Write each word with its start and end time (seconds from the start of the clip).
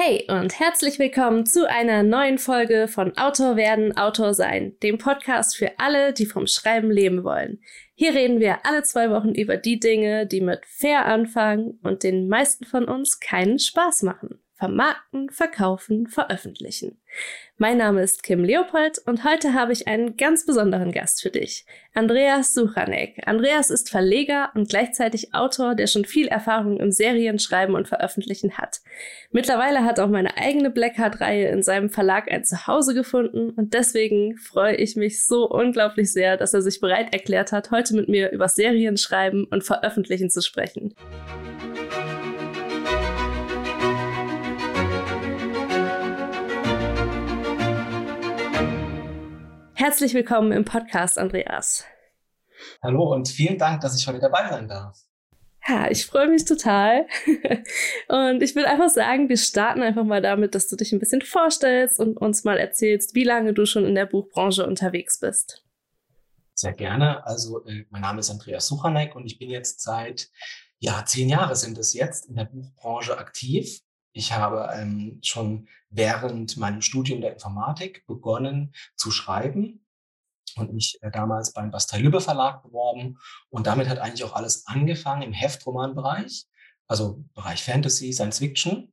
Hey 0.00 0.24
und 0.28 0.60
herzlich 0.60 1.00
willkommen 1.00 1.44
zu 1.44 1.68
einer 1.68 2.04
neuen 2.04 2.38
Folge 2.38 2.86
von 2.86 3.18
Autor 3.18 3.56
werden, 3.56 3.96
Autor 3.96 4.32
sein, 4.32 4.76
dem 4.80 4.96
Podcast 4.96 5.56
für 5.56 5.80
alle, 5.80 6.12
die 6.12 6.24
vom 6.24 6.46
Schreiben 6.46 6.92
leben 6.92 7.24
wollen. 7.24 7.58
Hier 7.96 8.14
reden 8.14 8.38
wir 8.38 8.64
alle 8.64 8.84
zwei 8.84 9.10
Wochen 9.10 9.30
über 9.30 9.56
die 9.56 9.80
Dinge, 9.80 10.24
die 10.24 10.40
mit 10.40 10.64
fair 10.66 11.06
anfangen 11.06 11.80
und 11.82 12.04
den 12.04 12.28
meisten 12.28 12.64
von 12.64 12.84
uns 12.84 13.18
keinen 13.18 13.58
Spaß 13.58 14.04
machen 14.04 14.38
vermarkten, 14.58 15.30
verkaufen, 15.30 16.08
veröffentlichen. 16.08 17.00
Mein 17.58 17.78
Name 17.78 18.02
ist 18.02 18.22
Kim 18.22 18.44
Leopold 18.44 18.98
und 19.06 19.24
heute 19.24 19.54
habe 19.54 19.72
ich 19.72 19.86
einen 19.86 20.16
ganz 20.16 20.46
besonderen 20.46 20.92
Gast 20.92 21.22
für 21.22 21.30
dich, 21.30 21.64
Andreas 21.94 22.54
Suchanek. 22.54 23.22
Andreas 23.26 23.70
ist 23.70 23.88
Verleger 23.88 24.50
und 24.54 24.68
gleichzeitig 24.68 25.32
Autor, 25.32 25.74
der 25.74 25.86
schon 25.86 26.04
viel 26.04 26.26
Erfahrung 26.26 26.78
im 26.78 26.90
Serienschreiben 26.90 27.74
und 27.74 27.88
Veröffentlichen 27.88 28.58
hat. 28.58 28.80
Mittlerweile 29.30 29.84
hat 29.84 30.00
auch 30.00 30.08
meine 30.08 30.36
eigene 30.36 30.70
Blackheart-Reihe 30.70 31.48
in 31.48 31.62
seinem 31.62 31.88
Verlag 31.88 32.30
ein 32.30 32.44
Zuhause 32.44 32.94
gefunden 32.94 33.50
und 33.50 33.74
deswegen 33.74 34.36
freue 34.36 34.74
ich 34.74 34.96
mich 34.96 35.24
so 35.24 35.48
unglaublich 35.48 36.12
sehr, 36.12 36.36
dass 36.36 36.54
er 36.54 36.62
sich 36.62 36.80
bereit 36.80 37.12
erklärt 37.12 37.52
hat, 37.52 37.70
heute 37.70 37.94
mit 37.94 38.08
mir 38.08 38.30
über 38.32 38.48
Serienschreiben 38.48 39.44
und 39.44 39.62
Veröffentlichen 39.62 40.30
zu 40.30 40.42
sprechen. 40.42 40.94
Herzlich 49.78 50.12
willkommen 50.12 50.50
im 50.50 50.64
Podcast, 50.64 51.18
Andreas. 51.18 51.84
Hallo 52.82 53.14
und 53.14 53.28
vielen 53.28 53.58
Dank, 53.58 53.80
dass 53.80 53.96
ich 53.96 54.08
heute 54.08 54.18
dabei 54.18 54.50
sein 54.50 54.66
darf. 54.66 54.98
Ja, 55.68 55.88
ich 55.88 56.04
freue 56.04 56.26
mich 56.26 56.44
total. 56.44 57.06
Und 58.08 58.42
ich 58.42 58.56
will 58.56 58.66
einfach 58.66 58.88
sagen, 58.88 59.28
wir 59.28 59.36
starten 59.36 59.82
einfach 59.82 60.02
mal 60.02 60.20
damit, 60.20 60.56
dass 60.56 60.66
du 60.66 60.74
dich 60.74 60.92
ein 60.92 60.98
bisschen 60.98 61.22
vorstellst 61.22 62.00
und 62.00 62.16
uns 62.16 62.42
mal 62.42 62.58
erzählst, 62.58 63.14
wie 63.14 63.22
lange 63.22 63.54
du 63.54 63.66
schon 63.66 63.84
in 63.84 63.94
der 63.94 64.06
Buchbranche 64.06 64.66
unterwegs 64.66 65.20
bist. 65.20 65.64
Sehr 66.54 66.72
gerne. 66.72 67.24
Also, 67.24 67.64
äh, 67.66 67.84
mein 67.90 68.02
Name 68.02 68.18
ist 68.18 68.30
Andreas 68.30 68.66
Suchanek 68.66 69.14
und 69.14 69.26
ich 69.26 69.38
bin 69.38 69.48
jetzt 69.48 69.80
seit, 69.80 70.28
ja, 70.80 71.04
zehn 71.06 71.28
Jahre 71.28 71.54
sind 71.54 71.78
es 71.78 71.94
jetzt 71.94 72.26
in 72.26 72.34
der 72.34 72.46
Buchbranche 72.46 73.16
aktiv. 73.16 73.82
Ich 74.12 74.32
habe 74.32 74.70
ähm, 74.74 75.20
schon 75.22 75.68
während 75.90 76.56
meinem 76.56 76.82
Studium 76.82 77.20
der 77.20 77.32
Informatik 77.32 78.06
begonnen 78.06 78.74
zu 78.96 79.10
schreiben 79.10 79.84
und 80.56 80.72
mich 80.72 80.98
äh, 81.02 81.10
damals 81.10 81.52
beim 81.52 81.70
Bastei 81.70 81.98
Lübbe 81.98 82.20
Verlag 82.20 82.62
beworben. 82.62 83.18
Und 83.50 83.66
damit 83.66 83.88
hat 83.88 83.98
eigentlich 83.98 84.24
auch 84.24 84.34
alles 84.34 84.66
angefangen 84.66 85.22
im 85.22 85.32
Heftromanbereich, 85.32 86.46
also 86.86 87.24
Bereich 87.34 87.62
Fantasy, 87.62 88.12
Science 88.12 88.38
Fiction. 88.38 88.92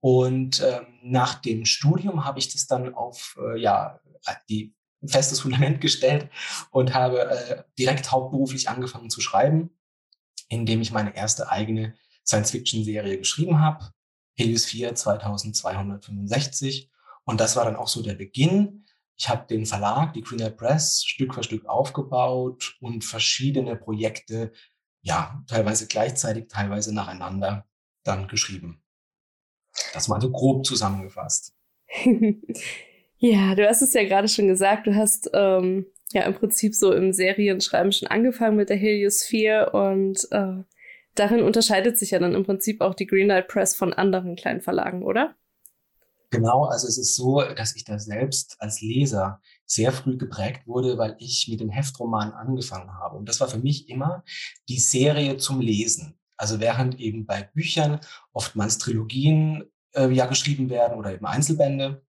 Und 0.00 0.60
ähm, 0.60 0.86
nach 1.02 1.34
dem 1.34 1.64
Studium 1.64 2.24
habe 2.24 2.38
ich 2.38 2.52
das 2.52 2.66
dann 2.66 2.94
auf 2.94 3.36
äh, 3.40 3.60
ja, 3.60 4.00
die 4.48 4.74
festes 5.04 5.40
Fundament 5.40 5.80
gestellt 5.80 6.30
und 6.70 6.94
habe 6.94 7.30
äh, 7.30 7.62
direkt 7.78 8.10
hauptberuflich 8.10 8.68
angefangen 8.68 9.10
zu 9.10 9.20
schreiben, 9.20 9.70
indem 10.48 10.80
ich 10.80 10.92
meine 10.92 11.16
erste 11.16 11.50
eigene 11.50 11.94
Science-Fiction-Serie 12.26 13.18
geschrieben 13.18 13.60
habe. 13.60 13.90
Helios 14.38 14.64
4 14.66 14.94
2265. 14.94 16.90
Und 17.24 17.40
das 17.40 17.56
war 17.56 17.64
dann 17.64 17.76
auch 17.76 17.88
so 17.88 18.02
der 18.02 18.14
Beginn. 18.14 18.84
Ich 19.16 19.28
habe 19.28 19.46
den 19.48 19.66
Verlag, 19.66 20.12
die 20.12 20.22
Greenlight 20.22 20.56
Press, 20.56 21.04
Stück 21.04 21.34
für 21.34 21.42
Stück 21.42 21.66
aufgebaut 21.66 22.76
und 22.80 23.04
verschiedene 23.04 23.74
Projekte, 23.74 24.52
ja, 25.02 25.42
teilweise 25.48 25.88
gleichzeitig, 25.88 26.46
teilweise 26.48 26.94
nacheinander 26.94 27.66
dann 28.04 28.28
geschrieben. 28.28 28.80
Das 29.92 30.08
mal 30.08 30.20
so 30.20 30.30
grob 30.30 30.64
zusammengefasst. 30.64 31.54
ja, 33.18 33.54
du 33.56 33.68
hast 33.68 33.82
es 33.82 33.92
ja 33.92 34.04
gerade 34.04 34.28
schon 34.28 34.46
gesagt, 34.46 34.86
du 34.86 34.94
hast 34.94 35.30
ähm, 35.34 35.86
ja 36.12 36.22
im 36.22 36.34
Prinzip 36.34 36.74
so 36.74 36.92
im 36.92 37.12
Serienschreiben 37.12 37.90
schon 37.90 38.08
angefangen 38.08 38.56
mit 38.56 38.70
der 38.70 38.76
Helios 38.76 39.24
4 39.24 39.74
und 39.74 40.28
äh, 40.30 40.62
darin 41.18 41.42
unterscheidet 41.42 41.98
sich 41.98 42.10
ja 42.12 42.18
dann 42.18 42.34
im 42.34 42.44
Prinzip 42.44 42.80
auch 42.80 42.94
die 42.94 43.06
Greenlight 43.06 43.48
Press 43.48 43.74
von 43.74 43.92
anderen 43.92 44.36
kleinen 44.36 44.60
Verlagen, 44.60 45.02
oder? 45.02 45.34
Genau, 46.30 46.64
also 46.64 46.86
es 46.86 46.98
ist 46.98 47.16
so, 47.16 47.40
dass 47.40 47.74
ich 47.74 47.84
da 47.84 47.98
selbst 47.98 48.56
als 48.58 48.82
Leser 48.82 49.40
sehr 49.64 49.92
früh 49.92 50.18
geprägt 50.18 50.66
wurde, 50.66 50.98
weil 50.98 51.16
ich 51.18 51.48
mit 51.48 51.60
den 51.60 51.70
Heftromanen 51.70 52.34
angefangen 52.34 52.92
habe. 52.92 53.16
Und 53.16 53.28
das 53.28 53.40
war 53.40 53.48
für 53.48 53.58
mich 53.58 53.88
immer 53.88 54.24
die 54.68 54.78
Serie 54.78 55.38
zum 55.38 55.60
Lesen. 55.60 56.18
Also 56.36 56.60
während 56.60 57.00
eben 57.00 57.24
bei 57.24 57.42
Büchern 57.54 58.00
oftmals 58.32 58.76
Trilogien 58.76 59.64
äh, 59.94 60.08
ja 60.10 60.26
geschrieben 60.26 60.68
werden 60.68 60.98
oder 60.98 61.14
eben 61.14 61.24
Einzelbände, 61.24 62.02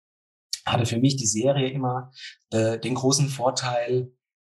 hatte 0.66 0.86
für 0.86 0.98
mich 0.98 1.16
die 1.16 1.28
Serie 1.28 1.70
immer 1.70 2.12
äh, 2.52 2.80
den 2.80 2.96
großen 2.96 3.30
Vorteil, 3.30 4.12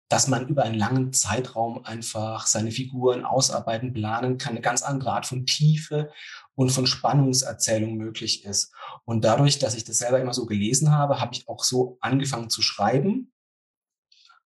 dass 0.08 0.28
man 0.28 0.48
über 0.48 0.64
einen 0.64 0.78
langen 0.78 1.12
Zeitraum 1.12 1.84
einfach 1.84 2.46
seine 2.46 2.70
Figuren 2.70 3.24
ausarbeiten, 3.24 3.92
planen 3.92 4.38
kann, 4.38 4.52
eine 4.52 4.60
ganz 4.60 4.82
andere 4.82 5.12
Art 5.12 5.26
von 5.26 5.46
Tiefe 5.46 6.10
und 6.54 6.70
von 6.70 6.86
Spannungserzählung 6.86 7.96
möglich 7.96 8.44
ist. 8.44 8.72
Und 9.04 9.24
dadurch, 9.24 9.58
dass 9.58 9.74
ich 9.74 9.84
das 9.84 9.98
selber 9.98 10.20
immer 10.20 10.34
so 10.34 10.46
gelesen 10.46 10.92
habe, 10.92 11.20
habe 11.20 11.34
ich 11.34 11.48
auch 11.48 11.64
so 11.64 11.98
angefangen 12.00 12.50
zu 12.50 12.62
schreiben 12.62 13.32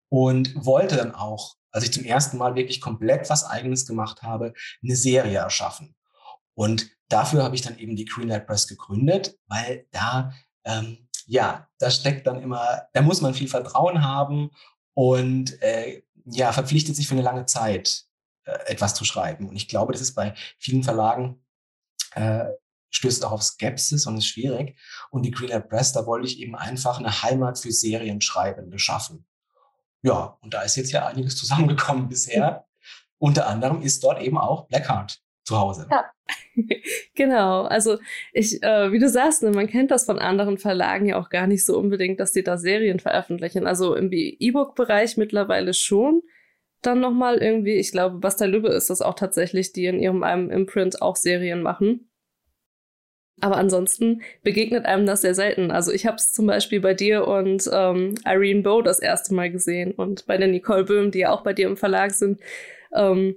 und 0.09 0.55
wollte 0.65 0.97
dann 0.97 1.15
auch, 1.15 1.57
als 1.71 1.85
ich 1.85 1.93
zum 1.93 2.05
ersten 2.05 2.39
Mal 2.39 2.55
wirklich 2.55 2.81
komplett 2.81 3.29
was 3.29 3.45
Eigenes 3.45 3.87
gemacht 3.87 4.23
habe, 4.23 4.55
eine 4.83 4.97
Serie 4.97 5.39
erschaffen. 5.39 5.95
Und 6.55 6.89
dafür 7.09 7.43
habe 7.43 7.55
ich 7.55 7.63
dann 7.63 7.79
eben 7.79 7.97
die 7.97 8.05
Greenlight 8.05 8.47
Press 8.47 8.67
gegründet, 8.67 9.37
weil 9.47 9.87
da 9.91 10.33
ähm, 10.65 11.05
ja, 11.27 11.69
da 11.79 11.91
steckt 11.91 12.27
dann 12.27 12.43
immer, 12.43 12.83
da 12.93 13.03
muss 13.03 13.21
man 13.21 13.35
viel 13.35 13.49
Vertrauen 13.49 14.05
haben 14.05 14.51
und 14.95 15.61
äh, 15.63 16.03
ja, 16.25 16.53
verpflichtet 16.53 16.97
sich 16.97 17.07
für 17.07 17.15
eine 17.15 17.23
lange 17.23 17.47
Zeit 17.47 18.05
äh, 18.45 18.53
etwas 18.67 18.95
zu 18.95 19.05
schreiben. 19.05 19.49
Und 19.49 19.57
ich 19.57 19.69
glaube, 19.69 19.93
das 19.93 20.01
ist 20.01 20.15
bei 20.15 20.35
vielen 20.59 20.83
Verlagen 20.83 21.45
äh, 22.13 22.47
stößt 22.91 23.25
auch 23.25 23.33
auf 23.33 23.43
Skepsis 23.43 24.07
und 24.07 24.17
ist 24.17 24.27
schwierig. 24.27 24.79
Und 25.11 25.23
die 25.23 25.33
Greenlight 25.33 25.69
Press, 25.69 25.93
da 25.93 26.07
wollte 26.07 26.27
ich 26.29 26.39
eben 26.39 26.55
einfach 26.55 26.99
eine 26.99 27.23
Heimat 27.23 27.59
für 27.59 27.73
Serienschreibende 27.73 28.79
schaffen. 28.79 29.27
Ja, 30.03 30.39
und 30.41 30.55
da 30.55 30.63
ist 30.63 30.77
jetzt 30.77 30.93
ja 30.93 31.07
einiges 31.07 31.37
zusammengekommen 31.41 32.09
bisher. 32.09 32.67
Unter 33.19 33.47
anderem 33.49 33.83
ist 33.83 34.05
dort 34.05 34.21
eben 34.21 34.39
auch 34.39 34.69
Blackheart 34.69 35.24
zu 35.45 35.59
Hause. 35.59 35.87
Ja. 35.91 36.11
genau, 37.15 37.63
also 37.63 37.99
ich, 38.33 38.63
äh, 38.63 38.93
wie 38.93 38.99
du 38.99 39.09
sagst, 39.09 39.43
ne, 39.43 39.51
man 39.51 39.67
kennt 39.67 39.91
das 39.91 40.07
von 40.07 40.19
anderen 40.19 40.59
Verlagen 40.59 41.07
ja 41.07 41.19
auch 41.19 41.29
gar 41.29 41.47
nicht 41.47 41.65
so 41.65 41.79
unbedingt, 41.79 42.21
dass 42.21 42.33
die 42.33 42.43
da 42.43 42.57
Serien 42.57 43.01
veröffentlichen. 43.01 43.67
Also 43.67 43.95
im 43.95 44.11
E-Book-Bereich 44.13 45.17
mittlerweile 45.17 45.75
schon. 45.75 46.23
Dann 46.83 47.01
nochmal 47.01 47.39
irgendwie, 47.39 47.75
ich 47.75 47.93
glaube, 47.93 48.19
Basta 48.19 48.45
Lübbe 48.45 48.69
ist 48.69 48.91
das 48.91 49.01
auch 49.01 49.15
tatsächlich, 49.15 49.73
die 49.73 49.87
in 49.87 50.01
ihrem 50.01 50.23
einem 50.23 50.51
Imprint 50.51 51.01
auch 51.01 51.17
Serien 51.17 51.63
machen. 51.63 52.11
Aber 53.41 53.57
ansonsten 53.57 54.23
begegnet 54.43 54.87
einem 54.87 55.07
das 55.07 55.23
sehr 55.23 55.35
selten. 55.35 55.71
Also 55.71 55.93
ich 55.93 56.07
habe 56.07 56.17
es 56.17 56.33
zum 56.33 56.47
Beispiel 56.47 56.81
bei 56.81 56.95
dir 56.95 57.27
und 57.27 57.69
ähm, 57.73 58.15
Irene 58.25 58.63
Bow 58.63 58.81
das 58.81 59.01
erste 59.01 59.35
Mal 59.35 59.51
gesehen 59.51 59.93
und 59.93 60.27
bei 60.27 60.37
der 60.37 60.49
Nicole 60.49 60.85
Böhm, 60.85 61.11
die 61.11 61.21
ja 61.21 61.33
auch 61.33 61.43
bei 61.43 61.53
dir 61.53 61.67
im 61.67 61.77
Verlag 61.77 62.13
sind, 62.13 62.41
ähm, 62.93 63.35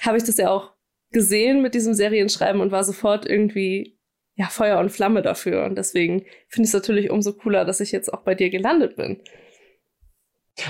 habe 0.00 0.16
ich 0.16 0.24
das 0.24 0.36
ja 0.36 0.50
auch 0.50 0.71
gesehen 1.12 1.62
mit 1.62 1.74
diesem 1.74 1.94
Serienschreiben 1.94 2.60
und 2.60 2.70
war 2.70 2.84
sofort 2.84 3.26
irgendwie 3.26 3.98
ja 4.34 4.46
Feuer 4.46 4.78
und 4.78 4.90
Flamme 4.90 5.22
dafür. 5.22 5.64
Und 5.64 5.76
deswegen 5.76 6.24
finde 6.48 6.66
ich 6.66 6.70
es 6.70 6.74
natürlich 6.74 7.10
umso 7.10 7.32
cooler, 7.32 7.64
dass 7.64 7.80
ich 7.80 7.92
jetzt 7.92 8.12
auch 8.12 8.22
bei 8.22 8.34
dir 8.34 8.50
gelandet 8.50 8.96
bin. 8.96 9.22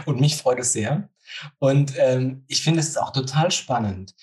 Und 0.07 0.21
mich 0.21 0.37
freut 0.37 0.61
es 0.61 0.73
sehr. 0.73 1.09
Und 1.59 1.95
ähm, 1.99 2.45
ich 2.49 2.63
finde 2.63 2.81
es 2.81 2.97
auch 2.97 3.13
total 3.13 3.51
spannend. 3.51 4.15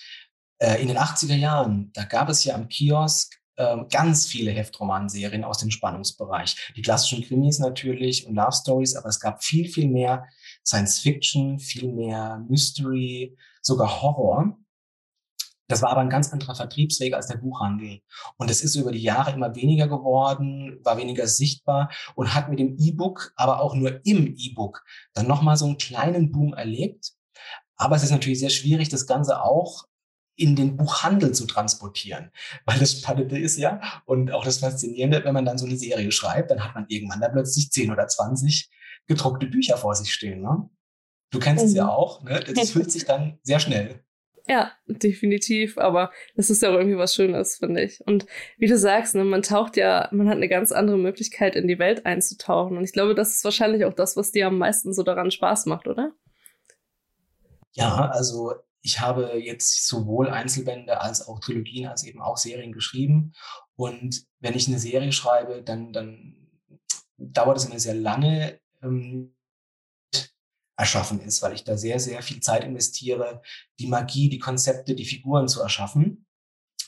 Äh, 0.58 0.80
in 0.80 0.88
den 0.88 0.98
80er 0.98 1.36
Jahren, 1.36 1.90
da 1.94 2.04
gab 2.04 2.28
es 2.28 2.44
ja 2.44 2.54
am 2.54 2.68
Kiosk 2.68 3.34
äh, 3.56 3.76
ganz 3.90 4.26
viele 4.26 4.52
Heftromanserien 4.52 5.44
aus 5.44 5.58
dem 5.58 5.70
Spannungsbereich. 5.70 6.72
Die 6.76 6.82
klassischen 6.82 7.22
Krimis 7.22 7.58
natürlich 7.58 8.26
und 8.26 8.34
Love 8.34 8.52
Stories, 8.52 8.96
aber 8.96 9.08
es 9.08 9.20
gab 9.20 9.42
viel, 9.42 9.68
viel 9.68 9.88
mehr 9.88 10.26
Science 10.64 10.98
Fiction, 11.00 11.58
viel 11.58 11.92
mehr 11.92 12.44
Mystery, 12.48 13.36
sogar 13.62 14.02
Horror. 14.02 14.56
Das 15.70 15.82
war 15.82 15.90
aber 15.90 16.00
ein 16.00 16.10
ganz 16.10 16.32
anderer 16.32 16.56
Vertriebsweg 16.56 17.14
als 17.14 17.28
der 17.28 17.36
Buchhandel. 17.36 18.00
Und 18.38 18.50
es 18.50 18.62
ist 18.62 18.74
über 18.74 18.90
die 18.90 19.02
Jahre 19.02 19.30
immer 19.30 19.54
weniger 19.54 19.86
geworden, 19.86 20.80
war 20.82 20.98
weniger 20.98 21.28
sichtbar 21.28 21.92
und 22.16 22.34
hat 22.34 22.48
mit 22.48 22.58
dem 22.58 22.76
E-Book, 22.76 23.32
aber 23.36 23.60
auch 23.60 23.76
nur 23.76 24.04
im 24.04 24.34
E-Book, 24.36 24.84
dann 25.14 25.28
nochmal 25.28 25.56
so 25.56 25.66
einen 25.66 25.78
kleinen 25.78 26.32
Boom 26.32 26.54
erlebt. 26.54 27.12
Aber 27.76 27.94
es 27.94 28.02
ist 28.02 28.10
natürlich 28.10 28.40
sehr 28.40 28.50
schwierig, 28.50 28.88
das 28.88 29.06
Ganze 29.06 29.42
auch 29.42 29.84
in 30.34 30.56
den 30.56 30.76
Buchhandel 30.76 31.32
zu 31.32 31.46
transportieren. 31.46 32.32
Weil 32.66 32.80
das 32.80 32.98
Spannende 32.98 33.38
ist 33.38 33.56
ja, 33.56 33.80
und 34.06 34.32
auch 34.32 34.44
das 34.44 34.58
Faszinierende, 34.58 35.22
wenn 35.24 35.34
man 35.34 35.44
dann 35.44 35.56
so 35.56 35.66
eine 35.66 35.76
Serie 35.76 36.10
schreibt, 36.10 36.50
dann 36.50 36.64
hat 36.64 36.74
man 36.74 36.86
irgendwann 36.88 37.20
da 37.20 37.28
plötzlich 37.28 37.70
10 37.70 37.92
oder 37.92 38.08
20 38.08 38.68
gedruckte 39.06 39.46
Bücher 39.46 39.76
vor 39.76 39.94
sich 39.94 40.12
stehen. 40.12 40.42
Ne? 40.42 40.68
Du 41.30 41.38
kennst 41.38 41.62
mhm. 41.62 41.68
es 41.68 41.74
ja 41.76 41.84
mhm. 41.84 41.90
auch, 41.90 42.24
ne? 42.24 42.40
das 42.40 42.72
füllt 42.72 42.90
sich 42.90 43.04
dann 43.04 43.38
sehr 43.44 43.60
schnell. 43.60 44.04
Ja, 44.50 44.72
definitiv. 44.88 45.78
Aber 45.78 46.10
das 46.34 46.50
ist 46.50 46.60
ja 46.60 46.70
auch 46.70 46.74
irgendwie 46.74 46.96
was 46.98 47.14
Schönes, 47.14 47.58
finde 47.58 47.84
ich. 47.84 48.00
Und 48.04 48.26
wie 48.58 48.66
du 48.66 48.76
sagst, 48.76 49.14
ne, 49.14 49.22
man 49.22 49.42
taucht 49.42 49.76
ja, 49.76 50.08
man 50.10 50.28
hat 50.28 50.38
eine 50.38 50.48
ganz 50.48 50.72
andere 50.72 50.98
Möglichkeit, 50.98 51.54
in 51.54 51.68
die 51.68 51.78
Welt 51.78 52.04
einzutauchen. 52.04 52.76
Und 52.76 52.82
ich 52.82 52.92
glaube, 52.92 53.14
das 53.14 53.36
ist 53.36 53.44
wahrscheinlich 53.44 53.84
auch 53.84 53.94
das, 53.94 54.16
was 54.16 54.32
dir 54.32 54.48
am 54.48 54.58
meisten 54.58 54.92
so 54.92 55.04
daran 55.04 55.30
Spaß 55.30 55.66
macht, 55.66 55.86
oder? 55.86 56.10
Ja, 57.74 58.10
also 58.10 58.54
ich 58.82 59.00
habe 59.00 59.38
jetzt 59.38 59.86
sowohl 59.86 60.28
Einzelbände 60.28 61.00
als 61.00 61.28
auch 61.28 61.38
Trilogien, 61.38 61.86
als 61.86 62.02
eben 62.02 62.20
auch 62.20 62.36
Serien 62.36 62.72
geschrieben. 62.72 63.34
Und 63.76 64.24
wenn 64.40 64.56
ich 64.56 64.66
eine 64.66 64.80
Serie 64.80 65.12
schreibe, 65.12 65.62
dann, 65.62 65.92
dann 65.92 66.34
dauert 67.18 67.58
es 67.58 67.66
immer 67.66 67.78
sehr 67.78 67.94
lange, 67.94 68.58
ähm, 68.82 69.32
erschaffen 70.80 71.20
ist, 71.20 71.42
weil 71.42 71.52
ich 71.52 71.62
da 71.62 71.76
sehr, 71.76 72.00
sehr 72.00 72.22
viel 72.22 72.40
Zeit 72.40 72.64
investiere, 72.64 73.42
die 73.78 73.86
Magie, 73.86 74.30
die 74.30 74.38
Konzepte, 74.38 74.94
die 74.94 75.04
Figuren 75.04 75.46
zu 75.46 75.60
erschaffen. 75.60 76.26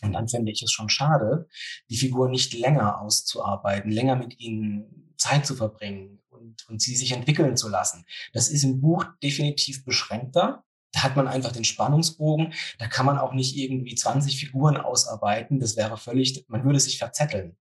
Und 0.03 0.15
dann 0.15 0.29
fände 0.29 0.51
ich 0.51 0.63
es 0.63 0.73
schon 0.73 0.89
schade, 0.89 1.47
die 1.91 1.97
Figuren 1.97 2.31
nicht 2.31 2.55
länger 2.55 3.01
auszuarbeiten, 3.01 3.93
länger 3.93 4.17
mit 4.17 4.41
ihnen 4.41 5.15
Zeit 5.19 5.47
zu 5.47 5.55
verbringen 5.55 6.23
und, 6.31 6.67
und 6.69 6.81
sie 6.81 6.97
sich 6.97 7.13
entwickeln 7.13 7.57
zu 7.57 7.69
lassen. 7.69 8.05
Das 8.33 8.49
ist 8.49 8.65
im 8.65 8.81
Buch 8.81 9.05
definitiv 9.23 9.85
beschränkter. 9.85 10.65
Da 10.93 11.03
hat 11.05 11.15
man 11.15 11.29
einfach 11.29 11.53
den 11.53 11.65
Spannungsbogen. 11.65 12.55
Da 12.79 12.89
kann 12.89 13.07
man 13.07 13.19
auch 13.19 13.35
nicht 13.35 13.57
irgendwie 13.57 13.95
20 13.95 14.39
Figuren 14.39 14.79
ausarbeiten. 14.79 15.61
Das 15.61 15.77
wäre 15.77 15.97
völlig, 15.99 16.45
man 16.49 16.65
würde 16.65 16.81
sich 16.81 16.99
verzetteln. 16.99 17.57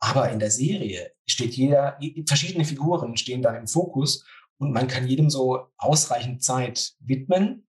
Aber 0.00 0.30
in 0.30 0.38
der 0.40 0.50
Serie 0.50 1.12
steht 1.26 1.54
jeder, 1.54 1.98
verschiedene 2.26 2.64
Figuren 2.64 3.16
stehen 3.16 3.42
dann 3.42 3.54
im 3.54 3.68
Fokus 3.68 4.24
und 4.60 4.72
man 4.72 4.88
kann 4.88 5.08
jedem 5.08 5.30
so 5.30 5.68
ausreichend 5.78 6.44
Zeit 6.44 6.92
widmen 7.00 7.66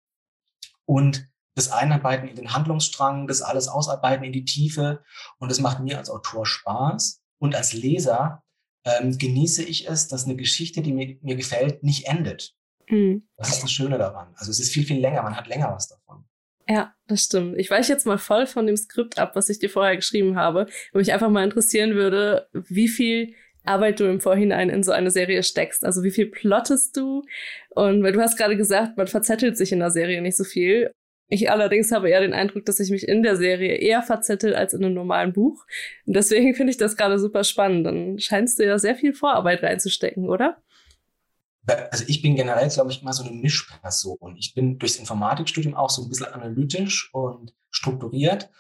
und 0.85 1.27
das 1.55 1.73
Einarbeiten 1.73 2.29
in 2.29 2.37
den 2.37 2.53
Handlungsstrang, 2.53 3.27
das 3.27 3.41
alles 3.41 3.69
ausarbeiten 3.69 4.25
in 4.25 4.33
die 4.33 4.45
Tiefe. 4.45 5.03
Und 5.39 5.51
das 5.51 5.61
macht 5.61 5.81
mir 5.81 5.99
als 5.99 6.11
Autor 6.11 6.47
Spaß. 6.47 7.23
Und 7.39 7.55
als 7.55 7.73
Leser 7.73 8.43
ähm, 8.85 9.17
genieße 9.17 9.63
ich 9.63 9.89
es, 9.89 10.09
dass 10.09 10.25
eine 10.25 10.37
Geschichte, 10.37 10.83
die 10.83 10.93
mir, 10.93 11.17
mir 11.23 11.37
gefällt, 11.37 11.83
nicht 11.83 12.07
endet. 12.07 12.55
Mhm. 12.89 13.29
Das 13.37 13.51
ist 13.51 13.63
das 13.63 13.71
Schöne 13.71 13.99
daran. 13.99 14.35
Also 14.37 14.51
es 14.51 14.59
ist 14.61 14.73
viel, 14.73 14.85
viel 14.85 15.01
länger. 15.01 15.23
Man 15.23 15.37
hat 15.37 15.47
länger 15.47 15.73
was 15.73 15.89
davon. 15.89 16.25
Ja, 16.69 16.95
das 17.07 17.23
stimmt. 17.23 17.57
Ich 17.59 17.71
weiche 17.71 17.93
jetzt 17.93 18.07
mal 18.07 18.19
voll 18.19 18.47
von 18.47 18.67
dem 18.67 18.77
Skript 18.77 19.19
ab, 19.19 19.37
was 19.37 19.49
ich 19.49 19.59
dir 19.59 19.71
vorher 19.71 19.97
geschrieben 19.97 20.37
habe, 20.37 20.67
wo 20.93 20.99
mich 20.99 21.13
einfach 21.13 21.31
mal 21.31 21.45
interessieren 21.45 21.95
würde, 21.95 22.49
wie 22.53 22.89
viel 22.89 23.35
Arbeit 23.65 24.01
du 24.01 24.05
im 24.05 24.21
Vorhinein 24.21 24.71
in 24.71 24.83
so 24.83 24.93
eine 24.93 25.11
Serie 25.11 25.43
steckst. 25.43 25.85
Also 25.85 26.03
wie 26.03 26.11
viel 26.11 26.27
plottest 26.27 26.97
du? 26.97 27.23
Und 27.71 28.03
weil 28.03 28.13
du 28.13 28.21
hast 28.21 28.37
gerade 28.37 28.57
gesagt, 28.57 28.97
man 28.97 29.07
verzettelt 29.07 29.57
sich 29.57 29.73
in 29.73 29.81
der 29.81 29.91
Serie 29.91 30.21
nicht 30.23 30.37
so 30.37 30.45
viel. 30.45 30.91
Ich 31.29 31.51
allerdings 31.51 31.91
habe 31.91 32.11
eher 32.11 32.21
den 32.21 32.35
Eindruck, 32.35 32.67
dass 32.67 32.81
ich 32.81 32.91
mich 32.91 33.09
in 33.09 33.23
der 33.23 33.37
Serie 33.37 33.77
eher 33.77 34.03
verzettel 34.03 34.55
als 34.55 34.75
in 34.75 34.85
einem 34.85 34.95
normalen 34.95 35.33
Buch. 35.33 35.65
Und 36.07 36.15
deswegen 36.15 36.55
finde 36.55 36.71
ich 36.71 36.77
das 36.77 36.97
gerade 36.97 37.19
super 37.19 37.45
spannend. 37.45 37.87
Dann 37.87 38.19
scheinst 38.19 38.59
du 38.59 38.67
ja 38.67 38.79
sehr 38.79 38.95
viel 38.95 39.15
Vorarbeit 39.15 39.63
reinzustecken, 39.63 40.29
oder? 40.29 40.59
Also 41.91 42.05
ich 42.09 42.21
bin 42.21 42.37
generell, 42.37 42.69
glaube 42.69 42.91
ich, 42.91 43.01
immer 43.01 43.15
so 43.15 43.25
eine 43.25 43.33
Mischperson. 43.33 44.37
Ich 44.37 44.55
bin 44.55 44.79
durchs 44.79 44.97
Informatikstudium 44.97 45.75
auch 45.75 45.89
so 45.89 46.03
ein 46.03 46.11
bisschen 46.11 46.27
analytisch 46.27 47.09
und 47.15 47.55
strukturiert 47.71 48.51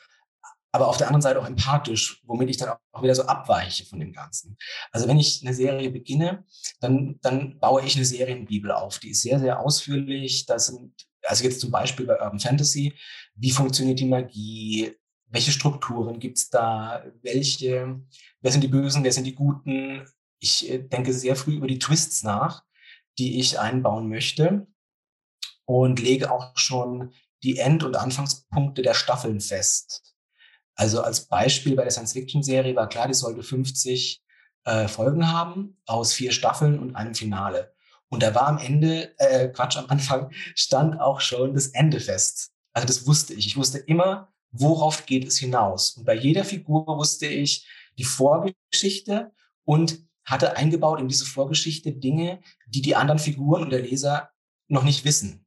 aber 0.74 0.88
auf 0.88 0.96
der 0.96 1.06
anderen 1.06 1.22
Seite 1.22 1.40
auch 1.40 1.46
empathisch, 1.46 2.20
womit 2.24 2.50
ich 2.50 2.56
dann 2.56 2.74
auch 2.90 3.02
wieder 3.04 3.14
so 3.14 3.22
abweiche 3.22 3.86
von 3.86 4.00
dem 4.00 4.12
Ganzen. 4.12 4.56
Also 4.90 5.06
wenn 5.06 5.20
ich 5.20 5.40
eine 5.44 5.54
Serie 5.54 5.88
beginne, 5.88 6.44
dann, 6.80 7.20
dann 7.22 7.60
baue 7.60 7.84
ich 7.84 7.94
eine 7.94 8.04
Serienbibel 8.04 8.72
auf. 8.72 8.98
Die 8.98 9.10
ist 9.10 9.22
sehr, 9.22 9.38
sehr 9.38 9.60
ausführlich. 9.60 10.46
Das 10.46 10.66
sind, 10.66 10.92
also 11.22 11.44
jetzt 11.44 11.60
zum 11.60 11.70
Beispiel 11.70 12.06
bei 12.06 12.20
Urban 12.20 12.40
Fantasy, 12.40 12.92
wie 13.36 13.52
funktioniert 13.52 14.00
die 14.00 14.06
Magie? 14.06 14.96
Welche 15.26 15.52
Strukturen 15.52 16.18
gibt's 16.18 16.50
da? 16.50 17.04
Welche, 17.22 18.00
wer 18.40 18.50
sind 18.50 18.64
die 18.64 18.68
Bösen, 18.68 19.04
wer 19.04 19.12
sind 19.12 19.28
die 19.28 19.36
Guten? 19.36 20.04
Ich 20.40 20.68
äh, 20.68 20.80
denke 20.80 21.12
sehr 21.12 21.36
früh 21.36 21.54
über 21.54 21.68
die 21.68 21.78
Twists 21.78 22.24
nach, 22.24 22.64
die 23.18 23.38
ich 23.38 23.60
einbauen 23.60 24.08
möchte 24.08 24.66
und 25.66 26.00
lege 26.00 26.32
auch 26.32 26.58
schon 26.58 27.12
die 27.44 27.58
End- 27.58 27.84
und 27.84 27.94
Anfangspunkte 27.94 28.82
der 28.82 28.94
Staffeln 28.94 29.38
fest. 29.38 30.13
Also 30.74 31.02
als 31.02 31.26
Beispiel 31.26 31.76
bei 31.76 31.82
der 31.82 31.92
Science-Fiction-Serie 31.92 32.74
war 32.74 32.88
klar, 32.88 33.08
die 33.08 33.14
sollte 33.14 33.42
50 33.42 34.22
äh, 34.64 34.88
Folgen 34.88 35.30
haben 35.32 35.76
aus 35.86 36.12
vier 36.12 36.32
Staffeln 36.32 36.78
und 36.78 36.96
einem 36.96 37.14
Finale. 37.14 37.74
Und 38.08 38.22
da 38.22 38.34
war 38.34 38.48
am 38.48 38.58
Ende, 38.58 39.18
äh, 39.18 39.48
Quatsch, 39.48 39.76
am 39.76 39.86
Anfang 39.88 40.30
stand 40.54 41.00
auch 41.00 41.20
schon 41.20 41.54
das 41.54 41.68
Ende 41.68 42.00
fest. 42.00 42.52
Also 42.72 42.86
das 42.86 43.06
wusste 43.06 43.34
ich. 43.34 43.46
Ich 43.46 43.56
wusste 43.56 43.78
immer, 43.78 44.32
worauf 44.50 45.06
geht 45.06 45.26
es 45.26 45.38
hinaus. 45.38 45.96
Und 45.96 46.04
bei 46.04 46.14
jeder 46.14 46.44
Figur 46.44 46.86
wusste 46.86 47.26
ich 47.26 47.66
die 47.98 48.04
Vorgeschichte 48.04 49.32
und 49.64 49.98
hatte 50.24 50.56
eingebaut 50.56 51.00
in 51.00 51.08
diese 51.08 51.26
Vorgeschichte 51.26 51.92
Dinge, 51.92 52.40
die 52.66 52.82
die 52.82 52.96
anderen 52.96 53.18
Figuren 53.18 53.62
und 53.62 53.70
der 53.70 53.82
Leser 53.82 54.30
noch 54.68 54.84
nicht 54.84 55.04
wissen. 55.04 55.43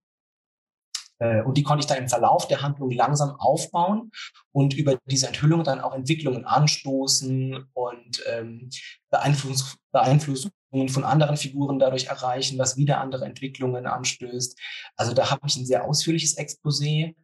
Äh, 1.20 1.42
und 1.42 1.58
die 1.58 1.64
konnte 1.64 1.82
ich 1.82 1.88
dann 1.88 1.98
im 1.98 2.10
Verlauf 2.10 2.48
der 2.48 2.62
Handlung 2.62 2.92
langsam 2.92 3.32
aufbauen 3.32 4.12
und 4.52 4.74
über 4.74 4.98
diese 5.06 5.28
Enthüllung 5.28 5.64
dann 5.64 5.82
auch 5.82 5.94
Entwicklungen 5.94 6.46
anstoßen 6.46 7.70
und 7.74 8.24
ähm, 8.28 8.70
Beeinfluss 9.10 9.78
Beeinflussungen 9.92 10.90
von 10.90 11.04
anderen 11.04 11.38
Figuren 11.38 11.80
dadurch 11.80 12.06
erreichen, 12.06 12.60
was 12.60 12.78
wieder 12.78 13.00
andere 13.00 13.26
Entwicklungen 13.26 13.88
anstößt. 13.88 14.60
Also 14.96 15.14
da 15.14 15.32
habe 15.32 15.48
ich 15.48 15.56
ein 15.56 15.66
sehr 15.66 15.86
ausführliches 15.86 16.38
Exposé, 16.38 17.16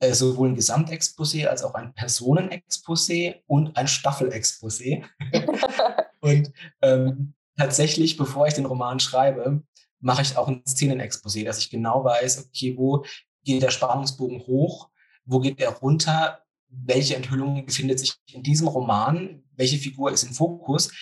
äh, 0.00 0.12
sowohl 0.12 0.50
ein 0.50 0.56
Gesamtexposé 0.56 1.46
als 1.46 1.62
auch 1.62 1.74
ein 1.74 1.94
Personenexposé 1.94 3.42
und 3.46 3.76
ein 3.76 3.86
Staffelexposé. 3.86 5.04
und 6.20 6.52
ähm, 6.82 7.34
tatsächlich, 7.56 8.16
bevor 8.16 8.46
ich 8.46 8.54
den 8.54 8.66
Roman 8.66 9.00
schreibe, 9.00 9.62
mache 10.00 10.22
ich 10.22 10.36
auch 10.36 10.48
ein 10.48 10.62
Szenenexposé, 10.64 11.44
dass 11.44 11.58
ich 11.58 11.70
genau 11.70 12.04
weiß, 12.04 12.46
okay, 12.46 12.76
wo 12.76 13.04
geht 13.44 13.62
der 13.62 13.70
Spannungsbogen 13.70 14.40
hoch, 14.46 14.90
wo 15.24 15.40
geht 15.40 15.60
er 15.60 15.70
runter, 15.70 16.42
welche 16.68 17.16
Enthüllung 17.16 17.66
befindet 17.66 17.98
sich 17.98 18.14
in 18.32 18.42
diesem 18.42 18.68
Roman, 18.68 19.42
welche 19.56 19.78
Figur 19.78 20.12
ist 20.12 20.22
im 20.22 20.32
Fokus. 20.32 20.92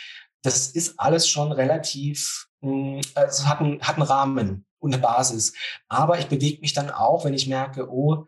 Das 0.43 0.69
ist 0.69 0.99
alles 0.99 1.29
schon 1.29 1.53
relativ, 1.53 2.49
hm, 2.61 3.01
also 3.15 3.47
hat, 3.47 3.61
einen, 3.61 3.81
hat 3.83 3.97
einen 3.97 4.07
Rahmen 4.07 4.67
und 4.79 4.95
eine 4.95 5.03
Basis. 5.03 5.53
Aber 5.89 6.19
ich 6.19 6.29
bewege 6.29 6.61
mich 6.61 6.73
dann 6.73 6.91
auch, 6.91 7.25
wenn 7.25 7.35
ich 7.35 7.49
merke, 7.49 7.91
oh, 7.91 8.27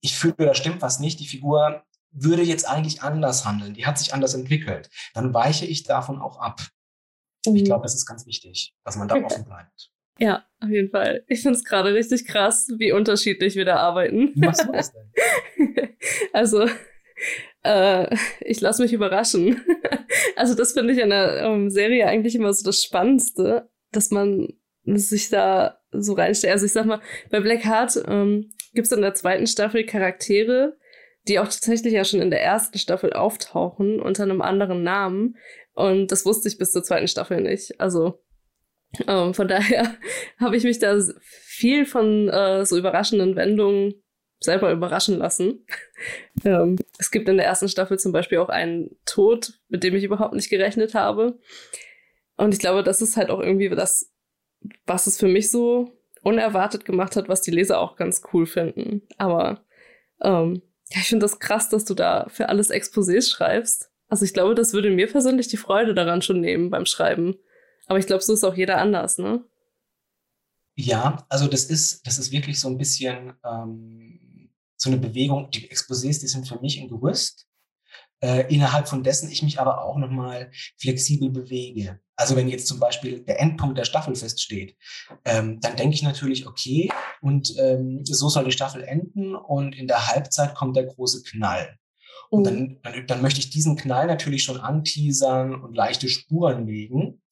ich 0.00 0.16
fühle, 0.16 0.34
da 0.38 0.54
stimmt 0.54 0.82
was 0.82 0.98
nicht, 0.98 1.20
die 1.20 1.26
Figur 1.26 1.84
würde 2.10 2.42
jetzt 2.42 2.68
eigentlich 2.68 3.02
anders 3.02 3.44
handeln, 3.44 3.74
die 3.74 3.86
hat 3.86 3.98
sich 3.98 4.14
anders 4.14 4.34
entwickelt. 4.34 4.90
Dann 5.14 5.34
weiche 5.34 5.66
ich 5.66 5.84
davon 5.84 6.20
auch 6.20 6.38
ab. 6.38 6.60
Ich 7.44 7.52
mhm. 7.52 7.64
glaube, 7.64 7.82
das 7.82 7.94
ist 7.94 8.06
ganz 8.06 8.26
wichtig, 8.26 8.74
dass 8.84 8.96
man 8.96 9.08
da 9.08 9.16
offen 9.16 9.44
bleibt. 9.44 9.90
Ja, 10.18 10.44
auf 10.60 10.68
jeden 10.68 10.90
Fall. 10.90 11.24
Ich 11.28 11.42
finde 11.42 11.56
es 11.56 11.64
gerade 11.64 11.94
richtig 11.94 12.26
krass, 12.26 12.68
wie 12.78 12.92
unterschiedlich 12.92 13.54
wir 13.54 13.64
da 13.64 13.76
arbeiten. 13.76 14.32
Das 14.36 14.66
denn? 14.66 15.88
also, 16.32 16.66
äh, 17.62 18.16
ich 18.40 18.60
lasse 18.60 18.82
mich 18.82 18.92
überraschen. 18.92 19.60
also, 20.36 20.54
das 20.54 20.72
finde 20.72 20.92
ich 20.92 21.02
an 21.02 21.10
der 21.10 21.42
ähm, 21.44 21.70
Serie 21.70 22.06
eigentlich 22.06 22.34
immer 22.34 22.52
so 22.52 22.64
das 22.64 22.82
Spannendste, 22.82 23.68
dass 23.92 24.10
man 24.10 24.48
sich 24.84 25.28
da 25.28 25.78
so 25.92 26.14
reinstellt. 26.14 26.54
Also, 26.54 26.66
ich 26.66 26.72
sag 26.72 26.86
mal, 26.86 27.00
bei 27.30 27.38
Black 27.38 27.64
Heart 27.64 28.02
ähm, 28.08 28.50
gibt 28.74 28.86
es 28.86 28.92
in 28.92 29.02
der 29.02 29.14
zweiten 29.14 29.46
Staffel 29.46 29.86
Charaktere, 29.86 30.76
die 31.28 31.38
auch 31.38 31.44
tatsächlich 31.44 31.92
ja 31.92 32.04
schon 32.04 32.20
in 32.20 32.30
der 32.30 32.42
ersten 32.42 32.78
Staffel 32.78 33.12
auftauchen 33.12 34.00
unter 34.00 34.24
einem 34.24 34.42
anderen 34.42 34.82
Namen. 34.82 35.36
Und 35.74 36.10
das 36.10 36.26
wusste 36.26 36.48
ich 36.48 36.58
bis 36.58 36.72
zur 36.72 36.82
zweiten 36.82 37.06
Staffel 37.06 37.40
nicht. 37.40 37.80
Also 37.80 38.20
ähm, 39.06 39.34
von 39.34 39.48
daher 39.48 39.96
habe 40.38 40.56
ich 40.56 40.64
mich 40.64 40.78
da 40.78 40.98
viel 41.20 41.86
von 41.86 42.28
äh, 42.28 42.64
so 42.64 42.76
überraschenden 42.76 43.36
Wendungen 43.36 43.94
selber 44.40 44.70
überraschen 44.70 45.18
lassen. 45.18 45.66
ähm, 46.44 46.76
es 46.98 47.10
gibt 47.10 47.28
in 47.28 47.36
der 47.36 47.46
ersten 47.46 47.68
Staffel 47.68 47.98
zum 47.98 48.12
Beispiel 48.12 48.38
auch 48.38 48.48
einen 48.48 48.96
Tod, 49.04 49.54
mit 49.68 49.82
dem 49.82 49.94
ich 49.94 50.04
überhaupt 50.04 50.34
nicht 50.34 50.50
gerechnet 50.50 50.94
habe. 50.94 51.38
Und 52.36 52.54
ich 52.54 52.60
glaube, 52.60 52.84
das 52.84 53.02
ist 53.02 53.16
halt 53.16 53.30
auch 53.30 53.40
irgendwie 53.40 53.68
das, 53.68 54.12
was 54.86 55.06
es 55.06 55.18
für 55.18 55.26
mich 55.26 55.50
so 55.50 55.92
unerwartet 56.22 56.84
gemacht 56.84 57.16
hat, 57.16 57.28
was 57.28 57.42
die 57.42 57.50
Leser 57.50 57.80
auch 57.80 57.96
ganz 57.96 58.22
cool 58.32 58.46
finden. 58.46 59.02
Aber 59.16 59.64
ähm, 60.22 60.62
ja, 60.90 61.00
ich 61.00 61.08
finde 61.08 61.24
das 61.24 61.40
krass, 61.40 61.68
dass 61.68 61.84
du 61.84 61.94
da 61.94 62.26
für 62.28 62.48
alles 62.48 62.70
Exposés 62.70 63.30
schreibst. 63.30 63.90
Also 64.08 64.24
ich 64.24 64.34
glaube, 64.34 64.54
das 64.54 64.72
würde 64.72 64.90
mir 64.90 65.06
persönlich 65.06 65.48
die 65.48 65.56
Freude 65.56 65.94
daran 65.94 66.22
schon 66.22 66.40
nehmen 66.40 66.70
beim 66.70 66.86
Schreiben. 66.86 67.36
Aber 67.88 67.98
ich 67.98 68.06
glaube, 68.06 68.22
so 68.22 68.32
ist 68.34 68.44
auch 68.44 68.54
jeder 68.56 68.78
anders, 68.78 69.18
ne? 69.18 69.44
Ja, 70.76 71.26
also 71.28 71.48
das 71.48 71.64
ist, 71.64 72.06
das 72.06 72.18
ist 72.18 72.30
wirklich 72.30 72.60
so 72.60 72.68
ein 72.68 72.78
bisschen 72.78 73.34
ähm, 73.44 74.50
so 74.76 74.90
eine 74.90 74.98
Bewegung. 74.98 75.50
Die 75.50 75.68
Exposés, 75.68 76.20
die 76.20 76.28
sind 76.28 76.46
für 76.46 76.60
mich 76.60 76.80
ein 76.80 76.88
Gerüst. 76.88 77.48
äh, 78.20 78.52
innerhalb 78.52 78.88
von 78.88 79.02
dessen 79.02 79.30
ich 79.30 79.42
mich 79.42 79.60
aber 79.60 79.84
auch 79.84 79.96
nochmal 79.96 80.50
flexibel 80.76 81.30
bewege. 81.30 82.00
Also 82.16 82.34
wenn 82.34 82.48
jetzt 82.48 82.66
zum 82.66 82.80
Beispiel 82.80 83.20
der 83.20 83.40
Endpunkt 83.40 83.78
der 83.78 83.84
Staffel 83.84 84.14
feststeht, 84.16 84.76
ähm, 85.24 85.60
dann 85.60 85.76
denke 85.76 85.94
ich 85.94 86.02
natürlich, 86.02 86.46
okay, 86.46 86.90
und 87.20 87.54
ähm, 87.58 88.04
so 88.04 88.28
soll 88.28 88.44
die 88.44 88.52
Staffel 88.52 88.82
enden 88.82 89.36
und 89.36 89.76
in 89.76 89.86
der 89.86 90.08
Halbzeit 90.08 90.54
kommt 90.54 90.76
der 90.76 90.86
große 90.86 91.22
Knall. 91.22 91.78
Und 92.30 92.44
dann, 92.44 92.60
mhm. 92.60 92.78
dann, 92.82 93.06
dann 93.06 93.22
möchte 93.22 93.40
ich 93.40 93.50
diesen 93.50 93.76
Knall 93.76 94.06
natürlich 94.06 94.42
schon 94.42 94.58
anteasern 94.58 95.54
und 95.54 95.74
leichte 95.74 96.08
Spuren 96.08 96.66
legen. 96.66 97.22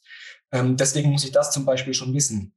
Ähm, 0.53 0.77
deswegen 0.77 1.11
muss 1.11 1.25
ich 1.25 1.33
das 1.33 1.51
zum 1.51 1.65
Beispiel 1.65 1.95
schon 1.95 2.15
wissen. 2.15 2.55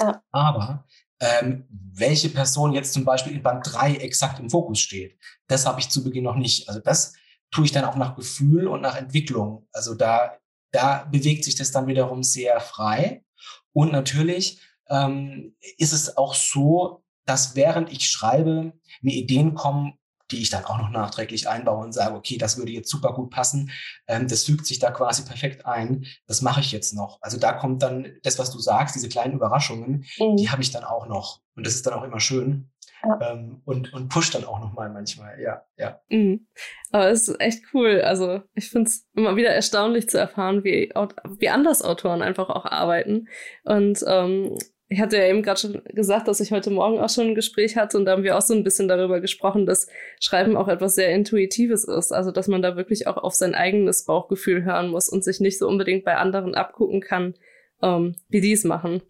Ja. 0.00 0.22
Aber 0.30 0.86
ähm, 1.20 1.66
welche 1.70 2.28
Person 2.28 2.72
jetzt 2.72 2.92
zum 2.92 3.04
Beispiel 3.04 3.34
in 3.34 3.42
Band 3.42 3.66
3 3.72 3.96
exakt 3.96 4.38
im 4.38 4.50
Fokus 4.50 4.80
steht, 4.80 5.18
das 5.48 5.66
habe 5.66 5.80
ich 5.80 5.88
zu 5.88 6.04
Beginn 6.04 6.24
noch 6.24 6.36
nicht. 6.36 6.68
Also 6.68 6.80
das 6.80 7.14
tue 7.50 7.64
ich 7.64 7.72
dann 7.72 7.84
auch 7.84 7.96
nach 7.96 8.16
Gefühl 8.16 8.66
und 8.66 8.82
nach 8.82 8.96
Entwicklung. 8.96 9.66
Also 9.72 9.94
da, 9.94 10.36
da 10.72 11.04
bewegt 11.04 11.44
sich 11.44 11.54
das 11.54 11.72
dann 11.72 11.86
wiederum 11.86 12.22
sehr 12.22 12.60
frei. 12.60 13.24
Und 13.72 13.92
natürlich 13.92 14.60
ähm, 14.88 15.56
ist 15.78 15.92
es 15.92 16.16
auch 16.16 16.34
so, 16.34 17.04
dass 17.24 17.56
während 17.56 17.90
ich 17.92 18.08
schreibe, 18.08 18.72
mir 19.00 19.14
Ideen 19.14 19.54
kommen, 19.54 19.98
die 20.30 20.42
ich 20.42 20.50
dann 20.50 20.64
auch 20.64 20.78
noch 20.78 20.90
nachträglich 20.90 21.48
einbaue 21.48 21.84
und 21.84 21.92
sage, 21.92 22.14
okay, 22.14 22.38
das 22.38 22.58
würde 22.58 22.72
jetzt 22.72 22.90
super 22.90 23.12
gut 23.12 23.30
passen, 23.30 23.70
ähm, 24.06 24.28
das 24.28 24.44
fügt 24.44 24.66
sich 24.66 24.78
da 24.78 24.90
quasi 24.90 25.24
perfekt 25.24 25.66
ein, 25.66 26.06
das 26.26 26.42
mache 26.42 26.60
ich 26.60 26.72
jetzt 26.72 26.94
noch. 26.94 27.18
Also 27.22 27.38
da 27.38 27.52
kommt 27.52 27.82
dann 27.82 28.12
das, 28.22 28.38
was 28.38 28.50
du 28.50 28.58
sagst, 28.58 28.94
diese 28.94 29.08
kleinen 29.08 29.34
Überraschungen, 29.34 30.04
mhm. 30.18 30.36
die 30.36 30.50
habe 30.50 30.62
ich 30.62 30.70
dann 30.70 30.84
auch 30.84 31.06
noch. 31.06 31.40
Und 31.54 31.66
das 31.66 31.74
ist 31.74 31.86
dann 31.86 31.94
auch 31.94 32.02
immer 32.02 32.20
schön. 32.20 32.70
Ja. 33.04 33.32
Ähm, 33.32 33.60
und, 33.64 33.92
und 33.92 34.08
pusht 34.08 34.34
dann 34.34 34.44
auch 34.44 34.58
nochmal 34.58 34.90
manchmal, 34.90 35.40
ja, 35.40 35.62
ja. 35.76 36.00
Mhm. 36.08 36.46
Aber 36.90 37.08
es 37.10 37.28
ist 37.28 37.40
echt 37.40 37.62
cool. 37.72 38.00
Also 38.00 38.42
ich 38.54 38.70
finde 38.70 38.88
es 38.88 39.06
immer 39.14 39.36
wieder 39.36 39.50
erstaunlich 39.50 40.08
zu 40.08 40.18
erfahren, 40.18 40.64
wie, 40.64 40.92
wie 41.38 41.48
anders 41.48 41.82
Autoren 41.82 42.22
einfach 42.22 42.48
auch 42.48 42.64
arbeiten. 42.64 43.28
Und 43.64 44.02
ähm, 44.06 44.56
ich 44.88 45.00
hatte 45.00 45.16
ja 45.16 45.24
eben 45.24 45.42
gerade 45.42 45.58
schon 45.58 45.82
gesagt, 45.86 46.28
dass 46.28 46.40
ich 46.40 46.52
heute 46.52 46.70
Morgen 46.70 47.00
auch 47.00 47.08
schon 47.08 47.28
ein 47.28 47.34
Gespräch 47.34 47.76
hatte 47.76 47.98
und 47.98 48.04
da 48.04 48.12
haben 48.12 48.22
wir 48.22 48.36
auch 48.36 48.42
so 48.42 48.54
ein 48.54 48.62
bisschen 48.62 48.86
darüber 48.86 49.20
gesprochen, 49.20 49.66
dass 49.66 49.88
Schreiben 50.20 50.56
auch 50.56 50.68
etwas 50.68 50.94
sehr 50.94 51.12
Intuitives 51.12 51.84
ist. 51.84 52.12
Also, 52.12 52.30
dass 52.30 52.46
man 52.46 52.62
da 52.62 52.76
wirklich 52.76 53.08
auch 53.08 53.16
auf 53.16 53.34
sein 53.34 53.54
eigenes 53.54 54.04
Bauchgefühl 54.04 54.64
hören 54.64 54.88
muss 54.88 55.08
und 55.08 55.24
sich 55.24 55.40
nicht 55.40 55.58
so 55.58 55.66
unbedingt 55.66 56.04
bei 56.04 56.16
anderen 56.16 56.54
abgucken 56.54 57.00
kann, 57.00 57.34
ähm, 57.82 58.14
wie 58.28 58.40
die 58.40 58.52
es 58.52 58.62
machen. 58.62 59.02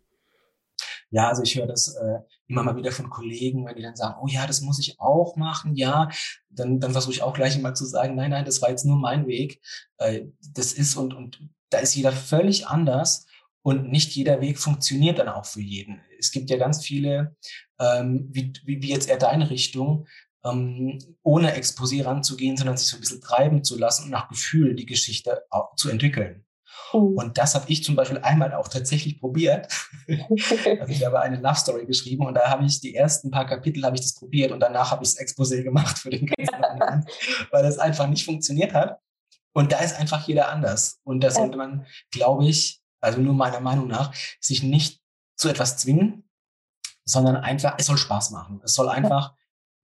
Ja, 1.10 1.28
also 1.28 1.42
ich 1.42 1.56
höre 1.56 1.66
das 1.66 1.94
äh, 1.94 2.18
immer 2.48 2.62
mal 2.62 2.76
wieder 2.76 2.90
von 2.90 3.10
Kollegen, 3.10 3.66
wenn 3.66 3.76
die 3.76 3.82
dann 3.82 3.96
sagen, 3.96 4.16
oh 4.22 4.26
ja, 4.28 4.46
das 4.46 4.62
muss 4.62 4.78
ich 4.78 4.98
auch 4.98 5.36
machen, 5.36 5.74
ja, 5.74 6.08
dann, 6.50 6.80
dann 6.80 6.92
versuche 6.92 7.12
ich 7.12 7.22
auch 7.22 7.34
gleich 7.34 7.56
immer 7.56 7.74
zu 7.74 7.84
sagen, 7.84 8.14
nein, 8.14 8.30
nein, 8.30 8.44
das 8.44 8.60
war 8.62 8.70
jetzt 8.70 8.84
nur 8.84 8.96
mein 8.96 9.26
Weg. 9.26 9.60
Äh, 9.98 10.26
das 10.54 10.72
ist 10.72 10.96
und, 10.96 11.14
und 11.14 11.38
da 11.70 11.78
ist 11.78 11.94
jeder 11.94 12.12
völlig 12.12 12.66
anders. 12.66 13.26
Und 13.66 13.90
nicht 13.90 14.14
jeder 14.14 14.40
Weg 14.40 14.60
funktioniert 14.60 15.18
dann 15.18 15.28
auch 15.28 15.44
für 15.44 15.60
jeden. 15.60 16.00
Es 16.20 16.30
gibt 16.30 16.50
ja 16.50 16.56
ganz 16.56 16.84
viele, 16.84 17.34
ähm, 17.80 18.28
wie, 18.30 18.52
wie, 18.64 18.80
wie 18.80 18.90
jetzt 18.90 19.08
eher 19.08 19.18
deine 19.18 19.50
Richtung, 19.50 20.06
ähm, 20.44 21.00
ohne 21.24 21.58
Exposé 21.58 22.04
ranzugehen, 22.04 22.56
sondern 22.56 22.76
sich 22.76 22.86
so 22.86 22.96
ein 22.96 23.00
bisschen 23.00 23.20
treiben 23.20 23.64
zu 23.64 23.76
lassen 23.76 24.04
und 24.04 24.10
nach 24.10 24.28
Gefühl 24.28 24.76
die 24.76 24.86
Geschichte 24.86 25.42
zu 25.74 25.90
entwickeln. 25.90 26.44
Oh. 26.92 27.14
Und 27.16 27.38
das 27.38 27.56
habe 27.56 27.64
ich 27.66 27.82
zum 27.82 27.96
Beispiel 27.96 28.18
einmal 28.18 28.54
auch 28.54 28.68
tatsächlich 28.68 29.18
probiert. 29.18 29.66
also 30.06 30.92
ich 30.92 31.04
habe 31.04 31.20
eine 31.20 31.40
Love 31.40 31.56
Story 31.56 31.86
geschrieben 31.86 32.24
und 32.24 32.34
da 32.34 32.48
habe 32.48 32.64
ich 32.66 32.80
die 32.80 32.94
ersten 32.94 33.32
paar 33.32 33.48
Kapitel 33.48 33.84
habe 33.84 33.96
ich 33.96 34.02
das 34.02 34.14
probiert 34.14 34.52
und 34.52 34.60
danach 34.60 34.92
habe 34.92 35.02
ich 35.02 35.12
das 35.12 35.18
Exposé 35.18 35.64
gemacht 35.64 35.98
für 35.98 36.10
den 36.10 36.26
ganzen 36.26 36.54
anderen, 36.64 37.04
weil 37.50 37.64
das 37.64 37.80
einfach 37.80 38.06
nicht 38.06 38.24
funktioniert 38.24 38.74
hat. 38.74 39.00
Und 39.52 39.72
da 39.72 39.80
ist 39.80 39.98
einfach 39.98 40.28
jeder 40.28 40.50
anders. 40.50 41.00
Und 41.02 41.24
da 41.24 41.32
sollte 41.32 41.56
man, 41.56 41.84
glaube 42.12 42.46
ich, 42.46 42.80
also 43.06 43.20
nur 43.20 43.34
meiner 43.34 43.60
Meinung 43.60 43.86
nach, 43.86 44.12
sich 44.40 44.62
nicht 44.62 45.00
zu 45.36 45.48
etwas 45.48 45.78
zwingen, 45.78 46.28
sondern 47.04 47.36
einfach, 47.36 47.76
es 47.78 47.86
soll 47.86 47.98
Spaß 47.98 48.32
machen. 48.32 48.60
Es 48.64 48.74
soll 48.74 48.88
einfach 48.88 49.34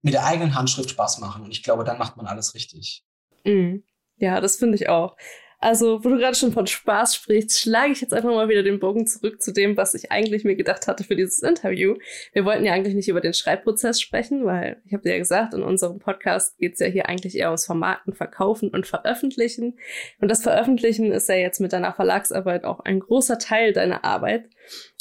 mit 0.01 0.13
der 0.13 0.25
eigenen 0.25 0.55
Handschrift 0.55 0.89
Spaß 0.89 1.19
machen. 1.19 1.43
Und 1.43 1.51
ich 1.51 1.63
glaube, 1.63 1.85
dann 1.85 1.97
macht 1.97 2.17
man 2.17 2.27
alles 2.27 2.53
richtig. 2.53 3.05
Mm. 3.45 3.77
Ja, 4.17 4.41
das 4.41 4.57
finde 4.57 4.75
ich 4.75 4.89
auch. 4.89 5.15
Also, 5.63 6.03
wo 6.03 6.09
du 6.09 6.17
gerade 6.17 6.35
schon 6.35 6.51
von 6.51 6.67
Spaß 6.67 7.15
sprichst, 7.15 7.57
schlage 7.57 7.93
ich 7.93 8.01
jetzt 8.01 8.13
einfach 8.13 8.31
mal 8.31 8.49
wieder 8.49 8.63
den 8.63 8.81
Bogen 8.81 9.07
zurück 9.07 9.41
zu 9.41 9.53
dem, 9.53 9.77
was 9.77 9.93
ich 9.93 10.11
eigentlich 10.11 10.43
mir 10.43 10.57
gedacht 10.57 10.87
hatte 10.87 11.05
für 11.05 11.15
dieses 11.15 11.39
Interview. 11.39 11.95
Wir 12.33 12.43
wollten 12.43 12.65
ja 12.65 12.73
eigentlich 12.73 12.95
nicht 12.95 13.07
über 13.07 13.21
den 13.21 13.33
Schreibprozess 13.33 14.01
sprechen, 14.01 14.43
weil 14.43 14.81
ich 14.85 14.91
habe 14.91 15.03
dir 15.03 15.13
ja 15.13 15.19
gesagt, 15.19 15.53
in 15.53 15.63
unserem 15.63 15.99
Podcast 15.99 16.57
geht 16.57 16.73
es 16.73 16.81
ja 16.81 16.87
hier 16.87 17.07
eigentlich 17.07 17.37
eher 17.37 17.47
ums 17.47 17.65
Vermarkten, 17.65 18.13
Verkaufen 18.13 18.71
und 18.71 18.85
Veröffentlichen. 18.85 19.77
Und 20.19 20.29
das 20.29 20.43
Veröffentlichen 20.43 21.13
ist 21.13 21.29
ja 21.29 21.35
jetzt 21.35 21.61
mit 21.61 21.71
deiner 21.71 21.93
Verlagsarbeit 21.93 22.65
auch 22.65 22.81
ein 22.81 22.99
großer 22.99 23.39
Teil 23.39 23.71
deiner 23.71 24.03
Arbeit. 24.03 24.49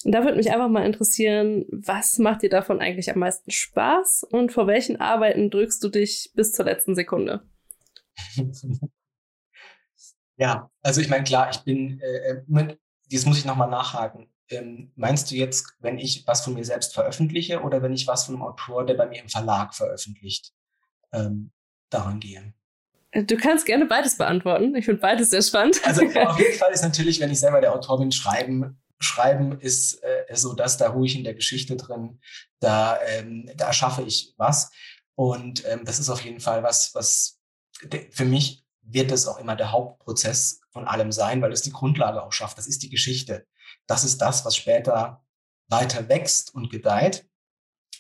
Und 0.05 0.13
da 0.13 0.23
würde 0.23 0.37
mich 0.37 0.53
einfach 0.53 0.69
mal 0.69 0.87
interessieren, 0.87 1.67
was 1.73 2.19
macht 2.19 2.43
dir 2.43 2.51
davon 2.51 2.79
eigentlich 2.79 3.11
am 3.11 3.19
meisten 3.19 3.51
Spaß 3.51 4.29
und 4.31 4.53
vor 4.53 4.69
welchen 4.69 5.01
Arbeiten 5.01 5.51
drückst 5.51 5.83
du 5.83 5.89
dich 5.89 6.31
bis 6.37 6.53
zur 6.53 6.67
letzten 6.67 6.95
Sekunde? 6.95 7.43
Ja, 10.43 10.69
also 10.83 11.01
ich 11.01 11.09
meine, 11.09 11.23
klar, 11.23 11.51
ich 11.51 11.59
bin, 11.59 12.01
äh, 12.01 12.43
Moment, 12.49 12.77
jetzt 13.07 13.27
muss 13.29 13.39
ich 13.39 13.45
nochmal 13.45 13.71
nachhaken. 13.71 14.27
Ähm, 14.51 14.91
meinst 14.97 15.31
du 15.31 15.37
jetzt, 15.37 15.73
wenn 15.79 16.01
ich 16.01 16.27
was 16.27 16.43
von 16.45 16.55
mir 16.55 16.65
selbst 16.65 16.95
veröffentliche 16.95 17.61
oder 17.61 17.81
wenn 17.81 17.93
ich 17.93 18.09
was 18.09 18.25
von 18.25 18.35
einem 18.35 18.43
Autor, 18.43 18.85
der 18.85 18.95
bei 18.95 19.07
mir 19.07 19.23
im 19.23 19.29
Verlag 19.29 19.73
veröffentlicht, 19.73 20.53
ähm, 21.13 21.53
daran 21.91 22.19
gehe? 22.19 22.55
Äh, 23.13 23.23
du 23.23 23.37
kannst 23.37 23.67
gerne 23.67 23.87
beides 23.87 24.19
beantworten. 24.19 24.75
Ich 24.75 24.85
finde 24.85 25.01
beides 25.01 25.31
sehr 25.31 25.43
spannend. 25.43 25.81
Also 25.85 26.03
auf 26.27 26.39
jeden 26.41 26.59
Fall 26.59 26.73
ist 26.73 26.83
natürlich, 26.83 27.21
wenn 27.21 27.31
ich 27.31 27.39
selber 27.39 27.61
der 27.61 27.73
Autor 27.73 28.01
bin, 28.01 28.11
schreiben, 28.11 28.83
schreiben 28.99 29.61
ist 29.61 30.03
äh, 30.03 30.25
so 30.35 30.55
das, 30.55 30.77
da 30.77 30.89
ruhe 30.89 31.07
ich 31.07 31.15
in 31.15 31.23
der 31.23 31.35
Geschichte 31.35 31.77
drin, 31.77 32.19
da, 32.59 32.99
ähm, 33.07 33.49
da 33.57 33.69
erschaffe 33.69 34.03
ich 34.03 34.35
was. 34.39 34.73
Und 35.15 35.65
ähm, 35.69 35.85
das 35.85 36.01
ist 36.01 36.11
auf 36.11 36.25
jeden 36.25 36.41
Fall 36.41 36.65
was, 36.65 36.93
was 36.97 37.39
für 38.11 38.25
mich 38.25 38.63
wird 38.83 39.13
es 39.13 39.27
auch 39.27 39.39
immer 39.39 39.57
der 39.57 39.73
Hauptprozess 39.73 40.61
von 40.71 40.87
allem 40.87 41.13
sein, 41.13 41.41
weil 41.43 41.53
es 41.53 41.63
die 41.63 41.73
Grundlage 41.73 42.23
auch 42.23 42.33
schafft. 42.33 42.59
Das 42.59 42.67
ist 42.67 42.83
die 42.83 42.91
Geschichte. 42.91 43.47
Das 43.87 44.05
ist 44.05 44.19
das, 44.19 44.45
was 44.45 44.57
später 44.57 45.25
weiter 45.69 46.09
wächst 46.09 46.55
und 46.55 46.71
gedeiht. 46.71 47.27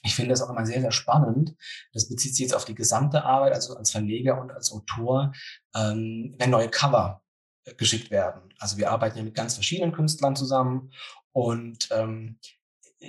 Ich 0.04 0.14
finde 0.14 0.30
das 0.30 0.42
auch 0.42 0.50
immer 0.50 0.66
sehr, 0.66 0.80
sehr 0.80 0.90
spannend. 0.90 1.54
Das 1.92 2.08
bezieht 2.08 2.34
sich 2.34 2.42
jetzt 2.42 2.54
auf 2.54 2.64
die 2.64 2.74
gesamte 2.74 3.24
Arbeit, 3.24 3.52
also 3.52 3.76
als 3.76 3.90
Verleger 3.90 4.40
und 4.40 4.50
als 4.50 4.72
Autor, 4.72 5.32
ähm, 5.74 6.34
wenn 6.38 6.50
neue 6.50 6.68
Cover 6.68 7.22
äh, 7.64 7.74
geschickt 7.74 8.10
werden. 8.10 8.52
Also 8.58 8.76
wir 8.78 8.90
arbeiten 8.90 9.18
ja 9.18 9.24
mit 9.24 9.34
ganz 9.34 9.54
verschiedenen 9.54 9.92
Künstlern 9.92 10.34
zusammen 10.34 10.92
und 11.32 11.88
ähm, 11.92 12.38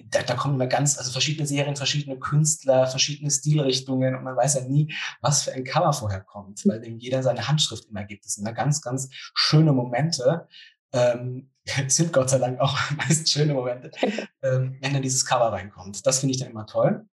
da, 0.10 0.24
da 0.24 0.36
kommen 0.36 0.56
immer 0.56 0.68
ganz, 0.68 0.98
also 0.98 1.12
verschiedene 1.12 1.48
Serien, 1.48 1.76
verschiedene 1.76 2.18
Künstler, 2.18 2.88
verschiedene 2.88 3.30
Stilrichtungen 3.30 4.16
und 4.16 4.24
man 4.24 4.36
weiß 4.36 4.56
ja 4.56 4.62
nie, 4.62 4.94
was 5.22 5.44
für 5.44 5.54
ein 5.54 5.64
Cover 5.64 5.94
vorher 5.94 6.22
kommt, 6.22 6.66
weil 6.68 6.82
dem 6.82 6.98
jeder 6.98 7.24
seine 7.24 7.48
Handschrift 7.48 7.86
immer 7.90 8.04
gibt. 8.04 8.26
Das 8.26 8.34
sind 8.34 8.46
immer 8.46 8.56
ganz, 8.56 8.82
ganz 8.82 9.10
schöne 9.34 9.74
Momente. 9.74 10.48
Ähm, 10.94 11.52
sind 11.88 12.14
Gott 12.14 12.30
sei 12.30 12.40
Dank 12.40 12.60
auch 12.60 12.78
meist 12.98 13.30
schöne 13.30 13.54
Momente, 13.54 13.92
ähm, 14.42 14.78
wenn 14.82 14.94
dann 14.94 15.02
dieses 15.02 15.26
Cover 15.26 15.52
reinkommt. 15.52 16.06
Das 16.06 16.20
finde 16.20 16.34
ich 16.34 16.40
dann 16.40 16.52
immer 16.52 16.66
toll. 16.66 17.06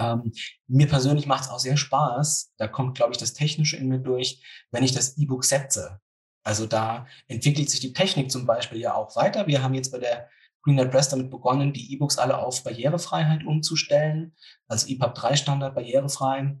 Ähm, 0.00 0.32
mir 0.66 0.88
persönlich 0.88 1.26
macht 1.26 1.44
es 1.44 1.50
auch 1.50 1.60
sehr 1.60 1.76
Spaß. 1.76 2.52
Da 2.56 2.66
kommt, 2.66 2.96
glaube 2.96 3.12
ich, 3.12 3.18
das 3.18 3.32
Technische 3.32 3.76
in 3.76 3.88
mir 3.88 4.00
durch, 4.00 4.42
wenn 4.72 4.82
ich 4.82 4.92
das 4.92 5.16
E-Book 5.16 5.44
setze. 5.44 6.00
Also 6.42 6.66
da 6.66 7.06
entwickelt 7.28 7.70
sich 7.70 7.80
die 7.80 7.92
Technik 7.92 8.30
zum 8.30 8.44
Beispiel 8.44 8.78
ja 8.78 8.94
auch 8.94 9.16
weiter. 9.16 9.46
Wir 9.46 9.62
haben 9.62 9.72
jetzt 9.74 9.92
bei 9.92 9.98
der 9.98 10.28
Greenlight 10.64 10.90
Press 10.90 11.10
damit 11.10 11.30
begonnen, 11.30 11.72
die 11.72 11.92
E-Books 11.92 12.18
alle 12.18 12.38
auf 12.38 12.64
Barrierefreiheit 12.64 13.44
umzustellen, 13.44 14.34
also 14.66 14.88
EPUB 14.88 15.14
3 15.14 15.36
Standard 15.36 15.74
barrierefrei. 15.74 16.58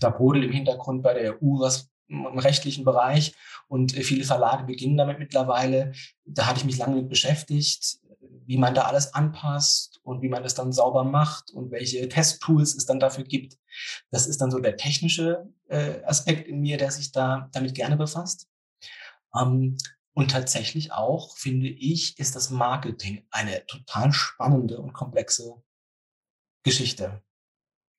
Da 0.00 0.10
brodelt 0.10 0.44
im 0.44 0.52
Hintergrund 0.52 1.02
bei 1.02 1.14
der 1.14 1.34
EU 1.34 1.60
was 1.60 1.90
im 2.08 2.38
rechtlichen 2.38 2.84
Bereich 2.84 3.34
und 3.68 3.92
viele 3.92 4.24
Verlage 4.24 4.64
beginnen 4.64 4.96
damit 4.96 5.18
mittlerweile. 5.18 5.92
Da 6.24 6.46
hatte 6.46 6.58
ich 6.58 6.64
mich 6.64 6.76
lange 6.76 6.96
mit 6.96 7.08
beschäftigt, 7.08 7.98
wie 8.46 8.58
man 8.58 8.74
da 8.74 8.82
alles 8.82 9.14
anpasst 9.14 10.00
und 10.02 10.20
wie 10.20 10.28
man 10.28 10.42
das 10.42 10.54
dann 10.54 10.72
sauber 10.72 11.04
macht 11.04 11.50
und 11.52 11.70
welche 11.70 12.08
Testtools 12.08 12.74
es 12.74 12.84
dann 12.84 13.00
dafür 13.00 13.24
gibt. 13.24 13.56
Das 14.10 14.26
ist 14.26 14.40
dann 14.40 14.50
so 14.50 14.58
der 14.58 14.76
technische 14.76 15.48
äh, 15.68 16.02
Aspekt 16.04 16.46
in 16.46 16.60
mir, 16.60 16.76
der 16.76 16.90
sich 16.90 17.12
da 17.12 17.48
damit 17.52 17.74
gerne 17.74 17.96
befasst. 17.96 18.48
Ähm, 19.40 19.78
und 20.14 20.30
tatsächlich 20.30 20.92
auch, 20.92 21.36
finde 21.36 21.68
ich, 21.68 22.18
ist 22.18 22.36
das 22.36 22.50
Marketing 22.50 23.26
eine 23.30 23.66
total 23.66 24.12
spannende 24.12 24.78
und 24.80 24.92
komplexe 24.92 25.62
Geschichte. 26.62 27.22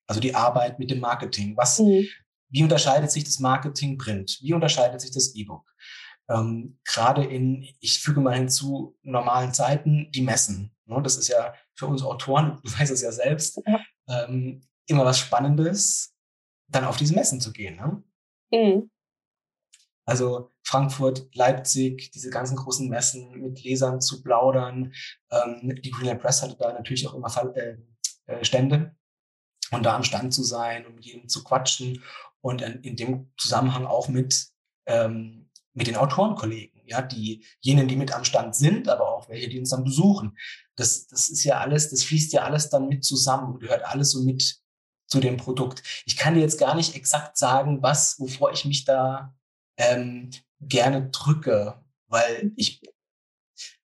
Also 0.07 0.21
die 0.21 0.33
Arbeit 0.33 0.79
mit 0.79 0.91
dem 0.91 0.99
Marketing. 0.99 1.57
Was, 1.57 1.79
mhm. 1.79 2.07
wie 2.49 2.63
unterscheidet 2.63 3.11
sich 3.11 3.25
das 3.25 3.39
Marketing 3.39 3.97
Print? 3.97 4.39
Wie 4.41 4.53
unterscheidet 4.53 5.01
sich 5.01 5.11
das 5.11 5.35
E-Book? 5.35 5.69
Ähm, 6.29 6.79
Gerade 6.85 7.25
in, 7.25 7.67
ich 7.81 7.99
füge 7.99 8.21
mal 8.21 8.35
hinzu, 8.35 8.97
normalen 9.01 9.53
Zeiten, 9.53 10.09
die 10.11 10.21
Messen. 10.21 10.73
Ne? 10.85 11.01
Das 11.03 11.17
ist 11.17 11.27
ja 11.27 11.53
für 11.73 11.87
uns 11.87 12.01
Autoren, 12.01 12.61
du 12.63 12.71
weißt 12.71 12.91
es 12.91 13.01
ja 13.01 13.11
selbst, 13.11 13.61
ja. 13.65 13.79
Ähm, 14.07 14.61
immer 14.87 15.03
was 15.03 15.19
Spannendes, 15.19 16.15
dann 16.67 16.85
auf 16.85 16.97
diese 16.97 17.15
Messen 17.15 17.41
zu 17.41 17.51
gehen. 17.51 17.75
Ne? 17.75 18.03
Mhm. 18.51 18.91
Also 20.07 20.54
Frankfurt, 20.65 21.27
Leipzig, 21.35 22.11
diese 22.11 22.29
ganzen 22.29 22.57
großen 22.57 22.89
Messen 22.89 23.39
mit 23.39 23.63
Lesern 23.63 24.01
zu 24.01 24.23
plaudern. 24.23 24.93
Ähm, 25.31 25.79
die 25.81 25.91
Greenland 25.91 26.21
Press 26.21 26.41
hatte 26.41 26.57
da 26.57 26.73
natürlich 26.73 27.07
auch 27.07 27.13
immer 27.13 27.55
äh, 27.55 27.77
äh, 28.25 28.43
Stände 28.43 28.95
und 29.71 29.83
da 29.83 29.95
am 29.95 30.03
Stand 30.03 30.33
zu 30.33 30.43
sein 30.43 30.85
und 30.85 30.95
mit 30.95 31.05
jedem 31.05 31.29
zu 31.29 31.43
quatschen 31.43 32.03
und 32.41 32.61
in, 32.61 32.81
in 32.81 32.95
dem 32.95 33.31
Zusammenhang 33.37 33.85
auch 33.85 34.07
mit, 34.07 34.47
ähm, 34.87 35.49
mit 35.73 35.87
den 35.87 35.97
Autorenkollegen, 35.97 36.81
ja, 36.85 37.01
die 37.01 37.45
jenen, 37.59 37.87
die 37.87 37.95
mit 37.95 38.13
am 38.13 38.23
Stand 38.23 38.55
sind, 38.55 38.89
aber 38.89 39.15
auch 39.15 39.29
welche, 39.29 39.49
die 39.49 39.59
uns 39.59 39.69
dann 39.69 39.83
besuchen. 39.83 40.35
Das, 40.75 41.07
das 41.07 41.29
ist 41.29 41.43
ja 41.43 41.59
alles, 41.59 41.91
das 41.91 42.03
fließt 42.03 42.33
ja 42.33 42.43
alles 42.43 42.69
dann 42.69 42.87
mit 42.87 43.03
zusammen 43.03 43.53
und 43.53 43.59
gehört 43.59 43.85
alles 43.85 44.11
so 44.11 44.23
mit 44.23 44.59
zu 45.07 45.19
dem 45.19 45.37
Produkt. 45.37 45.83
Ich 46.05 46.17
kann 46.17 46.33
dir 46.33 46.41
jetzt 46.41 46.59
gar 46.59 46.75
nicht 46.75 46.95
exakt 46.95 47.37
sagen, 47.37 47.83
was, 47.83 48.19
wovor 48.19 48.51
ich 48.51 48.65
mich 48.65 48.85
da 48.85 49.35
ähm, 49.77 50.31
gerne 50.59 51.09
drücke, 51.09 51.81
weil 52.07 52.51
ich, 52.55 52.81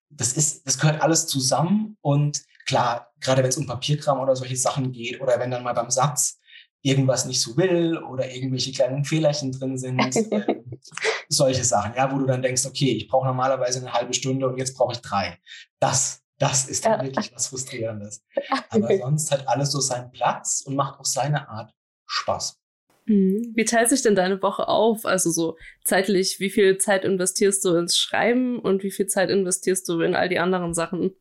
das 0.10 0.34
ist, 0.34 0.68
das 0.68 0.78
gehört 0.78 1.02
alles 1.02 1.28
zusammen 1.28 1.98
und 2.02 2.42
klar, 2.66 3.12
gerade 3.20 3.44
wenn 3.44 3.50
es 3.50 3.58
um 3.58 3.66
Papierkram 3.66 4.20
oder 4.20 4.36
solche 4.36 4.58
Sachen 4.58 4.92
geht 4.92 5.22
oder 5.22 5.40
wenn 5.40 5.52
dann 5.52 5.64
mal 5.64 5.74
beim 5.74 5.92
Satz 5.92 6.40
irgendwas 6.82 7.26
nicht 7.26 7.42
so 7.42 7.56
will 7.58 7.98
oder 7.98 8.32
irgendwelche 8.32 8.72
kleinen 8.72 9.06
Fehlerchen 9.06 9.52
drin 9.52 9.78
sind, 9.78 10.00
solche 11.30 11.64
Sachen, 11.64 11.94
ja, 11.96 12.12
wo 12.12 12.18
du 12.18 12.26
dann 12.26 12.42
denkst, 12.42 12.66
okay, 12.66 12.92
ich 12.92 13.08
brauche 13.08 13.28
normalerweise 13.28 13.80
eine 13.80 13.94
halbe 13.94 14.14
Stunde 14.14 14.48
und 14.48 14.58
jetzt 14.58 14.76
brauche 14.76 14.94
ich 14.94 15.00
drei. 15.00 15.38
Das, 15.80 16.22
das 16.40 16.68
ist 16.68 16.86
dann 16.86 17.00
ja. 17.00 17.06
wirklich 17.06 17.34
was 17.36 17.48
Frustrierendes. 17.48 18.24
Aber 18.70 18.98
sonst 18.98 19.32
hat 19.32 19.48
alles 19.48 19.72
so 19.72 19.80
seinen 19.80 20.12
Platz 20.12 20.64
und 20.66 20.76
macht 20.76 21.00
auf 21.00 21.06
seine 21.06 21.48
Art 21.48 21.74
Spaß. 22.08 22.61
Mhm. 23.06 23.54
Wie 23.56 23.66
teilt 23.66 23.90
sich 23.90 24.02
denn 24.02 24.16
deine 24.16 24.42
Woche 24.42 24.68
auf? 24.68 25.06
Also 25.06 25.32
so 25.32 25.58
zeitlich, 25.84 26.40
wie 26.40 26.50
viel 26.50 26.78
Zeit 26.78 27.04
investierst 27.04 27.64
du 27.66 27.76
ins 27.76 27.98
Schreiben 27.98 28.60
und 28.60 28.84
wie 28.84 28.92
viel 28.92 29.08
Zeit 29.08 29.30
investierst 29.30 29.88
du 29.90 30.02
in 30.02 30.16
all 30.16 30.30
die 30.30 30.40
anderen 30.40 30.74
Sachen? 30.74 31.12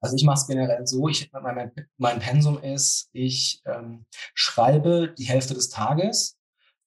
Also 0.00 0.16
ich 0.16 0.24
mache 0.24 0.36
es 0.36 0.46
generell 0.46 0.86
so, 0.86 1.08
ich, 1.08 1.30
mein, 1.32 1.72
mein 1.96 2.18
Pensum 2.18 2.62
ist, 2.62 3.08
ich 3.12 3.62
ähm, 3.64 4.04
schreibe 4.34 5.14
die 5.16 5.24
Hälfte 5.24 5.54
des 5.54 5.70
Tages 5.70 6.38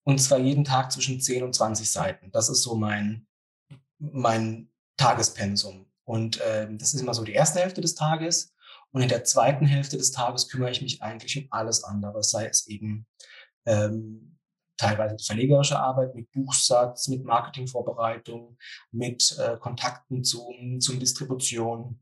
und 0.04 0.20
zwar 0.20 0.38
jeden 0.38 0.64
Tag 0.64 0.92
zwischen 0.92 1.20
10 1.20 1.44
und 1.44 1.56
20 1.56 1.92
Seiten. 1.92 2.32
Das 2.32 2.48
ist 2.48 2.62
so 2.62 2.76
mein, 2.76 3.26
mein 3.98 4.70
Tagespensum. 4.98 5.88
Und 6.04 6.40
ähm, 6.46 6.78
das 6.78 6.94
ist 6.94 7.02
immer 7.02 7.14
so 7.14 7.24
die 7.24 7.34
erste 7.34 7.60
Hälfte 7.60 7.82
des 7.82 7.96
Tages. 7.96 8.54
Und 8.92 9.02
in 9.02 9.10
der 9.10 9.24
zweiten 9.26 9.66
Hälfte 9.66 9.98
des 9.98 10.12
Tages 10.12 10.48
kümmere 10.48 10.72
ich 10.72 10.82
mich 10.82 11.02
eigentlich 11.02 11.38
um 11.38 11.48
alles 11.50 11.84
andere, 11.84 12.24
sei 12.24 12.46
es 12.46 12.68
eben 12.68 13.06
ähm, 13.68 14.28
teilweise 14.78 15.18
verlegerische 15.24 15.80
Arbeit 15.80 16.16
mit 16.16 16.32
Buchsatz, 16.32 17.08
mit 17.08 17.24
Marketingvorbereitung, 17.24 18.58
mit 18.92 19.36
äh, 19.40 19.58
Kontakten 19.58 20.24
zum, 20.24 20.80
zum 20.80 21.00
Distribution, 21.00 22.00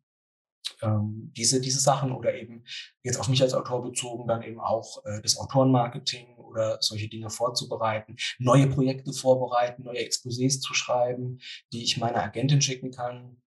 ähm, 0.81 1.31
diese, 1.35 1.61
diese 1.61 1.79
Sachen 1.79 2.11
oder 2.11 2.35
eben 2.35 2.63
jetzt 3.03 3.19
auf 3.19 3.29
mich 3.29 3.41
als 3.41 3.53
Autor 3.53 3.83
bezogen, 3.83 4.27
dann 4.27 4.43
eben 4.43 4.59
auch 4.59 5.03
äh, 5.05 5.21
das 5.21 5.37
Autorenmarketing 5.37 6.35
oder 6.37 6.77
solche 6.81 7.07
Dinge 7.07 7.29
vorzubereiten, 7.29 8.15
neue 8.39 8.67
Projekte 8.67 9.13
vorbereiten, 9.13 9.83
neue 9.83 9.99
Exposés 9.99 10.59
zu 10.59 10.73
schreiben, 10.73 11.39
die 11.71 11.83
ich 11.83 11.97
meiner 11.97 12.23
Agentin 12.23 12.61
schicken 12.61 12.91
kann. 12.91 13.41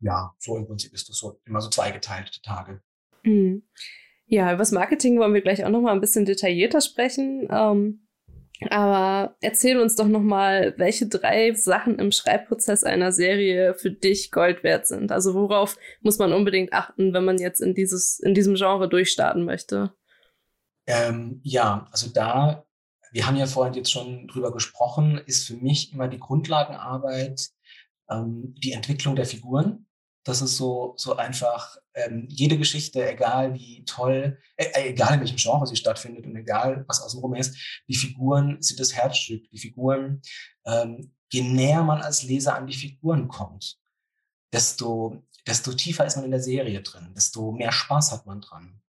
Ja, 0.00 0.34
so 0.38 0.56
im 0.56 0.66
Prinzip 0.66 0.92
ist 0.92 1.08
das 1.08 1.18
so 1.18 1.40
immer 1.44 1.60
so 1.60 1.70
zweigeteilte 1.70 2.40
Tage. 2.42 2.82
Mhm. 3.22 3.68
Ja, 4.26 4.48
über 4.48 4.58
das 4.58 4.72
Marketing 4.72 5.18
wollen 5.18 5.34
wir 5.34 5.40
gleich 5.40 5.64
auch 5.64 5.70
noch 5.70 5.80
mal 5.80 5.92
ein 5.92 6.00
bisschen 6.00 6.24
detaillierter 6.24 6.80
sprechen. 6.80 7.48
Ähm, 7.50 8.06
aber 8.70 9.36
erzähl 9.40 9.78
uns 9.78 9.96
doch 9.96 10.06
noch 10.06 10.22
mal, 10.22 10.74
welche 10.78 11.06
drei 11.06 11.52
Sachen 11.52 11.98
im 11.98 12.10
Schreibprozess 12.10 12.84
einer 12.84 13.12
Serie 13.12 13.74
für 13.74 13.90
dich 13.90 14.30
Gold 14.30 14.64
wert 14.64 14.86
sind. 14.86 15.12
Also 15.12 15.34
worauf 15.34 15.76
muss 16.00 16.18
man 16.18 16.32
unbedingt 16.32 16.72
achten, 16.72 17.12
wenn 17.12 17.24
man 17.24 17.38
jetzt 17.38 17.60
in 17.60 17.74
dieses 17.74 18.18
in 18.18 18.34
diesem 18.34 18.54
Genre 18.54 18.88
durchstarten 18.88 19.44
möchte? 19.44 19.92
Ähm, 20.86 21.40
ja, 21.42 21.86
also 21.90 22.08
da 22.10 22.66
wir 23.12 23.26
haben 23.26 23.36
ja 23.36 23.46
vorhin 23.46 23.74
jetzt 23.74 23.90
schon 23.90 24.26
drüber 24.28 24.52
gesprochen, 24.52 25.18
ist 25.24 25.46
für 25.46 25.56
mich 25.56 25.92
immer 25.92 26.08
die 26.08 26.18
Grundlagenarbeit 26.18 27.50
ähm, 28.10 28.54
die 28.58 28.72
Entwicklung 28.72 29.16
der 29.16 29.26
Figuren. 29.26 29.86
Das 30.24 30.42
ist 30.42 30.56
so, 30.56 30.94
so 30.96 31.16
einfach 31.16 31.76
ähm, 31.96 32.26
jede 32.28 32.58
Geschichte, 32.58 33.10
egal 33.10 33.54
wie 33.54 33.84
toll, 33.84 34.38
äh, 34.56 34.90
egal 34.90 35.14
in 35.14 35.20
welchem 35.20 35.38
Genre 35.38 35.66
sie 35.66 35.76
stattfindet 35.76 36.26
und 36.26 36.36
egal 36.36 36.84
was 36.86 37.00
außenrum 37.00 37.34
ist, 37.34 37.56
die 37.88 37.96
Figuren 37.96 38.60
sind 38.60 38.78
das 38.78 38.94
Herzstück. 38.94 39.48
Die 39.50 39.58
Figuren, 39.58 40.20
ähm, 40.66 41.12
je 41.32 41.42
näher 41.42 41.82
man 41.82 42.02
als 42.02 42.22
Leser 42.22 42.54
an 42.54 42.66
die 42.66 42.76
Figuren 42.76 43.28
kommt, 43.28 43.78
desto, 44.52 45.22
desto 45.46 45.72
tiefer 45.72 46.04
ist 46.04 46.16
man 46.16 46.26
in 46.26 46.30
der 46.30 46.42
Serie 46.42 46.82
drin, 46.82 47.12
desto 47.16 47.50
mehr 47.50 47.72
Spaß 47.72 48.12
hat 48.12 48.26
man 48.26 48.42
dran. 48.42 48.80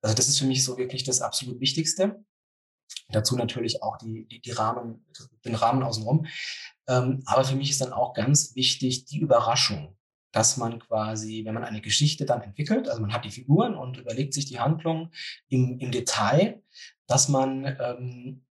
Also 0.00 0.16
das 0.16 0.28
ist 0.28 0.38
für 0.38 0.46
mich 0.46 0.64
so 0.64 0.78
wirklich 0.78 1.04
das 1.04 1.20
absolut 1.20 1.60
Wichtigste. 1.60 2.24
Dazu 3.08 3.36
natürlich 3.36 3.82
auch 3.82 3.98
die, 3.98 4.26
die, 4.26 4.40
die 4.40 4.52
Rahmen, 4.52 5.04
den 5.44 5.54
Rahmen 5.54 5.82
außenrum. 5.82 6.26
Ähm, 6.88 7.22
aber 7.26 7.44
für 7.44 7.56
mich 7.56 7.70
ist 7.70 7.80
dann 7.80 7.92
auch 7.92 8.14
ganz 8.14 8.54
wichtig 8.54 9.04
die 9.06 9.18
Überraschung 9.18 9.96
dass 10.36 10.58
man 10.58 10.78
quasi, 10.78 11.46
wenn 11.46 11.54
man 11.54 11.64
eine 11.64 11.80
Geschichte 11.80 12.26
dann 12.26 12.42
entwickelt, 12.42 12.90
also 12.90 13.00
man 13.00 13.14
hat 13.14 13.24
die 13.24 13.30
Figuren 13.30 13.74
und 13.74 13.96
überlegt 13.96 14.34
sich 14.34 14.44
die 14.44 14.60
Handlung 14.60 15.10
im, 15.48 15.78
im 15.78 15.90
Detail, 15.90 16.62
dass 17.06 17.30
man 17.30 17.64
ähm, 17.80 18.44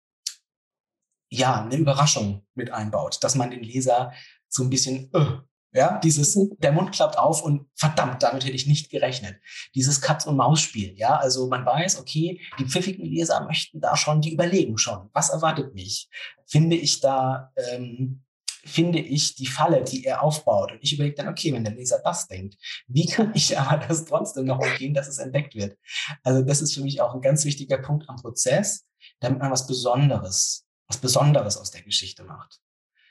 ja 1.30 1.64
eine 1.64 1.76
Überraschung 1.76 2.44
mit 2.56 2.72
einbaut, 2.72 3.24
dass 3.24 3.36
man 3.36 3.52
den 3.52 3.62
Leser 3.62 4.14
so 4.48 4.64
ein 4.64 4.72
bisschen 4.72 5.12
uh, 5.14 5.42
ja, 5.74 6.00
dieses, 6.00 6.36
der 6.58 6.72
Mund 6.72 6.92
klappt 6.92 7.20
auf 7.20 7.44
und 7.44 7.68
verdammt, 7.76 8.24
damit 8.24 8.46
hätte 8.46 8.56
ich 8.56 8.66
nicht 8.66 8.90
gerechnet. 8.90 9.40
Dieses 9.76 10.02
Katz-und-Maus-Spiel, 10.02 10.98
ja, 10.98 11.18
also 11.18 11.48
man 11.50 11.68
weiß, 11.68 12.00
okay, 12.00 12.42
die 12.58 12.66
pfiffigen 12.66 13.06
Leser 13.06 13.46
möchten 13.46 13.80
da 13.80 13.96
schon, 13.96 14.22
die 14.22 14.34
überlegen 14.34 14.80
schon, 14.80 15.12
was 15.14 15.30
erwartet 15.30 15.76
mich? 15.76 16.10
Finde 16.48 16.78
ich 16.78 17.00
da 17.00 17.52
ähm, 17.58 18.25
finde 18.66 19.00
ich 19.00 19.36
die 19.36 19.46
Falle, 19.46 19.84
die 19.84 20.04
er 20.06 20.24
aufbaut. 20.24 20.72
Und 20.72 20.80
ich 20.82 20.94
überlege 20.94 21.16
dann, 21.16 21.28
okay, 21.28 21.54
wenn 21.54 21.64
der 21.64 21.76
Leser 21.76 22.02
das 22.04 22.28
denkt, 22.28 22.56
wie 22.88 23.06
kann 23.06 23.32
ich 23.36 23.58
aber 23.60 23.86
das 23.86 24.06
trotzdem 24.06 24.46
noch 24.46 24.60
umgehen, 24.60 24.94
dass 24.94 25.08
es 25.08 25.20
entdeckt 25.20 25.56
wird? 25.56 25.78
Also 26.24 26.42
das 26.42 26.62
ist 26.62 26.74
für 26.74 26.82
mich 26.82 27.02
auch 27.02 27.14
ein 27.14 27.22
ganz 27.22 27.46
wichtiger 27.46 27.78
Punkt 27.78 28.10
am 28.10 28.18
Prozess, 28.18 28.86
damit 29.20 29.40
man 29.40 29.52
was 29.52 29.68
Besonderes, 29.68 30.66
was 30.88 30.98
Besonderes 30.98 31.58
aus 31.58 31.72
der 31.72 31.84
Geschichte 31.84 32.24
macht. 32.24 32.60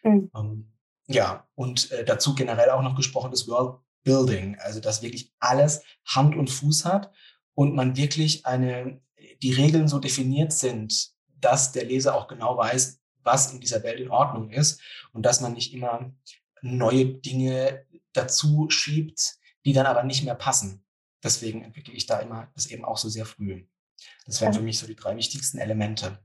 Mhm. 0.02 0.30
Um, 0.32 0.46
ähm, 0.46 0.72
ja, 1.06 1.46
und 1.54 1.90
äh, 1.92 2.04
dazu 2.04 2.34
generell 2.34 2.70
auch 2.70 2.82
noch 2.82 2.96
gesprochen 2.96 3.30
das 3.30 3.46
World 3.46 3.78
Building, 4.04 4.56
also 4.58 4.80
dass 4.80 5.02
wirklich 5.02 5.32
alles 5.38 5.82
Hand 6.06 6.36
und 6.36 6.50
Fuß 6.50 6.84
hat 6.84 7.10
und 7.54 7.74
man 7.74 7.96
wirklich 7.96 8.44
eine, 8.46 9.00
die 9.42 9.52
Regeln 9.52 9.88
so 9.88 9.98
definiert 9.98 10.52
sind, 10.52 11.10
dass 11.40 11.72
der 11.72 11.84
Leser 11.84 12.14
auch 12.14 12.28
genau 12.28 12.56
weiß, 12.56 13.00
was 13.24 13.52
in 13.52 13.60
dieser 13.60 13.82
Welt 13.82 14.00
in 14.00 14.10
Ordnung 14.10 14.50
ist 14.50 14.80
und 15.12 15.24
dass 15.24 15.40
man 15.40 15.52
nicht 15.52 15.72
immer 15.74 16.12
neue 16.62 17.06
Dinge 17.06 17.84
dazu 18.12 18.68
schiebt, 18.70 19.36
die 19.64 19.72
dann 19.72 19.86
aber 19.86 20.02
nicht 20.02 20.24
mehr 20.24 20.34
passen. 20.34 20.84
Deswegen 21.22 21.62
entwickle 21.62 21.94
ich 21.94 22.06
da 22.06 22.20
immer 22.20 22.50
das 22.54 22.66
eben 22.66 22.84
auch 22.84 22.98
so 22.98 23.08
sehr 23.08 23.26
früh. 23.26 23.64
Das 24.26 24.40
wären 24.40 24.52
für 24.52 24.60
mich 24.60 24.78
so 24.78 24.86
die 24.86 24.96
drei 24.96 25.16
wichtigsten 25.16 25.58
Elemente. 25.58 26.18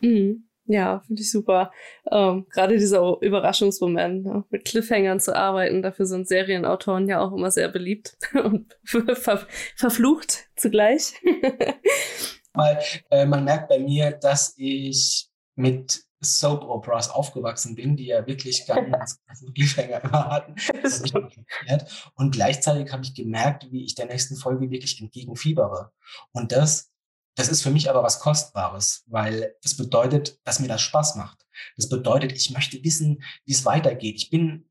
Mhm. 0.00 0.48
Ja, 0.68 1.00
finde 1.06 1.22
ich 1.22 1.30
super. 1.30 1.70
Ähm, 2.10 2.46
Gerade 2.50 2.76
dieser 2.76 3.18
Überraschungsmoment, 3.20 4.24
ne? 4.24 4.44
mit 4.50 4.64
Cliffhangern 4.64 5.20
zu 5.20 5.34
arbeiten, 5.34 5.80
dafür 5.80 6.06
sind 6.06 6.26
Serienautoren 6.26 7.08
ja 7.08 7.20
auch 7.20 7.32
immer 7.32 7.52
sehr 7.52 7.68
beliebt 7.68 8.18
und 8.34 8.76
ver 8.84 9.46
verflucht 9.76 10.48
zugleich. 10.56 11.14
Weil 12.52 12.80
äh, 13.10 13.26
man 13.26 13.44
merkt 13.44 13.68
bei 13.68 13.78
mir, 13.78 14.10
dass 14.10 14.54
ich 14.56 15.28
mit 15.54 16.05
Soap 16.20 16.62
Operas 16.62 17.10
aufgewachsen 17.10 17.74
bin, 17.74 17.96
die 17.96 18.06
ja 18.06 18.26
wirklich 18.26 18.66
ganz, 18.66 19.18
ganz 19.26 19.44
Cliffhanger 19.54 20.02
immer 20.04 20.30
hatten. 20.30 20.54
Und 22.14 22.30
gleichzeitig 22.32 22.92
habe 22.92 23.02
ich 23.02 23.14
gemerkt, 23.14 23.70
wie 23.70 23.84
ich 23.84 23.94
der 23.94 24.06
nächsten 24.06 24.36
Folge 24.36 24.70
wirklich 24.70 25.00
entgegenfiebere. 25.00 25.92
Und 26.32 26.52
das, 26.52 26.90
das 27.34 27.48
ist 27.48 27.62
für 27.62 27.70
mich 27.70 27.90
aber 27.90 28.02
was 28.02 28.20
Kostbares, 28.20 29.04
weil 29.06 29.54
das 29.62 29.76
bedeutet, 29.76 30.38
dass 30.44 30.60
mir 30.60 30.68
das 30.68 30.82
Spaß 30.82 31.16
macht. 31.16 31.46
Das 31.76 31.88
bedeutet, 31.88 32.32
ich 32.32 32.50
möchte 32.50 32.82
wissen, 32.82 33.22
wie 33.44 33.52
es 33.52 33.64
weitergeht. 33.64 34.16
Ich 34.16 34.30
bin, 34.30 34.68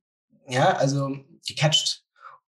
ja, 0.48 0.76
also 0.76 1.16
gecatcht 1.46 2.05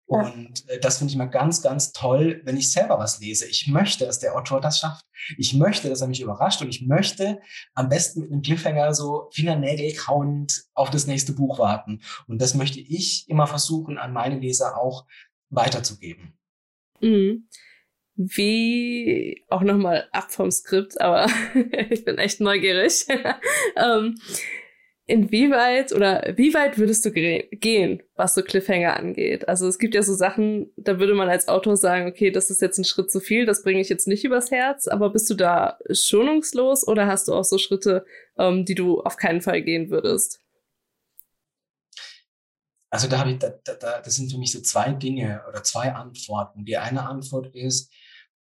und 0.06 0.70
äh, 0.70 0.80
das 0.80 0.98
finde 0.98 1.12
ich 1.12 1.18
mal 1.18 1.26
ganz, 1.26 1.62
ganz 1.62 1.92
toll, 1.92 2.42
wenn 2.44 2.58
ich 2.58 2.72
selber 2.72 3.00
was 3.00 3.20
lese. 3.20 3.48
Ich 3.48 3.68
möchte, 3.68 4.06
dass 4.06 4.20
der 4.20 4.36
Autor 4.36 4.60
das 4.60 4.80
schafft. 4.80 5.06
Ich 5.38 5.54
möchte, 5.54 5.90
dass 5.90 6.02
er 6.02 6.08
mich 6.08 6.22
überrascht 6.22 6.62
und 6.62 6.70
ich 6.70 6.86
möchte 6.86 7.40
am 7.74 7.90
besten 7.90 8.22
mit 8.22 8.32
einem 8.32 8.42
Cliffhanger 8.42 8.94
so 8.94 9.30
Fingernägel 9.34 9.94
kauend 9.96 10.66
auf 10.74 10.90
das 10.90 11.08
nächste 11.08 11.34
Buch 11.34 11.58
warten. 11.60 12.02
Und 12.28 12.42
das 12.42 12.54
möchte 12.54 12.80
ich 12.80 13.30
immer 13.30 13.48
versuchen, 13.48 13.98
an 13.98 14.14
meine 14.14 14.40
Leser 14.40 14.78
auch 14.78 15.06
weiterzugeben. 15.50 16.38
Mhm. 17.00 17.48
Wie, 18.16 19.44
auch 19.50 19.62
nochmal 19.62 20.08
ab 20.12 20.32
vom 20.32 20.52
Skript, 20.52 21.02
aber 21.02 21.28
ich 21.90 22.06
bin 22.06 22.18
echt 22.18 22.42
neugierig. 22.42 23.08
ähm, 23.76 24.20
inwieweit 25.06 25.92
oder 25.92 26.34
wie 26.38 26.54
weit 26.54 26.78
würdest 26.78 27.04
du 27.04 27.12
gehen, 27.12 28.02
was 28.16 28.36
so 28.36 28.42
Cliffhanger 28.42 28.96
angeht? 28.98 29.50
Also 29.50 29.68
es 29.68 29.78
gibt 29.78 29.96
ja 29.96 30.02
so 30.02 30.14
Sachen, 30.14 30.72
da 30.78 31.00
würde 31.00 31.14
man 31.14 31.30
als 31.30 31.50
Autor 31.50 31.76
sagen, 31.76 32.08
okay, 32.08 32.32
das 32.32 32.50
ist 32.50 32.62
jetzt 32.62 32.78
ein 32.78 32.86
Schritt 32.86 33.12
zu 33.12 33.20
viel, 33.20 33.46
das 33.46 33.64
bringe 33.64 33.82
ich 33.82 33.90
jetzt 33.90 34.08
nicht 34.08 34.24
übers 34.24 34.52
Herz, 34.52 34.88
aber 34.88 35.10
bist 35.10 35.30
du 35.30 35.34
da 35.34 35.78
schonungslos 35.92 36.88
oder 36.88 37.08
hast 37.08 37.28
du 37.28 37.34
auch 37.34 37.44
so 37.44 37.58
Schritte, 37.58 38.06
ähm, 38.38 38.64
die 38.66 38.76
du 38.76 39.02
auf 39.02 39.18
keinen 39.18 39.42
Fall 39.42 39.62
gehen 39.62 39.90
würdest? 39.90 40.40
Also 42.90 43.08
da 43.08 43.20
habe 43.20 43.32
ich, 43.32 43.40
da, 43.40 43.50
da, 43.50 44.02
das 44.02 44.16
sind 44.16 44.32
für 44.32 44.38
mich 44.38 44.52
so 44.52 44.62
zwei 44.62 44.92
Dinge 44.94 45.42
oder 45.50 45.64
zwei 45.64 45.94
Antworten. 45.94 46.64
Die 46.64 46.78
eine 46.78 47.08
Antwort 47.08 47.54
ist, 47.56 47.92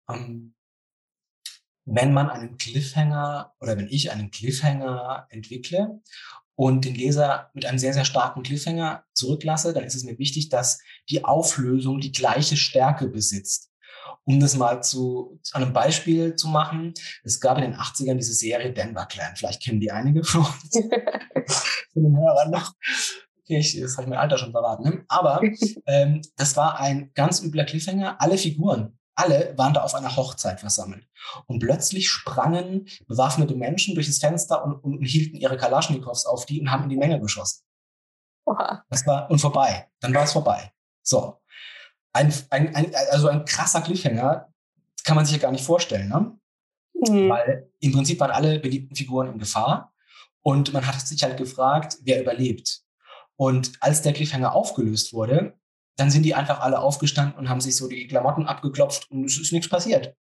ähm, 0.07 0.53
wenn 1.85 2.13
man 2.13 2.29
einen 2.29 2.57
Cliffhanger 2.57 3.53
oder 3.59 3.77
wenn 3.77 3.89
ich 3.89 4.11
einen 4.11 4.31
Cliffhanger 4.31 5.27
entwickle 5.29 6.01
und 6.55 6.85
den 6.85 6.95
Leser 6.95 7.49
mit 7.53 7.65
einem 7.65 7.79
sehr, 7.79 7.93
sehr 7.93 8.05
starken 8.05 8.43
Cliffhanger 8.43 9.03
zurücklasse, 9.13 9.73
dann 9.73 9.83
ist 9.83 9.95
es 9.95 10.03
mir 10.03 10.17
wichtig, 10.19 10.49
dass 10.49 10.79
die 11.09 11.23
Auflösung 11.23 11.99
die 11.99 12.11
gleiche 12.11 12.57
Stärke 12.57 13.07
besitzt. 13.07 13.69
Um 14.25 14.39
das 14.39 14.55
mal 14.55 14.81
zu, 14.81 15.39
zu 15.41 15.55
einem 15.55 15.73
Beispiel 15.73 16.35
zu 16.35 16.47
machen, 16.47 16.93
es 17.23 17.39
gab 17.39 17.57
in 17.57 17.63
den 17.63 17.75
80ern 17.75 18.15
diese 18.15 18.33
Serie 18.33 18.71
Denver 18.71 19.05
Clan. 19.05 19.35
Vielleicht 19.35 19.63
kennen 19.63 19.81
die 19.81 19.91
einige 19.91 20.23
von 20.23 20.41
uns. 20.41 20.71
von 21.93 22.03
den 22.03 22.17
Hörern 22.17 22.51
noch. 22.51 22.73
Okay, 23.41 23.57
ich, 23.57 23.79
das 23.79 23.97
habe 23.97 24.03
ich 24.03 24.09
mein 24.09 24.19
Alter 24.19 24.37
schon 24.37 24.51
verraten. 24.51 24.83
Ne? 24.83 25.05
Aber 25.09 25.41
ähm, 25.87 26.21
das 26.37 26.55
war 26.55 26.79
ein 26.79 27.11
ganz 27.15 27.41
übler 27.41 27.65
Cliffhanger. 27.65 28.21
Alle 28.21 28.37
Figuren 28.37 28.97
alle 29.15 29.57
waren 29.57 29.73
da 29.73 29.83
auf 29.83 29.95
einer 29.95 30.15
Hochzeit 30.15 30.59
versammelt. 30.59 31.07
Und 31.47 31.59
plötzlich 31.59 32.09
sprangen 32.09 32.87
bewaffnete 33.07 33.55
Menschen 33.55 33.95
durch 33.95 34.07
das 34.07 34.19
Fenster 34.19 34.63
und, 34.63 34.75
und, 34.83 35.03
hielten 35.03 35.37
ihre 35.37 35.57
Kalaschnikows 35.57 36.25
auf 36.25 36.45
die 36.45 36.61
und 36.61 36.71
haben 36.71 36.83
in 36.83 36.89
die 36.89 36.97
Menge 36.97 37.19
geschossen. 37.19 37.63
Oha. 38.45 38.83
Das 38.89 39.05
war, 39.05 39.29
und 39.29 39.39
vorbei. 39.39 39.87
Dann 39.99 40.13
war 40.13 40.23
es 40.23 40.33
vorbei. 40.33 40.73
So. 41.01 41.39
Ein, 42.13 42.33
ein, 42.49 42.75
ein, 42.75 42.93
also 43.11 43.27
ein 43.27 43.45
krasser 43.45 43.81
Cliffhanger 43.81 44.53
kann 45.03 45.15
man 45.15 45.25
sich 45.25 45.35
ja 45.35 45.41
gar 45.41 45.51
nicht 45.51 45.65
vorstellen, 45.65 46.09
ne? 46.09 46.37
Mhm. 46.93 47.29
Weil 47.29 47.71
im 47.79 47.91
Prinzip 47.91 48.19
waren 48.19 48.31
alle 48.31 48.59
beliebten 48.59 48.95
Figuren 48.95 49.31
in 49.31 49.39
Gefahr 49.39 49.93
und 50.41 50.73
man 50.73 50.85
hat 50.85 50.99
sich 51.01 51.23
halt 51.23 51.37
gefragt, 51.37 51.97
wer 52.03 52.21
überlebt. 52.21 52.81
Und 53.35 53.73
als 53.79 54.01
der 54.01 54.13
Cliffhanger 54.13 54.53
aufgelöst 54.53 55.13
wurde, 55.13 55.57
dann 55.95 56.09
sind 56.09 56.23
die 56.23 56.35
einfach 56.35 56.59
alle 56.59 56.79
aufgestanden 56.79 57.37
und 57.37 57.49
haben 57.49 57.61
sich 57.61 57.75
so 57.75 57.87
die 57.87 58.07
Klamotten 58.07 58.47
abgeklopft 58.47 59.09
und 59.11 59.25
es 59.25 59.37
ist 59.39 59.51
nichts 59.51 59.69
passiert. 59.69 60.15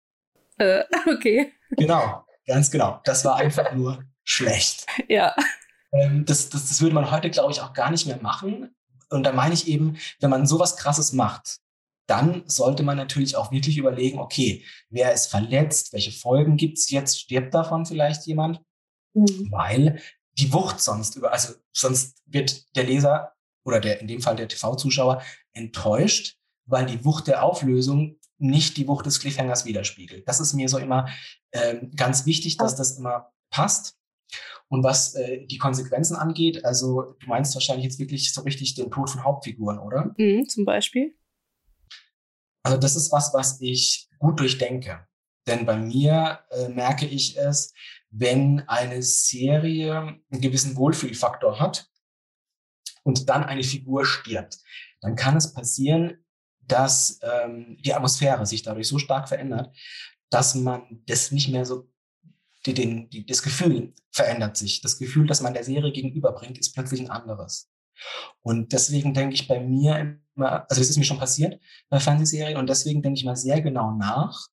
Äh, 0.58 0.84
okay. 1.14 1.54
Genau, 1.72 2.26
ganz 2.46 2.72
genau. 2.72 3.02
Das 3.04 3.24
war 3.26 3.36
einfach 3.38 3.74
nur 3.74 4.04
schlecht. 4.24 4.86
Ja. 5.08 5.36
Ähm, 5.92 6.24
das, 6.26 6.50
das, 6.50 6.68
das 6.68 6.82
würde 6.82 6.94
man 6.94 7.10
heute, 7.10 7.32
glaube 7.32 7.52
ich, 7.52 7.62
auch 7.62 7.74
gar 7.74 7.90
nicht 7.90 8.06
mehr 8.06 8.22
machen. 8.22 8.76
Und 9.10 9.24
da 9.24 9.32
meine 9.32 9.56
ich 9.56 9.68
eben, 9.68 9.98
wenn 10.20 10.30
man 10.30 10.46
sowas 10.46 10.78
Krasses 10.78 11.14
macht, 11.14 11.58
dann 12.06 12.44
sollte 12.48 12.84
man 12.84 12.98
natürlich 12.98 13.36
auch 13.36 13.52
wirklich 13.52 13.78
überlegen, 13.78 14.20
okay, 14.20 14.64
wer 14.90 15.14
ist 15.14 15.28
verletzt, 15.28 15.94
welche 15.94 16.12
Folgen 16.12 16.58
gibt 16.58 16.78
es 16.78 16.90
jetzt, 16.90 17.20
stirbt 17.20 17.54
davon 17.54 17.88
vielleicht 17.88 18.28
jemand? 18.28 18.62
Mhm. 19.14 19.48
Weil 19.52 20.02
die 20.34 20.52
Wucht 20.54 20.80
sonst 20.80 21.16
über, 21.16 21.32
also 21.32 21.54
sonst 21.72 22.22
wird 22.26 22.76
der 22.76 22.84
Leser 22.84 23.34
oder 23.64 23.80
der, 23.80 24.02
in 24.02 24.08
dem 24.08 24.22
Fall 24.22 24.36
der 24.36 24.48
TV-Zuschauer 24.48 25.22
enttäuscht, 25.54 26.38
weil 26.66 26.86
die 26.86 27.04
Wucht 27.06 27.28
der 27.28 27.44
Auflösung 27.44 28.20
nicht 28.38 28.78
die 28.78 28.88
Wucht 28.88 29.06
des 29.06 29.20
Cliffhangers 29.20 29.66
widerspiegelt. 29.66 30.28
Das 30.28 30.40
ist 30.40 30.54
mir 30.54 30.70
so 30.70 30.78
immer 30.78 31.10
ähm, 31.52 31.92
ganz 31.96 32.26
wichtig, 32.26 32.58
dass 32.58 32.76
das 32.76 32.98
immer 32.98 33.32
passt. 33.50 33.98
Und 34.70 34.84
was 34.84 35.16
äh, 35.16 35.46
die 35.48 35.58
Konsequenzen 35.58 36.16
angeht, 36.16 36.64
also 36.64 37.16
du 37.20 37.28
meinst 37.28 37.56
wahrscheinlich 37.56 37.86
jetzt 37.86 38.00
wirklich 38.00 38.32
so 38.32 38.42
richtig 38.42 38.76
den 38.76 38.92
Tod 38.92 39.10
von 39.10 39.24
Hauptfiguren, 39.24 39.80
oder? 39.80 40.14
Mhm, 40.18 40.48
zum 40.48 40.64
Beispiel. 40.64 41.16
Also 42.64 42.78
das 42.78 42.96
ist 42.96 43.12
was, 43.12 43.34
was 43.34 43.60
ich 43.62 44.08
gut 44.20 44.40
durchdenke. 44.40 45.08
Denn 45.48 45.66
bei 45.66 45.76
mir 45.76 46.40
äh, 46.52 46.70
merke 46.70 47.08
ich 47.08 47.38
es, 47.38 47.74
wenn 48.12 48.62
eine 48.68 49.02
Serie 49.02 50.20
einen 50.30 50.42
gewissen 50.42 50.76
Wohlfühlfaktor 50.76 51.60
hat 51.60 51.90
und 53.04 53.30
dann 53.30 53.44
eine 53.44 53.64
Figur 53.64 54.06
stirbt, 54.06 54.60
dann 55.02 55.16
kann 55.16 55.38
es 55.38 55.54
passieren, 55.54 56.24
dass 56.60 57.20
ähm, 57.24 57.78
die 57.84 57.94
Atmosphäre 57.94 58.46
sich 58.46 58.64
dadurch 58.64 58.88
so 58.88 59.00
stark 59.00 59.28
verändert, 59.28 59.76
dass 60.30 60.56
man 60.56 61.04
das 61.08 61.32
nicht 61.32 61.50
mehr 61.50 61.66
so, 61.66 61.90
die, 62.66 62.74
den, 62.74 63.10
die, 63.10 63.26
das 63.26 63.42
Gefühl 63.42 63.94
verändert 64.12 64.58
sich. 64.58 64.82
Das 64.82 64.98
Gefühl, 64.98 65.28
das 65.28 65.42
man 65.42 65.54
der 65.54 65.64
Serie 65.64 65.92
gegenüberbringt, 65.92 66.58
ist 66.58 66.74
plötzlich 66.74 67.02
ein 67.02 67.10
anderes. 67.10 67.70
Und 68.42 68.72
deswegen 68.72 69.14
denke 69.14 69.34
ich 69.34 69.48
bei 69.48 69.60
mir 69.60 70.20
immer, 70.36 70.66
also 70.70 70.80
das 70.82 70.90
ist 70.90 70.98
mir 70.98 71.04
schon 71.04 71.20
passiert 71.20 71.62
bei 71.90 72.00
Fernsehserien 72.00 72.58
und 72.58 72.70
deswegen 72.70 73.02
denke 73.02 73.18
ich 73.18 73.26
mal 73.26 73.36
sehr 73.36 73.62
genau 73.62 73.92
nach, 73.92 74.48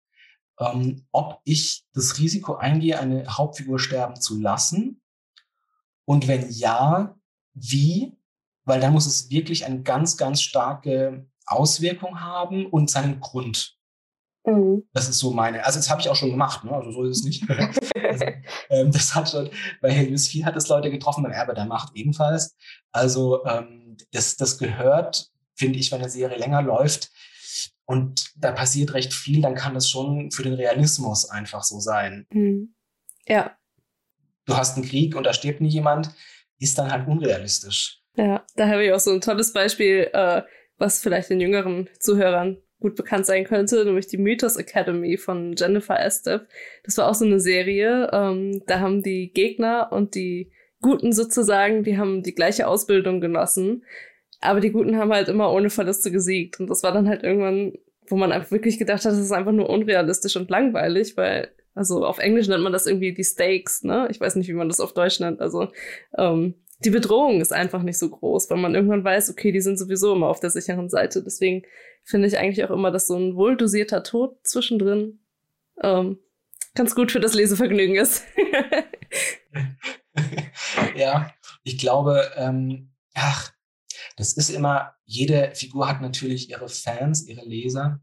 ähm, 0.58 1.06
ob 1.12 1.40
ich 1.44 1.84
das 1.92 2.18
Risiko 2.18 2.56
eingehe, 2.56 2.98
eine 2.98 3.26
Hauptfigur 3.28 3.78
sterben 3.78 4.20
zu 4.20 4.40
lassen. 4.40 5.02
Und 6.04 6.28
wenn 6.28 6.50
ja, 6.50 7.16
wie 7.54 8.16
weil 8.66 8.80
dann 8.80 8.92
muss 8.92 9.06
es 9.06 9.30
wirklich 9.30 9.64
eine 9.64 9.82
ganz, 9.82 10.18
ganz 10.18 10.42
starke 10.42 11.26
Auswirkung 11.46 12.20
haben 12.20 12.66
und 12.66 12.90
seinen 12.90 13.20
Grund. 13.20 13.76
Mhm. 14.44 14.84
Das 14.92 15.08
ist 15.08 15.18
so 15.18 15.32
meine, 15.32 15.64
also 15.64 15.78
das 15.78 15.88
habe 15.88 16.00
ich 16.00 16.08
auch 16.08 16.16
schon 16.16 16.30
gemacht, 16.30 16.64
ne? 16.64 16.72
also 16.72 16.90
so 16.92 17.04
ist 17.04 17.18
es 17.18 17.24
nicht. 17.24 17.48
also, 17.50 18.24
ähm, 18.70 18.92
das 18.92 19.14
hat 19.14 19.30
schon, 19.30 19.48
bei 19.80 19.90
Helios 19.90 20.28
4 20.28 20.44
hat 20.44 20.56
es 20.56 20.68
Leute 20.68 20.90
getroffen, 20.90 21.22
beim 21.22 21.32
Erbe 21.32 21.54
der 21.54 21.66
Macht 21.66 21.94
ebenfalls. 21.94 22.56
Also 22.92 23.44
ähm, 23.46 23.96
das, 24.12 24.36
das 24.36 24.58
gehört, 24.58 25.30
finde 25.54 25.78
ich, 25.78 25.90
wenn 25.90 26.00
eine 26.00 26.10
Serie 26.10 26.38
länger 26.38 26.62
läuft 26.62 27.10
und 27.86 28.32
da 28.36 28.52
passiert 28.52 28.94
recht 28.94 29.14
viel, 29.14 29.40
dann 29.40 29.54
kann 29.54 29.74
das 29.74 29.88
schon 29.88 30.30
für 30.32 30.42
den 30.42 30.54
Realismus 30.54 31.30
einfach 31.30 31.62
so 31.62 31.78
sein. 31.78 32.26
Mhm. 32.30 32.74
Ja. 33.26 33.56
Du 34.44 34.56
hast 34.56 34.76
einen 34.76 34.86
Krieg 34.86 35.16
und 35.16 35.24
da 35.24 35.32
stirbt 35.32 35.60
nie 35.60 35.68
jemand, 35.68 36.12
ist 36.58 36.78
dann 36.78 36.90
halt 36.90 37.08
unrealistisch. 37.08 37.95
Ja, 38.16 38.44
da 38.56 38.68
habe 38.68 38.84
ich 38.84 38.92
auch 38.92 39.00
so 39.00 39.12
ein 39.12 39.20
tolles 39.20 39.52
Beispiel, 39.52 40.08
äh, 40.12 40.42
was 40.78 41.00
vielleicht 41.00 41.30
den 41.30 41.40
jüngeren 41.40 41.88
Zuhörern 42.00 42.58
gut 42.80 42.94
bekannt 42.94 43.26
sein 43.26 43.44
könnte, 43.44 43.84
nämlich 43.84 44.06
die 44.06 44.18
Mythos 44.18 44.56
Academy 44.56 45.16
von 45.16 45.54
Jennifer 45.56 45.98
Estep. 45.98 46.46
Das 46.84 46.98
war 46.98 47.08
auch 47.08 47.14
so 47.14 47.24
eine 47.24 47.40
Serie. 47.40 48.10
Ähm, 48.12 48.62
da 48.66 48.80
haben 48.80 49.02
die 49.02 49.32
Gegner 49.32 49.88
und 49.92 50.14
die 50.14 50.50
Guten 50.82 51.12
sozusagen, 51.12 51.84
die 51.84 51.96
haben 51.96 52.22
die 52.22 52.34
gleiche 52.34 52.66
Ausbildung 52.66 53.20
genossen. 53.20 53.84
Aber 54.40 54.60
die 54.60 54.70
Guten 54.70 54.96
haben 54.98 55.12
halt 55.12 55.28
immer 55.28 55.52
ohne 55.52 55.70
Verluste 55.70 56.10
gesiegt. 56.10 56.60
Und 56.60 56.68
das 56.68 56.82
war 56.82 56.92
dann 56.92 57.08
halt 57.08 57.22
irgendwann, 57.22 57.72
wo 58.08 58.16
man 58.16 58.30
einfach 58.30 58.50
wirklich 58.50 58.78
gedacht 58.78 59.04
hat, 59.04 59.12
das 59.12 59.18
ist 59.18 59.32
einfach 59.32 59.52
nur 59.52 59.70
unrealistisch 59.70 60.36
und 60.36 60.50
langweilig, 60.50 61.16
weil, 61.16 61.50
also 61.74 62.04
auf 62.04 62.18
Englisch 62.18 62.46
nennt 62.46 62.62
man 62.62 62.74
das 62.74 62.86
irgendwie 62.86 63.14
die 63.14 63.24
Stakes, 63.24 63.82
ne? 63.82 64.06
Ich 64.10 64.20
weiß 64.20 64.36
nicht, 64.36 64.48
wie 64.48 64.52
man 64.52 64.68
das 64.68 64.80
auf 64.80 64.92
Deutsch 64.92 65.18
nennt. 65.18 65.40
Also, 65.40 65.68
ähm, 66.16 66.54
die 66.84 66.90
Bedrohung 66.90 67.40
ist 67.40 67.52
einfach 67.52 67.82
nicht 67.82 67.98
so 67.98 68.10
groß, 68.10 68.50
weil 68.50 68.58
man 68.58 68.74
irgendwann 68.74 69.04
weiß, 69.04 69.30
okay, 69.30 69.50
die 69.50 69.60
sind 69.60 69.78
sowieso 69.78 70.14
immer 70.14 70.28
auf 70.28 70.40
der 70.40 70.50
sicheren 70.50 70.90
Seite. 70.90 71.22
Deswegen 71.22 71.62
finde 72.04 72.28
ich 72.28 72.38
eigentlich 72.38 72.64
auch 72.64 72.70
immer, 72.70 72.90
dass 72.90 73.06
so 73.06 73.16
ein 73.16 73.34
wohldosierter 73.34 74.02
Tod 74.02 74.46
zwischendrin 74.46 75.20
ähm, 75.82 76.18
ganz 76.74 76.94
gut 76.94 77.12
für 77.12 77.20
das 77.20 77.34
Lesevergnügen 77.34 77.96
ist. 77.96 78.24
ja, 80.96 81.32
ich 81.64 81.78
glaube, 81.78 82.30
ähm, 82.36 82.92
ach, 83.14 83.52
das 84.16 84.34
ist 84.34 84.50
immer, 84.50 84.94
jede 85.04 85.54
Figur 85.54 85.88
hat 85.88 86.02
natürlich 86.02 86.50
ihre 86.50 86.68
Fans, 86.68 87.26
ihre 87.26 87.44
Leser, 87.44 88.00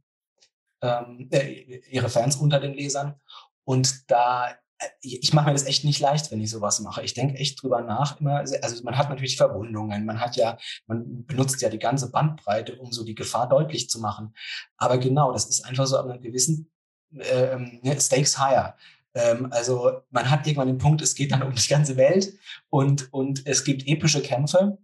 ähm, 0.81 1.29
äh, 1.31 1.79
ihre 1.89 2.09
Fans 2.09 2.35
unter 2.35 2.59
den 2.59 2.73
Lesern. 2.73 3.19
Und 3.63 4.11
da 4.11 4.57
ich 5.01 5.33
mache 5.33 5.47
mir 5.47 5.53
das 5.53 5.65
echt 5.65 5.83
nicht 5.83 5.99
leicht, 5.99 6.31
wenn 6.31 6.41
ich 6.41 6.49
sowas 6.49 6.79
mache. 6.79 7.03
Ich 7.03 7.13
denke 7.13 7.35
echt 7.35 7.61
drüber 7.61 7.81
nach 7.81 8.19
immer. 8.19 8.37
Also 8.37 8.83
man 8.83 8.97
hat 8.97 9.09
natürlich 9.09 9.37
Verwundungen, 9.37 10.05
man 10.05 10.19
hat 10.19 10.35
ja, 10.35 10.57
man 10.87 11.25
benutzt 11.25 11.61
ja 11.61 11.69
die 11.69 11.79
ganze 11.79 12.11
Bandbreite, 12.11 12.77
um 12.77 12.91
so 12.91 13.03
die 13.03 13.15
Gefahr 13.15 13.47
deutlich 13.49 13.89
zu 13.89 13.99
machen. 13.99 14.33
Aber 14.77 14.97
genau, 14.97 15.31
das 15.31 15.45
ist 15.45 15.65
einfach 15.65 15.85
so 15.85 15.97
an 15.97 16.11
einem 16.11 16.21
gewissen 16.21 16.71
ähm, 17.13 17.79
ne, 17.83 17.99
Stakes 17.99 18.37
higher. 18.39 18.75
Ähm, 19.13 19.47
also 19.51 20.01
man 20.09 20.29
hat 20.29 20.47
irgendwann 20.47 20.67
den 20.67 20.77
Punkt, 20.77 21.01
es 21.01 21.15
geht 21.15 21.31
dann 21.31 21.43
um 21.43 21.53
die 21.53 21.67
ganze 21.67 21.97
Welt 21.97 22.33
und, 22.69 23.11
und 23.13 23.45
es 23.45 23.63
gibt 23.63 23.87
epische 23.87 24.21
Kämpfe. 24.21 24.77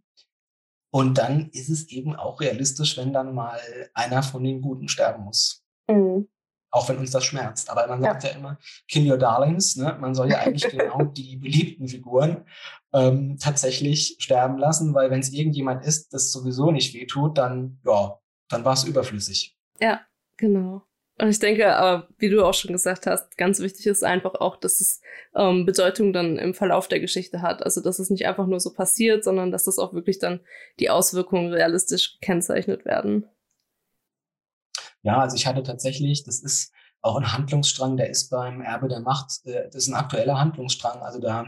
Und 0.91 1.19
dann 1.19 1.49
ist 1.51 1.69
es 1.69 1.87
eben 1.89 2.15
auch 2.15 2.41
realistisch, 2.41 2.97
wenn 2.97 3.13
dann 3.13 3.35
mal 3.35 3.59
einer 3.93 4.23
von 4.23 4.43
den 4.43 4.61
Guten 4.61 4.87
sterben 4.87 5.23
muss. 5.23 5.63
Mhm. 5.87 6.27
Auch 6.71 6.87
wenn 6.87 6.97
uns 6.97 7.11
das 7.11 7.25
schmerzt. 7.25 7.69
Aber 7.69 7.87
man 7.87 8.01
sagt 8.01 8.23
ja, 8.23 8.29
ja 8.29 8.35
immer, 8.37 8.57
kill 8.87 9.09
your 9.09 9.17
darlings. 9.17 9.75
Ne? 9.75 9.97
Man 9.99 10.13
soll 10.13 10.29
ja 10.29 10.37
eigentlich 10.45 10.69
genau 10.69 11.03
die 11.03 11.37
beliebten 11.37 11.87
Figuren 11.87 12.45
ähm, 12.93 13.37
tatsächlich 13.39 14.17
sterben 14.19 14.57
lassen, 14.57 14.93
weil 14.93 15.09
wenn 15.09 15.19
es 15.19 15.31
irgendjemand 15.31 15.85
ist, 15.85 16.13
das 16.13 16.31
sowieso 16.31 16.71
nicht 16.71 16.93
wehtut, 16.93 17.37
dann, 17.37 17.79
ja, 17.85 18.19
dann 18.49 18.65
war 18.65 18.73
es 18.73 18.83
überflüssig. 18.83 19.57
Ja, 19.79 20.01
genau. 20.37 20.83
Und 21.21 21.27
ich 21.27 21.39
denke, 21.39 21.75
aber 21.75 22.07
wie 22.17 22.29
du 22.29 22.45
auch 22.45 22.53
schon 22.53 22.71
gesagt 22.71 23.05
hast, 23.05 23.37
ganz 23.37 23.59
wichtig 23.59 23.85
ist 23.87 24.05
einfach 24.05 24.35
auch, 24.35 24.55
dass 24.55 24.79
es 24.79 25.01
ähm, 25.35 25.65
Bedeutung 25.65 26.13
dann 26.13 26.37
im 26.37 26.53
Verlauf 26.53 26.87
der 26.87 27.01
Geschichte 27.01 27.41
hat. 27.41 27.61
Also 27.61 27.81
dass 27.81 27.99
es 27.99 28.09
nicht 28.09 28.25
einfach 28.25 28.47
nur 28.47 28.61
so 28.61 28.73
passiert, 28.73 29.25
sondern 29.25 29.51
dass 29.51 29.65
das 29.65 29.79
auch 29.79 29.93
wirklich 29.93 30.19
dann 30.19 30.39
die 30.79 30.89
Auswirkungen 30.89 31.51
realistisch 31.51 32.19
gekennzeichnet 32.19 32.85
werden. 32.85 33.27
Ja, 35.03 35.19
also 35.19 35.35
ich 35.35 35.47
hatte 35.47 35.63
tatsächlich, 35.63 36.23
das 36.23 36.39
ist 36.39 36.71
auch 37.01 37.15
ein 37.15 37.31
Handlungsstrang, 37.31 37.97
der 37.97 38.09
ist 38.09 38.29
beim 38.29 38.61
Erbe 38.61 38.89
der 38.89 38.99
Macht, 38.99 39.45
äh, 39.45 39.65
das 39.65 39.83
ist 39.83 39.87
ein 39.87 39.95
aktueller 39.95 40.39
Handlungsstrang. 40.39 41.01
Also 41.01 41.19
da 41.19 41.45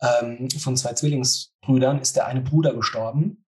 ähm, 0.00 0.48
von 0.50 0.76
zwei 0.76 0.94
Zwillingsbrüdern 0.94 2.00
ist 2.00 2.16
der 2.16 2.26
eine 2.26 2.40
Bruder 2.40 2.74
gestorben. 2.74 3.44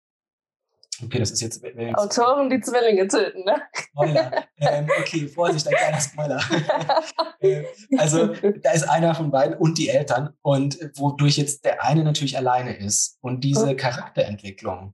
Okay, 1.01 1.19
das 1.19 1.31
ist 1.31 1.41
jetzt. 1.41 1.63
jetzt 1.63 1.97
Autoren, 1.97 2.49
die 2.49 2.59
Zwillinge 2.59 3.07
töten, 3.07 3.45
ne? 3.45 3.61
Spoiler. 3.73 4.31
Ähm, 4.57 4.89
okay, 4.99 5.27
Vorsicht, 5.27 5.65
ein 5.67 5.73
kleiner 5.75 6.01
Spoiler. 6.01 6.41
äh, 7.39 7.63
also, 7.97 8.27
da 8.61 8.71
ist 8.71 8.83
einer 8.83 9.15
von 9.15 9.31
beiden 9.31 9.57
und 9.57 9.77
die 9.77 9.87
Eltern 9.87 10.33
und 10.41 10.77
wodurch 10.95 11.37
jetzt 11.37 11.63
der 11.63 11.83
eine 11.85 12.03
natürlich 12.03 12.35
alleine 12.35 12.75
ist. 12.75 13.17
Und 13.21 13.45
diese 13.45 13.75
Charakterentwicklung, 13.77 14.93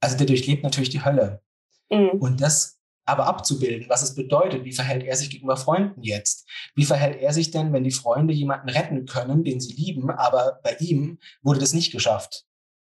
also 0.00 0.16
der 0.16 0.26
durchlebt 0.26 0.62
natürlich 0.62 0.90
die 0.90 1.04
Hölle. 1.04 1.42
Mhm. 1.90 2.10
Und 2.20 2.40
das 2.40 2.78
aber 3.04 3.26
abzubilden, 3.26 3.88
was 3.88 4.02
es 4.02 4.14
bedeutet, 4.14 4.64
wie 4.64 4.72
verhält 4.72 5.04
er 5.04 5.16
sich 5.16 5.30
gegenüber 5.30 5.56
Freunden 5.56 6.02
jetzt? 6.02 6.48
Wie 6.74 6.84
verhält 6.84 7.20
er 7.20 7.32
sich 7.32 7.50
denn, 7.50 7.72
wenn 7.72 7.84
die 7.84 7.90
Freunde 7.90 8.32
jemanden 8.32 8.68
retten 8.68 9.06
können, 9.06 9.44
den 9.44 9.60
sie 9.60 9.74
lieben, 9.74 10.10
aber 10.10 10.60
bei 10.62 10.76
ihm 10.78 11.18
wurde 11.42 11.60
das 11.60 11.72
nicht 11.72 11.92
geschafft, 11.92 12.44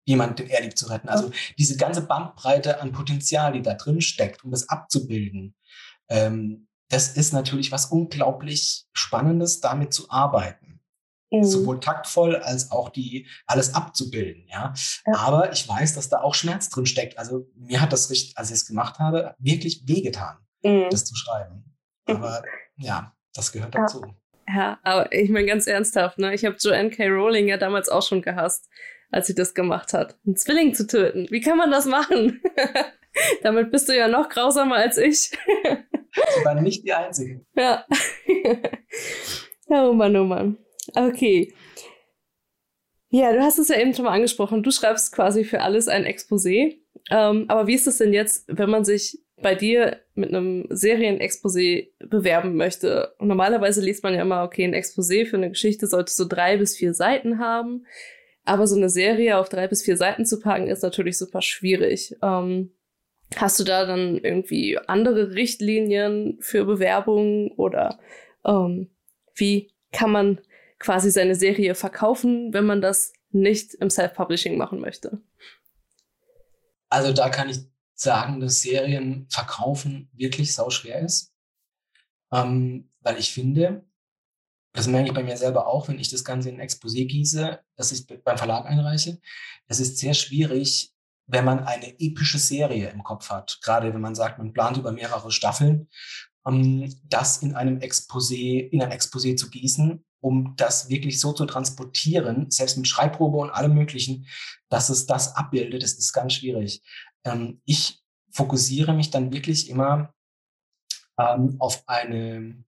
jemanden, 0.05 0.37
den 0.37 0.49
er 0.49 0.61
liebt, 0.61 0.77
zu 0.77 0.87
retten? 0.87 1.09
Also 1.09 1.31
diese 1.57 1.77
ganze 1.77 2.01
Bandbreite 2.01 2.81
an 2.81 2.91
Potenzial, 2.91 3.53
die 3.53 3.61
da 3.61 3.75
drin 3.75 4.01
steckt, 4.01 4.43
um 4.43 4.51
das 4.51 4.69
abzubilden, 4.69 5.55
ähm, 6.09 6.67
das 6.89 7.09
ist 7.15 7.33
natürlich 7.33 7.71
was 7.71 7.85
unglaublich 7.85 8.85
Spannendes, 8.93 9.59
damit 9.59 9.93
zu 9.93 10.09
arbeiten. 10.09 10.68
Mhm. 11.31 11.43
Sowohl 11.43 11.79
taktvoll 11.79 12.35
als 12.35 12.71
auch 12.71 12.89
die 12.89 13.27
alles 13.45 13.75
abzubilden, 13.75 14.45
ja? 14.47 14.73
ja. 15.05 15.13
Aber 15.13 15.51
ich 15.51 15.67
weiß, 15.67 15.93
dass 15.95 16.09
da 16.09 16.21
auch 16.21 16.33
Schmerz 16.33 16.69
drin 16.69 16.85
steckt. 16.85 17.19
Also 17.19 17.47
mir 17.55 17.81
hat 17.81 17.93
das, 17.93 18.09
richtig, 18.09 18.37
als 18.37 18.49
ich 18.49 18.55
es 18.55 18.65
gemacht 18.65 18.99
habe, 18.99 19.35
wirklich 19.37 19.83
wehgetan, 19.85 20.37
mhm. 20.63 20.87
das 20.89 21.05
zu 21.05 21.15
schreiben. 21.15 21.75
Mhm. 22.07 22.15
Aber 22.15 22.43
ja, 22.77 23.15
das 23.33 23.51
gehört 23.51 23.75
ja. 23.75 23.81
dazu. 23.81 24.03
Ja, 24.47 24.79
aber 24.81 25.11
ich 25.13 25.29
meine 25.29 25.45
ganz 25.45 25.67
ernsthaft, 25.67 26.17
ne? 26.17 26.33
Ich 26.33 26.43
habe 26.43 26.55
Joanne 26.59 26.89
K. 26.89 27.07
Rowling 27.07 27.47
ja 27.47 27.57
damals 27.57 27.87
auch 27.87 28.01
schon 28.01 28.23
gehasst, 28.23 28.67
als 29.11 29.27
sie 29.27 29.35
das 29.35 29.53
gemacht 29.53 29.93
hat. 29.93 30.17
Einen 30.25 30.35
Zwilling 30.35 30.73
zu 30.73 30.87
töten. 30.87 31.27
Wie 31.29 31.41
kann 31.41 31.57
man 31.57 31.69
das 31.69 31.85
machen? 31.85 32.41
Damit 33.43 33.71
bist 33.71 33.89
du 33.89 33.95
ja 33.95 34.07
noch 34.07 34.29
grausamer 34.29 34.75
als 34.75 34.97
ich. 34.97 35.19
Sie 35.19 36.45
waren 36.45 36.63
nicht 36.63 36.83
die 36.83 36.93
Einzige. 36.93 37.45
Ja. 37.55 37.85
oh 39.67 39.93
Mann, 39.93 40.15
oh 40.15 40.23
Mann. 40.23 40.57
Okay. 40.95 41.53
Ja, 43.11 43.33
du 43.33 43.41
hast 43.41 43.57
es 43.57 43.69
ja 43.69 43.79
eben 43.79 43.93
schon 43.93 44.05
mal 44.05 44.13
angesprochen. 44.13 44.61
Du 44.61 44.71
schreibst 44.71 45.11
quasi 45.13 45.43
für 45.43 45.61
alles 45.61 45.87
ein 45.87 46.05
Exposé. 46.05 46.77
Ähm, 47.09 47.45
aber 47.47 47.65
wie 47.65 47.73
ist 47.73 47.87
es 47.87 47.97
denn 47.97 48.13
jetzt, 48.13 48.45
wenn 48.47 48.69
man 48.69 48.85
sich 48.85 49.19
bei 49.41 49.55
dir 49.55 49.97
mit 50.13 50.29
einem 50.29 50.67
Serienexposé 50.69 51.89
bewerben 52.07 52.55
möchte? 52.55 53.15
Und 53.17 53.27
normalerweise 53.27 53.81
liest 53.81 54.03
man 54.03 54.13
ja 54.13 54.21
immer, 54.21 54.43
okay, 54.43 54.63
ein 54.63 54.75
Exposé 54.75 55.25
für 55.25 55.37
eine 55.37 55.49
Geschichte 55.49 55.87
sollte 55.87 56.13
so 56.13 56.27
drei 56.27 56.57
bis 56.57 56.75
vier 56.75 56.93
Seiten 56.93 57.39
haben. 57.39 57.85
Aber 58.45 58.67
so 58.67 58.75
eine 58.75 58.89
Serie 58.89 59.37
auf 59.37 59.49
drei 59.49 59.67
bis 59.67 59.83
vier 59.83 59.97
Seiten 59.97 60.25
zu 60.25 60.39
packen, 60.39 60.67
ist 60.67 60.83
natürlich 60.83 61.17
super 61.17 61.41
schwierig. 61.41 62.15
Ähm, 62.21 62.71
hast 63.35 63.59
du 63.59 63.63
da 63.63 63.85
dann 63.85 64.17
irgendwie 64.17 64.77
andere 64.87 65.33
Richtlinien 65.33 66.37
für 66.41 66.65
Bewerbungen 66.65 67.51
oder 67.51 67.99
ähm, 68.45 68.89
wie 69.35 69.71
kann 69.91 70.11
man 70.11 70.41
quasi 70.79 71.11
seine 71.11 71.35
Serie 71.35 71.75
verkaufen, 71.75 72.53
wenn 72.53 72.65
man 72.65 72.81
das 72.81 73.13
nicht 73.31 73.75
im 73.75 73.89
Self-Publishing 73.89 74.57
machen 74.57 74.79
möchte? 74.79 75.21
Also 76.89 77.13
da 77.13 77.29
kann 77.29 77.49
ich 77.49 77.59
sagen, 77.93 78.39
dass 78.39 78.61
Serien 78.61 79.27
verkaufen 79.29 80.09
wirklich 80.13 80.55
sau 80.55 80.69
schwer 80.69 81.01
ist. 81.01 81.33
Ähm, 82.31 82.89
weil 83.01 83.17
ich 83.17 83.33
finde, 83.33 83.85
das 84.73 84.87
merke 84.87 85.09
ich 85.09 85.13
bei 85.13 85.23
mir 85.23 85.37
selber 85.37 85.67
auch, 85.67 85.87
wenn 85.87 85.99
ich 85.99 86.09
das 86.09 86.23
Ganze 86.23 86.49
in 86.49 86.59
ein 86.59 86.67
Exposé 86.67 87.05
gieße, 87.05 87.59
das 87.75 87.91
ich 87.91 88.07
beim 88.23 88.37
Verlag 88.37 88.65
einreiche. 88.65 89.19
Es 89.67 89.79
ist 89.79 89.97
sehr 89.97 90.13
schwierig, 90.13 90.93
wenn 91.27 91.45
man 91.45 91.59
eine 91.65 91.99
epische 91.99 92.39
Serie 92.39 92.89
im 92.89 93.03
Kopf 93.03 93.29
hat. 93.29 93.59
Gerade 93.61 93.93
wenn 93.93 94.01
man 94.01 94.15
sagt, 94.15 94.37
man 94.37 94.53
plant 94.53 94.77
über 94.77 94.91
mehrere 94.91 95.31
Staffeln, 95.31 95.89
ähm, 96.47 96.93
das 97.03 97.41
in 97.43 97.55
einem 97.55 97.79
Exposé, 97.79 98.59
in 98.69 98.81
ein 98.81 98.91
Exposé 98.91 99.35
zu 99.35 99.49
gießen 99.49 100.05
um 100.21 100.53
das 100.57 100.89
wirklich 100.89 101.19
so 101.19 101.33
zu 101.33 101.45
transportieren, 101.45 102.49
selbst 102.51 102.77
mit 102.77 102.87
Schreibprobe 102.87 103.37
und 103.37 103.49
allem 103.49 103.73
Möglichen, 103.73 104.27
dass 104.69 104.89
es 104.89 105.05
das 105.05 105.35
abbildet, 105.35 105.83
das 105.83 105.93
ist 105.93 106.13
ganz 106.13 106.33
schwierig. 106.33 106.81
Ähm, 107.23 107.61
ich 107.65 108.01
fokussiere 108.31 108.93
mich 108.93 109.09
dann 109.09 109.31
wirklich 109.33 109.69
immer 109.69 110.13
ähm, 111.17 111.55
auf 111.59 111.83
eine 111.87 112.63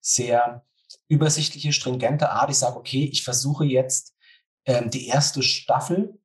sehr 0.00 0.64
übersichtliche, 1.08 1.72
stringente 1.72 2.30
Art. 2.30 2.50
Ich 2.50 2.58
sage, 2.58 2.76
okay, 2.76 3.04
ich 3.04 3.22
versuche 3.22 3.64
jetzt 3.64 4.14
ähm, 4.64 4.90
die 4.90 5.08
erste 5.08 5.42
Staffel 5.42 6.18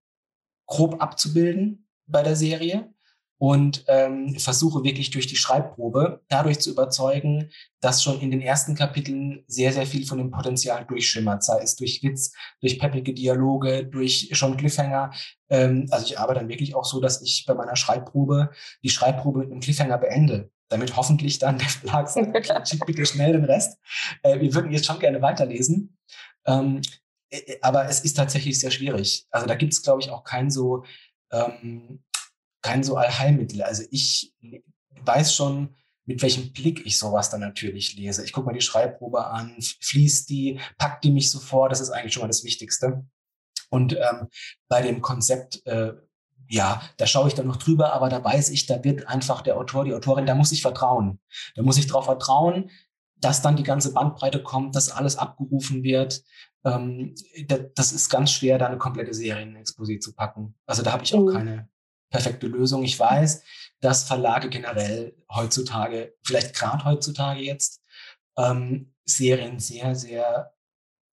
grob 0.65 1.01
abzubilden 1.01 1.87
bei 2.05 2.23
der 2.23 2.35
Serie 2.35 2.93
und 3.39 3.85
ähm, 3.87 4.37
versuche 4.39 4.83
wirklich 4.83 5.11
durch 5.11 5.27
die 5.27 5.35
Schreibprobe 5.35 6.21
dadurch 6.27 6.59
zu 6.59 6.71
überzeugen, 6.71 7.49
dass 7.81 8.03
schon 8.03 8.19
in 8.19 8.31
den 8.31 8.41
ersten 8.41 8.73
Kapiteln 8.73 9.43
sehr, 9.47 9.71
sehr 9.71 9.85
viel 9.85 10.05
von 10.07 10.17
dem 10.17 10.31
Potenzial 10.31 10.85
durchschimmert, 10.85 11.43
sei 11.43 11.61
es 11.61 11.75
durch 11.75 12.01
Witz, 12.01 12.33
durch 12.61 12.79
peppige 12.79 13.13
Dialoge, 13.13 13.85
durch 13.85 14.29
schon 14.33 14.57
Cliffhanger. 14.57 15.11
Ähm, 15.49 15.87
also 15.91 16.05
ich 16.05 16.19
arbeite 16.19 16.39
dann 16.39 16.49
wirklich 16.49 16.73
auch 16.73 16.85
so, 16.85 16.99
dass 16.99 17.21
ich 17.21 17.45
bei 17.45 17.53
meiner 17.53 17.75
Schreibprobe 17.75 18.49
die 18.83 18.89
Schreibprobe 18.89 19.39
mit 19.39 19.51
einem 19.51 19.59
Cliffhanger 19.59 19.99
beende, 19.99 20.49
damit 20.69 20.95
hoffentlich 20.95 21.37
dann 21.37 21.59
der 21.59 21.69
Verlag 21.69 22.09
sagt, 22.09 22.67
schick 22.67 22.85
bitte 22.85 23.05
schnell 23.05 23.33
den 23.33 23.45
Rest. 23.45 23.77
Äh, 24.23 24.39
wir 24.39 24.53
würden 24.55 24.71
jetzt 24.71 24.87
schon 24.87 24.99
gerne 24.99 25.21
weiterlesen. 25.21 25.95
Ähm, 26.45 26.81
äh, 27.29 27.37
äh, 27.37 27.59
aber 27.61 27.85
es 27.85 27.99
ist 27.99 28.15
tatsächlich 28.15 28.59
sehr 28.59 28.71
schwierig. 28.71 29.27
Also 29.29 29.45
da 29.45 29.55
gibt 29.55 29.73
es, 29.73 29.83
glaube 29.83 30.01
ich, 30.01 30.09
auch 30.09 30.23
kein 30.23 30.49
so 30.49 30.83
ähm, 31.31 32.03
kein 32.61 32.83
so 32.83 32.95
Allheilmittel. 32.95 33.61
Also 33.63 33.83
ich 33.91 34.33
weiß 35.03 35.33
schon, 35.33 35.75
mit 36.05 36.21
welchem 36.21 36.53
Blick 36.53 36.85
ich 36.85 36.97
sowas 36.97 37.29
dann 37.29 37.41
natürlich 37.41 37.95
lese. 37.95 38.23
Ich 38.23 38.31
gucke 38.31 38.47
mal 38.47 38.53
die 38.53 38.61
Schreibprobe 38.61 39.27
an, 39.27 39.55
fließt 39.81 40.29
die, 40.29 40.59
packt 40.77 41.03
die 41.03 41.11
mich 41.11 41.29
sofort, 41.29 41.71
das 41.71 41.81
ist 41.81 41.89
eigentlich 41.89 42.13
schon 42.13 42.21
mal 42.21 42.27
das 42.27 42.43
Wichtigste. 42.43 43.05
Und 43.69 43.93
ähm, 43.93 44.27
bei 44.69 44.81
dem 44.81 45.01
Konzept, 45.01 45.65
äh, 45.65 45.93
ja, 46.49 46.81
da 46.95 47.05
schaue 47.07 47.27
ich 47.27 47.33
dann 47.33 47.47
noch 47.47 47.57
drüber, 47.57 47.91
aber 47.91 48.07
da 48.07 48.23
weiß 48.23 48.49
ich, 48.51 48.65
da 48.65 48.81
wird 48.85 49.07
einfach 49.07 49.41
der 49.41 49.57
Autor, 49.57 49.83
die 49.83 49.93
Autorin, 49.93 50.25
da 50.25 50.33
muss 50.33 50.53
ich 50.53 50.61
vertrauen. 50.61 51.19
Da 51.55 51.63
muss 51.63 51.77
ich 51.77 51.87
darauf 51.87 52.05
vertrauen, 52.05 52.69
dass 53.17 53.41
dann 53.41 53.57
die 53.57 53.63
ganze 53.63 53.93
Bandbreite 53.93 54.41
kommt, 54.41 54.75
dass 54.75 54.89
alles 54.89 55.17
abgerufen 55.17 55.83
wird. 55.83 56.23
Ähm, 56.63 57.15
das 57.75 57.91
ist 57.91 58.09
ganz 58.09 58.31
schwer, 58.31 58.57
da 58.57 58.67
eine 58.67 58.77
komplette 58.77 59.13
Serie 59.13 59.43
in 59.43 59.57
Exposé 59.57 59.99
zu 59.99 60.13
packen. 60.13 60.55
Also 60.65 60.83
da 60.83 60.93
habe 60.93 61.03
ich 61.03 61.13
auch 61.13 61.25
mhm. 61.25 61.33
keine, 61.33 61.69
perfekte 62.09 62.47
Lösung. 62.47 62.83
Ich 62.83 62.99
weiß, 62.99 63.43
dass 63.79 64.03
Verlage 64.03 64.49
generell 64.49 65.15
heutzutage, 65.33 66.15
vielleicht 66.23 66.55
gerade 66.55 66.85
heutzutage 66.85 67.41
jetzt, 67.41 67.81
ähm, 68.37 68.93
Serien 69.05 69.59
sehr, 69.59 69.95
sehr 69.95 70.53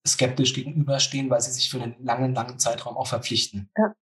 skeptisch 0.06 0.54
gegenüberstehen, 0.54 1.30
weil 1.30 1.40
sie 1.40 1.52
sich 1.52 1.70
für 1.70 1.80
einen 1.80 1.96
langen, 2.04 2.34
langen 2.34 2.58
Zeitraum 2.58 2.96
auch 2.96 3.06
verpflichten. 3.06 3.70
Ja. 3.76 3.94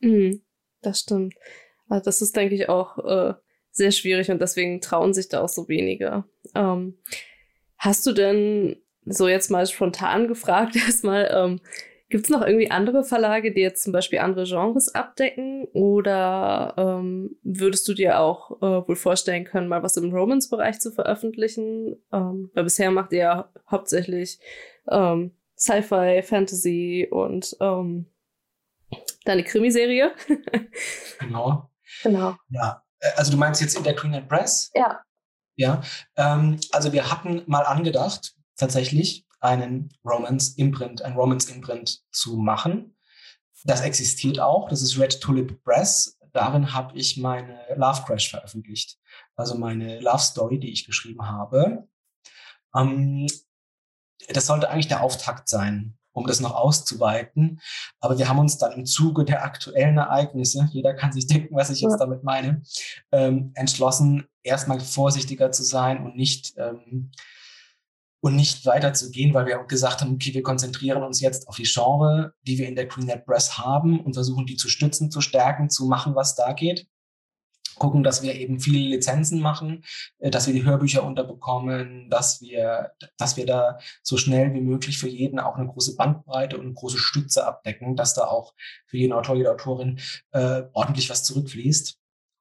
Mhm, 0.00 0.42
das 0.82 1.00
stimmt. 1.00 1.34
Also 1.88 2.04
das 2.04 2.22
ist, 2.22 2.36
denke 2.36 2.54
ich, 2.54 2.68
auch 2.68 2.98
äh, 2.98 3.34
sehr 3.70 3.92
schwierig 3.92 4.30
und 4.30 4.40
deswegen 4.40 4.80
trauen 4.80 5.14
sich 5.14 5.28
da 5.28 5.42
auch 5.42 5.48
so 5.48 5.68
wenige. 5.68 6.24
Ähm, 6.54 6.98
hast 7.76 8.06
du 8.06 8.12
denn 8.12 8.76
so 9.04 9.28
jetzt 9.28 9.50
mal 9.50 9.66
spontan 9.66 10.28
gefragt 10.28 10.76
erstmal, 10.86 11.30
ähm, 11.32 11.60
Gibt 12.10 12.24
es 12.24 12.30
noch 12.30 12.42
irgendwie 12.42 12.72
andere 12.72 13.04
Verlage, 13.04 13.54
die 13.54 13.60
jetzt 13.60 13.84
zum 13.84 13.92
Beispiel 13.92 14.18
andere 14.18 14.44
Genres 14.44 14.92
abdecken? 14.94 15.68
Oder 15.72 16.74
ähm, 16.76 17.36
würdest 17.44 17.86
du 17.86 17.94
dir 17.94 18.18
auch 18.18 18.60
äh, 18.60 18.88
wohl 18.88 18.96
vorstellen 18.96 19.44
können, 19.44 19.68
mal 19.68 19.84
was 19.84 19.96
im 19.96 20.12
Romance-Bereich 20.12 20.80
zu 20.80 20.90
veröffentlichen? 20.90 21.96
Ähm, 22.12 22.50
weil 22.52 22.64
bisher 22.64 22.90
macht 22.90 23.12
ihr 23.12 23.18
ja 23.18 23.52
hauptsächlich 23.70 24.40
ähm, 24.88 25.36
Sci-Fi, 25.56 26.22
Fantasy 26.22 27.06
und 27.08 27.56
ähm, 27.60 28.06
deine 29.24 29.44
Krimiserie. 29.44 30.10
genau. 31.20 31.70
Genau. 32.02 32.34
Ja, 32.48 32.82
äh, 32.98 33.10
also 33.16 33.30
du 33.30 33.38
meinst 33.38 33.60
jetzt 33.60 33.76
in 33.76 33.84
der 33.84 33.94
Queen 33.94 34.14
and 34.14 34.28
Press? 34.28 34.72
Ja. 34.74 35.00
Ja, 35.54 35.82
ähm, 36.16 36.58
also 36.72 36.92
wir 36.92 37.08
hatten 37.08 37.42
mal 37.46 37.62
angedacht, 37.62 38.34
tatsächlich, 38.56 39.26
einen 39.40 39.88
Romance-Imprint, 40.04 41.02
ein 41.02 41.14
Romance-Imprint 41.14 42.02
zu 42.12 42.36
machen. 42.36 42.96
Das 43.64 43.80
existiert 43.80 44.40
auch. 44.40 44.68
Das 44.68 44.82
ist 44.82 44.98
Red 44.98 45.20
Tulip 45.20 45.62
Press. 45.64 46.18
darin 46.32 46.72
habe 46.72 46.96
ich 46.96 47.16
meine 47.16 47.58
Love 47.76 48.02
Crash 48.06 48.30
veröffentlicht. 48.30 48.98
Also 49.34 49.56
meine 49.56 50.00
Love 50.00 50.22
Story, 50.22 50.60
die 50.60 50.70
ich 50.70 50.86
geschrieben 50.86 51.26
habe. 51.26 51.88
Ähm, 52.76 53.26
das 54.28 54.46
sollte 54.46 54.70
eigentlich 54.70 54.88
der 54.88 55.02
Auftakt 55.02 55.48
sein, 55.48 55.98
um 56.12 56.26
das 56.26 56.40
noch 56.40 56.54
auszuweiten. 56.54 57.60
Aber 58.00 58.18
wir 58.18 58.28
haben 58.28 58.38
uns 58.38 58.58
dann 58.58 58.72
im 58.72 58.86
Zuge 58.86 59.24
der 59.24 59.44
aktuellen 59.44 59.98
Ereignisse, 59.98 60.68
jeder 60.72 60.94
kann 60.94 61.12
sich 61.12 61.26
denken, 61.26 61.56
was 61.56 61.70
ich 61.70 61.80
jetzt 61.80 61.98
damit 61.98 62.22
meine, 62.22 62.62
ähm, 63.12 63.52
entschlossen, 63.54 64.28
erstmal 64.42 64.80
vorsichtiger 64.80 65.50
zu 65.50 65.64
sein 65.64 66.04
und 66.04 66.16
nicht 66.16 66.54
ähm, 66.56 67.10
und 68.20 68.36
nicht 68.36 68.66
weiterzugehen, 68.66 69.32
weil 69.34 69.46
wir 69.46 69.58
gesagt 69.64 70.02
haben, 70.02 70.14
okay, 70.14 70.34
wir 70.34 70.42
konzentrieren 70.42 71.02
uns 71.02 71.20
jetzt 71.20 71.48
auf 71.48 71.56
die 71.56 71.64
Genre, 71.64 72.34
die 72.42 72.58
wir 72.58 72.68
in 72.68 72.76
der 72.76 72.86
Greennet 72.86 73.24
Press 73.24 73.56
haben 73.58 74.00
und 74.00 74.14
versuchen, 74.14 74.46
die 74.46 74.56
zu 74.56 74.68
stützen, 74.68 75.10
zu 75.10 75.20
stärken, 75.20 75.70
zu 75.70 75.86
machen, 75.86 76.14
was 76.14 76.34
da 76.34 76.52
geht. 76.52 76.86
Gucken, 77.76 78.02
dass 78.02 78.22
wir 78.22 78.34
eben 78.34 78.60
viele 78.60 78.78
Lizenzen 78.78 79.40
machen, 79.40 79.84
äh, 80.18 80.30
dass 80.30 80.46
wir 80.46 80.52
die 80.52 80.64
Hörbücher 80.64 81.02
unterbekommen, 81.02 82.10
dass 82.10 82.42
wir, 82.42 82.92
dass 83.16 83.38
wir 83.38 83.46
da 83.46 83.78
so 84.02 84.18
schnell 84.18 84.52
wie 84.52 84.60
möglich 84.60 84.98
für 84.98 85.08
jeden 85.08 85.40
auch 85.40 85.56
eine 85.56 85.66
große 85.66 85.96
Bandbreite 85.96 86.58
und 86.58 86.66
eine 86.66 86.74
große 86.74 86.98
Stütze 86.98 87.46
abdecken, 87.46 87.96
dass 87.96 88.12
da 88.12 88.24
auch 88.24 88.52
für 88.86 88.98
jeden 88.98 89.14
Autor, 89.14 89.36
jede 89.36 89.50
Autorin 89.50 89.98
äh, 90.32 90.64
ordentlich 90.74 91.08
was 91.08 91.24
zurückfließt. 91.24 91.96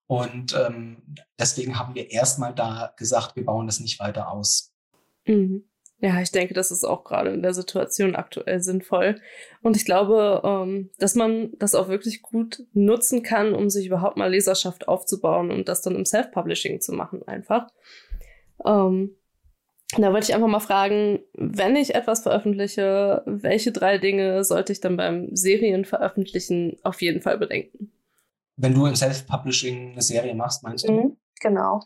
Und 0.08 0.56
ähm, 0.56 1.16
deswegen 1.40 1.80
haben 1.80 1.96
wir 1.96 2.12
erstmal 2.12 2.54
da 2.54 2.94
gesagt, 2.98 3.38
wir 3.38 3.46
bauen 3.46 3.68
das 3.68 3.80
nicht 3.80 4.00
weiter 4.00 4.32
aus. 4.32 4.74
Mhm. 5.26 5.69
Ja, 6.02 6.22
ich 6.22 6.32
denke, 6.32 6.54
das 6.54 6.72
ist 6.72 6.86
auch 6.86 7.04
gerade 7.04 7.32
in 7.32 7.42
der 7.42 7.54
Situation 7.54 8.16
aktuell 8.16 8.62
sinnvoll. 8.62 9.20
Und 9.62 9.76
ich 9.76 9.84
glaube, 9.84 10.42
ähm, 10.46 10.90
dass 10.98 11.16
man 11.16 11.52
das 11.60 11.76
auch 11.76 11.90
wirklich 11.90 12.22
gut 12.22 12.64
nutzen 12.74 13.22
kann, 13.22 13.54
um 13.54 13.70
sich 13.70 13.88
überhaupt 13.88 14.16
mal 14.16 14.32
Leserschaft 14.32 14.88
aufzubauen 14.88 15.52
und 15.52 15.68
das 15.68 15.82
dann 15.82 15.96
im 15.96 16.06
Self-Publishing 16.06 16.80
zu 16.80 16.94
machen 16.94 17.28
einfach. 17.28 17.68
Ähm, 18.66 19.16
da 19.98 20.14
wollte 20.14 20.30
ich 20.30 20.36
einfach 20.36 20.48
mal 20.48 20.60
fragen, 20.60 21.20
wenn 21.34 21.76
ich 21.76 21.96
etwas 21.96 22.22
veröffentliche, 22.22 23.24
welche 23.26 23.72
drei 23.72 23.98
Dinge 23.98 24.44
sollte 24.46 24.72
ich 24.72 24.80
dann 24.80 24.98
beim 24.98 25.36
Serienveröffentlichen 25.36 26.78
auf 26.84 27.02
jeden 27.02 27.22
Fall 27.22 27.38
bedenken? 27.38 27.92
Wenn 28.56 28.74
du 28.74 28.86
im 28.86 28.96
Self-Publishing 28.96 29.94
eine 29.94 30.02
Serie 30.02 30.36
machst, 30.36 30.64
meinst 30.64 30.88
du? 30.88 30.92
Mhm, 30.92 31.18
genau. 31.42 31.82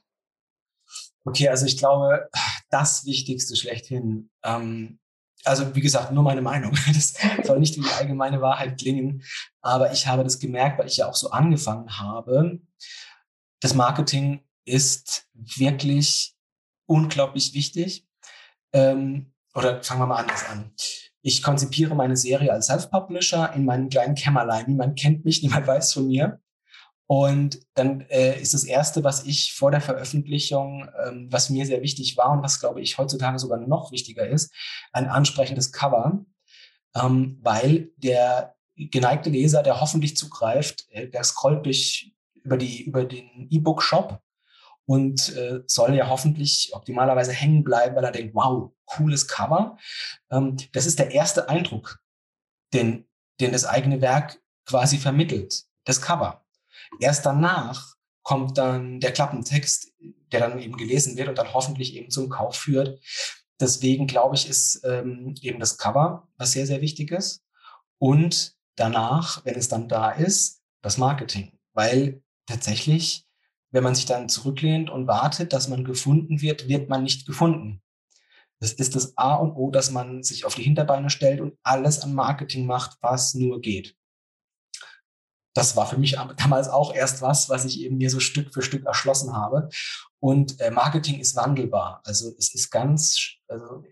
Okay, 1.26 1.48
also 1.48 1.66
ich 1.66 1.78
glaube, 1.78 2.30
das 2.70 3.06
Wichtigste 3.06 3.56
schlechthin, 3.56 4.30
ähm, 4.44 5.00
also 5.46 5.76
wie 5.76 5.82
gesagt, 5.82 6.12
nur 6.12 6.24
meine 6.24 6.42
Meinung. 6.42 6.78
Das 6.88 7.14
soll 7.44 7.60
nicht 7.60 7.78
wie 7.78 7.82
die 7.82 7.94
allgemeine 7.94 8.42
Wahrheit 8.42 8.80
klingen, 8.80 9.24
aber 9.62 9.92
ich 9.92 10.08
habe 10.08 10.24
das 10.24 10.40
gemerkt, 10.40 10.80
weil 10.80 10.88
ich 10.88 10.98
ja 10.98 11.08
auch 11.08 11.16
so 11.16 11.32
angefangen 11.32 12.00
habe. 12.00 12.60
Das 13.62 13.74
Marketing 13.74 14.42
ist 14.66 15.28
wirklich 15.34 16.36
unglaublich 16.86 17.54
wichtig. 17.54 18.08
Ähm, 18.74 19.34
oder 19.54 19.84
fangen 19.84 20.02
wir 20.02 20.08
mal 20.08 20.22
anders 20.22 20.46
an. 20.46 20.74
Ich 21.22 21.44
konzipiere 21.44 21.96
meine 21.96 22.18
Serie 22.18 22.52
als 22.52 22.68
Self-Publisher 22.68 23.54
in 23.54 23.66
meinem 23.66 23.90
kleinen 23.90 24.16
Kämmerlein. 24.16 24.66
Niemand 24.68 25.00
kennt 25.00 25.26
mich, 25.26 25.42
niemand 25.44 25.68
weiß 25.68 25.94
von 25.94 26.08
mir. 26.08 26.42
Und 27.08 27.60
dann 27.74 28.02
äh, 28.10 28.40
ist 28.40 28.54
das 28.54 28.64
Erste, 28.64 29.04
was 29.04 29.26
ich 29.26 29.54
vor 29.54 29.72
der 29.72 29.82
Veröffentlichung, 29.82 30.90
ähm, 31.06 31.28
was 31.30 31.50
mir 31.50 31.66
sehr 31.66 31.82
wichtig 31.82 32.16
war 32.18 32.32
und 32.32 32.44
was, 32.44 32.60
glaube 32.60 32.82
ich, 32.82 32.98
heutzutage 32.98 33.40
sogar 33.40 33.60
noch 33.60 33.92
wichtiger 33.92 34.28
ist, 34.28 34.54
ein 34.94 35.08
ansprechendes 35.08 35.72
Cover, 35.72 36.26
ähm, 36.96 37.40
weil 37.42 37.92
der 37.98 38.56
geneigte 38.76 39.30
Leser, 39.30 39.64
der 39.64 39.82
hoffentlich 39.82 40.16
zugreift, 40.16 40.88
äh, 40.92 41.10
der 41.10 41.24
scrollt 41.24 41.66
durch 41.66 42.14
über, 42.36 42.58
die, 42.58 42.84
über 42.84 43.04
den 43.06 43.48
E-Book-Shop 43.50 44.22
und 44.86 45.36
äh, 45.36 45.62
soll 45.68 45.96
ja 45.96 46.10
hoffentlich 46.10 46.72
optimalerweise 46.74 47.32
hängen 47.32 47.64
bleiben, 47.64 47.96
weil 47.96 48.04
er 48.04 48.12
denkt, 48.12 48.36
wow, 48.36 48.72
cooles 48.86 49.28
Cover. 49.28 49.78
Ähm, 50.32 50.58
das 50.74 50.86
ist 50.86 51.00
der 51.00 51.12
erste 51.12 51.50
Eindruck, 51.50 52.00
den, 52.74 53.08
den 53.40 53.52
das 53.52 53.66
eigene 53.66 54.02
Werk 54.02 54.42
quasi 54.66 54.98
vermittelt, 54.98 55.64
das 55.86 56.02
Cover. 56.02 56.43
Erst 57.00 57.26
danach 57.26 57.96
kommt 58.24 58.58
dann 58.58 59.00
der 59.00 59.12
Klappentext, 59.12 59.94
der 60.32 60.40
dann 60.40 60.60
eben 60.60 60.78
gelesen 60.78 61.18
wird 61.18 61.30
und 61.30 61.38
dann 61.38 61.54
hoffentlich 61.54 61.96
eben 61.96 62.10
zum 62.10 62.30
Kauf 62.30 62.56
führt. 62.56 63.00
Deswegen 63.60 64.08
glaube 64.08 64.36
ich, 64.36 64.50
ist 64.50 64.82
ähm, 64.84 65.36
eben 65.42 65.60
das 65.60 65.78
Cover, 65.78 66.28
was 66.38 66.54
sehr, 66.54 66.66
sehr 66.66 66.82
wichtig 66.82 67.12
ist. 67.12 67.44
Und 68.00 68.56
danach, 68.76 69.46
wenn 69.46 69.56
es 69.56 69.68
dann 69.68 69.88
da 69.88 70.12
ist, 70.12 70.62
das 70.82 70.98
Marketing. 70.98 71.58
Weil 71.74 72.22
tatsächlich, 72.46 73.26
wenn 73.72 73.84
man 73.84 73.96
sich 73.96 74.06
dann 74.06 74.30
zurücklehnt 74.30 74.90
und 74.90 75.08
wartet, 75.08 75.54
dass 75.54 75.68
man 75.68 75.84
gefunden 75.84 76.42
wird, 76.42 76.68
wird 76.68 76.90
man 76.90 77.04
nicht 77.04 77.26
gefunden. 77.26 77.82
Das 78.60 78.74
ist 78.74 78.96
das 78.96 79.18
A 79.18 79.36
und 79.36 79.56
O, 79.56 79.72
dass 79.72 79.92
man 79.92 80.24
sich 80.24 80.46
auf 80.46 80.56
die 80.56 80.64
Hinterbeine 80.64 81.10
stellt 81.10 81.42
und 81.42 81.58
alles 81.64 82.00
an 82.00 82.14
Marketing 82.14 82.66
macht, 82.66 82.98
was 83.02 83.34
nur 83.34 83.62
geht 83.62 83.96
das 85.54 85.76
war 85.76 85.88
für 85.88 85.98
mich 85.98 86.18
damals 86.38 86.70
auch 86.70 86.94
erst 86.94 87.22
was, 87.22 87.50
was 87.50 87.66
ich 87.66 87.82
eben 87.82 87.98
mir 87.98 88.10
so 88.10 88.20
Stück 88.20 88.54
für 88.54 88.62
Stück 88.62 88.86
erschlossen 88.86 89.36
habe. 89.36 89.70
Und 90.20 90.60
äh, 90.62 90.72
Marketing 90.72 91.20
ist 91.20 91.36
wandelbar. 91.36 92.02
Also 92.06 92.32
es 92.38 92.54
ist 92.54 92.72
ganz, 92.72 93.18
also 93.48 93.84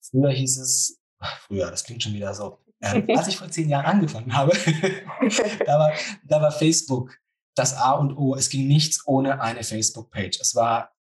früher 0.00 0.30
hieß 0.30 0.58
es, 0.58 1.00
früher, 1.46 1.70
das 1.70 1.84
klingt 1.84 2.02
schon 2.02 2.14
wieder 2.14 2.34
so, 2.34 2.58
äh, 2.80 3.02
als 3.16 3.28
ich 3.28 3.36
vor 3.36 3.50
zehn 3.50 3.68
Jahren 3.68 3.86
angefangen 3.86 4.34
habe, 4.34 4.52
da, 5.66 5.78
war, 5.78 5.92
da 6.24 6.40
war 6.40 6.52
Facebook 6.52 7.18
das 7.54 7.74
A 7.74 7.92
und 7.92 8.16
O. 8.16 8.34
Es 8.34 8.48
ging 8.48 8.66
nichts 8.66 9.06
ohne 9.06 9.40
eine 9.40 9.62
Facebook-Page. 9.62 10.40
Es 10.40 10.54
war 10.54 10.93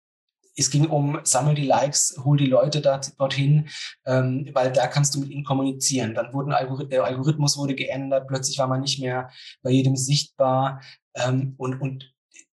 es 0.57 0.71
ging 0.71 0.87
um, 0.87 1.21
sammel 1.25 1.55
die 1.55 1.67
Likes, 1.67 2.17
hol 2.25 2.37
die 2.37 2.47
Leute 2.47 2.81
da, 2.81 3.01
dorthin, 3.19 3.69
ähm, 4.07 4.49
weil 4.53 4.73
da 4.73 4.87
kannst 4.87 5.15
du 5.15 5.21
mit 5.21 5.31
ihnen 5.31 5.45
kommunizieren. 5.45 6.15
Dann 6.15 6.33
wurden 6.33 6.53
Algorith 6.53 6.91
der 6.91 7.05
Algorithmus 7.05 7.57
wurde 7.57 7.75
geändert, 7.75 8.29
plötzlich 8.29 8.59
war 8.59 8.67
man 8.67 8.81
nicht 8.81 9.01
mehr 9.01 9.31
bei 9.63 9.71
jedem 9.71 9.97
sichtbar 9.97 10.83
ähm, 11.15 11.55
und, 11.57 11.81
und 11.81 12.13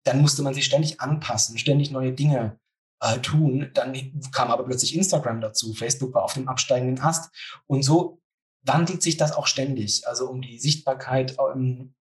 dann 0.04 0.20
musste 0.20 0.42
man 0.42 0.54
sich 0.54 0.64
ständig 0.64 1.00
anpassen, 1.00 1.56
ständig 1.56 1.90
neue 1.90 2.12
Dinge 2.12 2.58
äh, 3.00 3.18
tun. 3.20 3.70
Dann 3.74 3.94
kam 4.32 4.50
aber 4.50 4.64
plötzlich 4.64 4.94
Instagram 4.94 5.40
dazu, 5.40 5.72
Facebook 5.72 6.14
war 6.14 6.24
auf 6.24 6.34
dem 6.34 6.48
absteigenden 6.48 7.02
Ast 7.02 7.30
und 7.66 7.82
so 7.82 8.20
wandelt 8.62 9.02
sich 9.02 9.16
das 9.16 9.32
auch 9.32 9.46
ständig. 9.46 10.06
Also 10.06 10.28
um 10.28 10.40
die 10.42 10.58
Sichtbarkeit 10.58 11.36
ähm, 11.38 11.94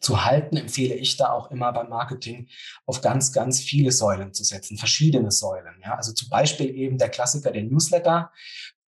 zu 0.00 0.24
halten, 0.24 0.56
empfehle 0.56 0.94
ich 0.94 1.16
da 1.16 1.30
auch 1.30 1.50
immer 1.50 1.72
beim 1.72 1.88
Marketing 1.88 2.48
auf 2.86 3.00
ganz, 3.00 3.32
ganz 3.32 3.60
viele 3.60 3.92
Säulen 3.92 4.32
zu 4.32 4.44
setzen, 4.44 4.78
verschiedene 4.78 5.30
Säulen. 5.30 5.80
Ja? 5.82 5.94
Also 5.94 6.12
zum 6.12 6.28
Beispiel 6.28 6.74
eben 6.74 6.98
der 6.98 7.10
Klassiker, 7.10 7.50
der 7.52 7.64
Newsletter, 7.64 8.32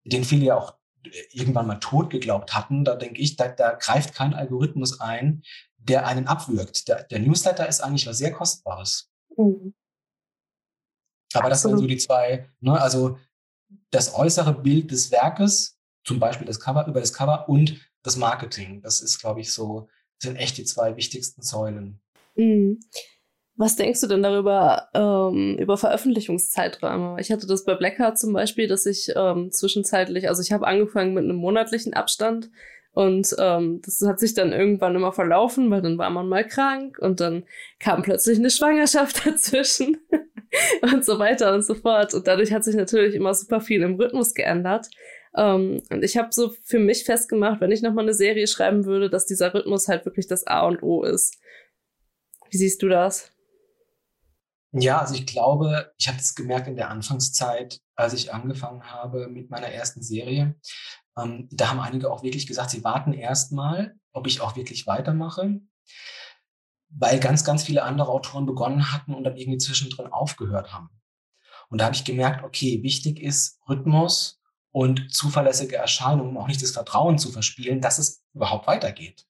den 0.03 0.23
viele 0.23 0.45
ja 0.45 0.57
auch 0.57 0.75
äh, 1.05 1.09
irgendwann 1.31 1.67
mal 1.67 1.79
tot 1.79 2.09
geglaubt 2.09 2.53
hatten. 2.53 2.83
Da 2.83 2.95
denke 2.95 3.21
ich, 3.21 3.35
da, 3.37 3.47
da 3.47 3.73
greift 3.73 4.13
kein 4.13 4.33
Algorithmus 4.33 4.99
ein, 4.99 5.43
der 5.77 6.05
einen 6.05 6.27
abwürgt. 6.27 6.87
Der, 6.87 7.03
der 7.03 7.19
Newsletter 7.19 7.67
ist 7.67 7.81
eigentlich 7.81 8.05
was 8.07 8.17
sehr 8.17 8.31
Kostbares. 8.31 9.09
Mhm. 9.35 9.73
Aber 11.33 11.49
das 11.49 11.61
sind 11.61 11.77
so 11.77 11.85
die 11.85 11.97
zwei, 11.97 12.49
ne? 12.59 12.79
also 12.79 13.17
das 13.91 14.13
äußere 14.13 14.53
Bild 14.53 14.91
des 14.91 15.11
Werkes, 15.11 15.77
zum 16.03 16.19
Beispiel 16.19 16.47
das 16.47 16.59
Cover, 16.59 16.87
über 16.87 16.99
das 16.99 17.13
Cover 17.13 17.47
und 17.49 17.79
das 18.01 18.15
Marketing. 18.15 18.81
Das 18.81 19.01
ist, 19.01 19.19
glaube 19.19 19.41
ich, 19.41 19.51
so 19.51 19.89
sind 20.19 20.35
echt 20.35 20.57
die 20.57 20.65
zwei 20.65 20.95
wichtigsten 20.95 21.41
Säulen. 21.41 21.99
Mhm. 22.35 22.79
Was 23.55 23.75
denkst 23.75 24.01
du 24.01 24.07
denn 24.07 24.21
darüber, 24.21 24.89
ähm, 24.93 25.57
über 25.57 25.77
Veröffentlichungszeiträume? 25.77 27.19
Ich 27.19 27.31
hatte 27.31 27.47
das 27.47 27.65
bei 27.65 27.73
Blackheart 27.73 28.19
zum 28.19 28.31
Beispiel, 28.31 28.67
dass 28.67 28.85
ich 28.85 29.11
ähm, 29.15 29.51
zwischenzeitlich, 29.51 30.29
also 30.29 30.43
ich 30.43 30.51
habe 30.51 30.67
angefangen 30.67 31.15
mit 31.15 31.23
einem 31.23 31.37
monatlichen 31.37 31.95
Abstand 31.95 32.51
und 32.97 33.35
ähm, 33.37 33.79
das 33.85 34.01
hat 34.07 34.19
sich 34.19 34.33
dann 34.33 34.53
irgendwann 34.53 34.95
immer 34.95 35.11
verlaufen, 35.11 35.69
weil 35.69 35.83
dann 35.83 35.99
war 35.99 36.09
man 36.09 36.27
mal 36.27 36.43
krank 36.43 36.97
und 36.97 37.19
dann 37.19 37.43
kam 37.79 38.01
plötzlich 38.01 38.39
eine 38.39 38.49
Schwangerschaft 38.49 39.23
dazwischen 39.27 39.97
und 40.81 41.05
so 41.05 41.19
weiter 41.19 41.53
und 41.53 41.63
so 41.63 41.75
fort. 41.75 42.15
Und 42.15 42.25
dadurch 42.25 42.51
hat 42.51 42.63
sich 42.63 42.75
natürlich 42.75 43.13
immer 43.13 43.35
super 43.35 43.61
viel 43.61 43.83
im 43.83 43.95
Rhythmus 43.95 44.33
geändert. 44.33 44.87
Ähm, 45.35 45.83
und 45.89 46.03
ich 46.03 46.17
habe 46.17 46.29
so 46.31 46.53
für 46.63 46.79
mich 46.79 47.03
festgemacht, 47.03 47.61
wenn 47.61 47.71
ich 47.71 47.81
nochmal 47.81 48.05
eine 48.05 48.13
Serie 48.13 48.47
schreiben 48.47 48.85
würde, 48.85 49.09
dass 49.09 49.25
dieser 49.25 49.53
Rhythmus 49.53 49.87
halt 49.87 50.05
wirklich 50.05 50.27
das 50.27 50.45
A 50.47 50.61
und 50.61 50.81
O 50.83 51.03
ist. 51.03 51.37
Wie 52.49 52.57
siehst 52.57 52.81
du 52.81 52.89
das? 52.89 53.31
Ja, 54.71 54.99
also 54.99 55.15
ich 55.15 55.25
glaube, 55.25 55.93
ich 55.97 56.07
habe 56.07 56.17
es 56.17 56.35
gemerkt 56.35 56.67
in 56.67 56.75
der 56.75 56.89
Anfangszeit, 56.89 57.79
als 57.95 58.13
ich 58.13 58.33
angefangen 58.33 58.83
habe 58.91 59.27
mit 59.27 59.49
meiner 59.49 59.67
ersten 59.67 60.01
Serie. 60.01 60.55
Ähm, 61.17 61.47
da 61.51 61.69
haben 61.69 61.79
einige 61.79 62.11
auch 62.11 62.23
wirklich 62.23 62.47
gesagt, 62.47 62.71
sie 62.71 62.83
warten 62.83 63.13
erstmal, 63.13 63.95
ob 64.11 64.27
ich 64.27 64.41
auch 64.41 64.55
wirklich 64.55 64.85
weitermache, 64.85 65.59
weil 66.89 67.19
ganz, 67.19 67.43
ganz 67.43 67.63
viele 67.63 67.83
andere 67.83 68.09
Autoren 68.09 68.45
begonnen 68.45 68.91
hatten 68.91 69.13
und 69.13 69.23
dann 69.23 69.37
irgendwie 69.37 69.57
zwischendrin 69.57 70.07
aufgehört 70.07 70.73
haben. 70.73 70.89
Und 71.69 71.79
da 71.79 71.85
habe 71.85 71.95
ich 71.95 72.05
gemerkt, 72.05 72.43
okay, 72.43 72.81
wichtig 72.83 73.21
ist 73.21 73.59
Rhythmus, 73.67 74.36
und 74.71 75.13
zuverlässige 75.13 75.75
Erscheinungen, 75.75 76.31
um 76.31 76.37
auch 76.37 76.47
nicht 76.47 76.61
das 76.61 76.71
Vertrauen 76.71 77.17
zu 77.17 77.31
verspielen, 77.31 77.81
dass 77.81 77.97
es 77.97 78.23
überhaupt 78.33 78.67
weitergeht. 78.67 79.25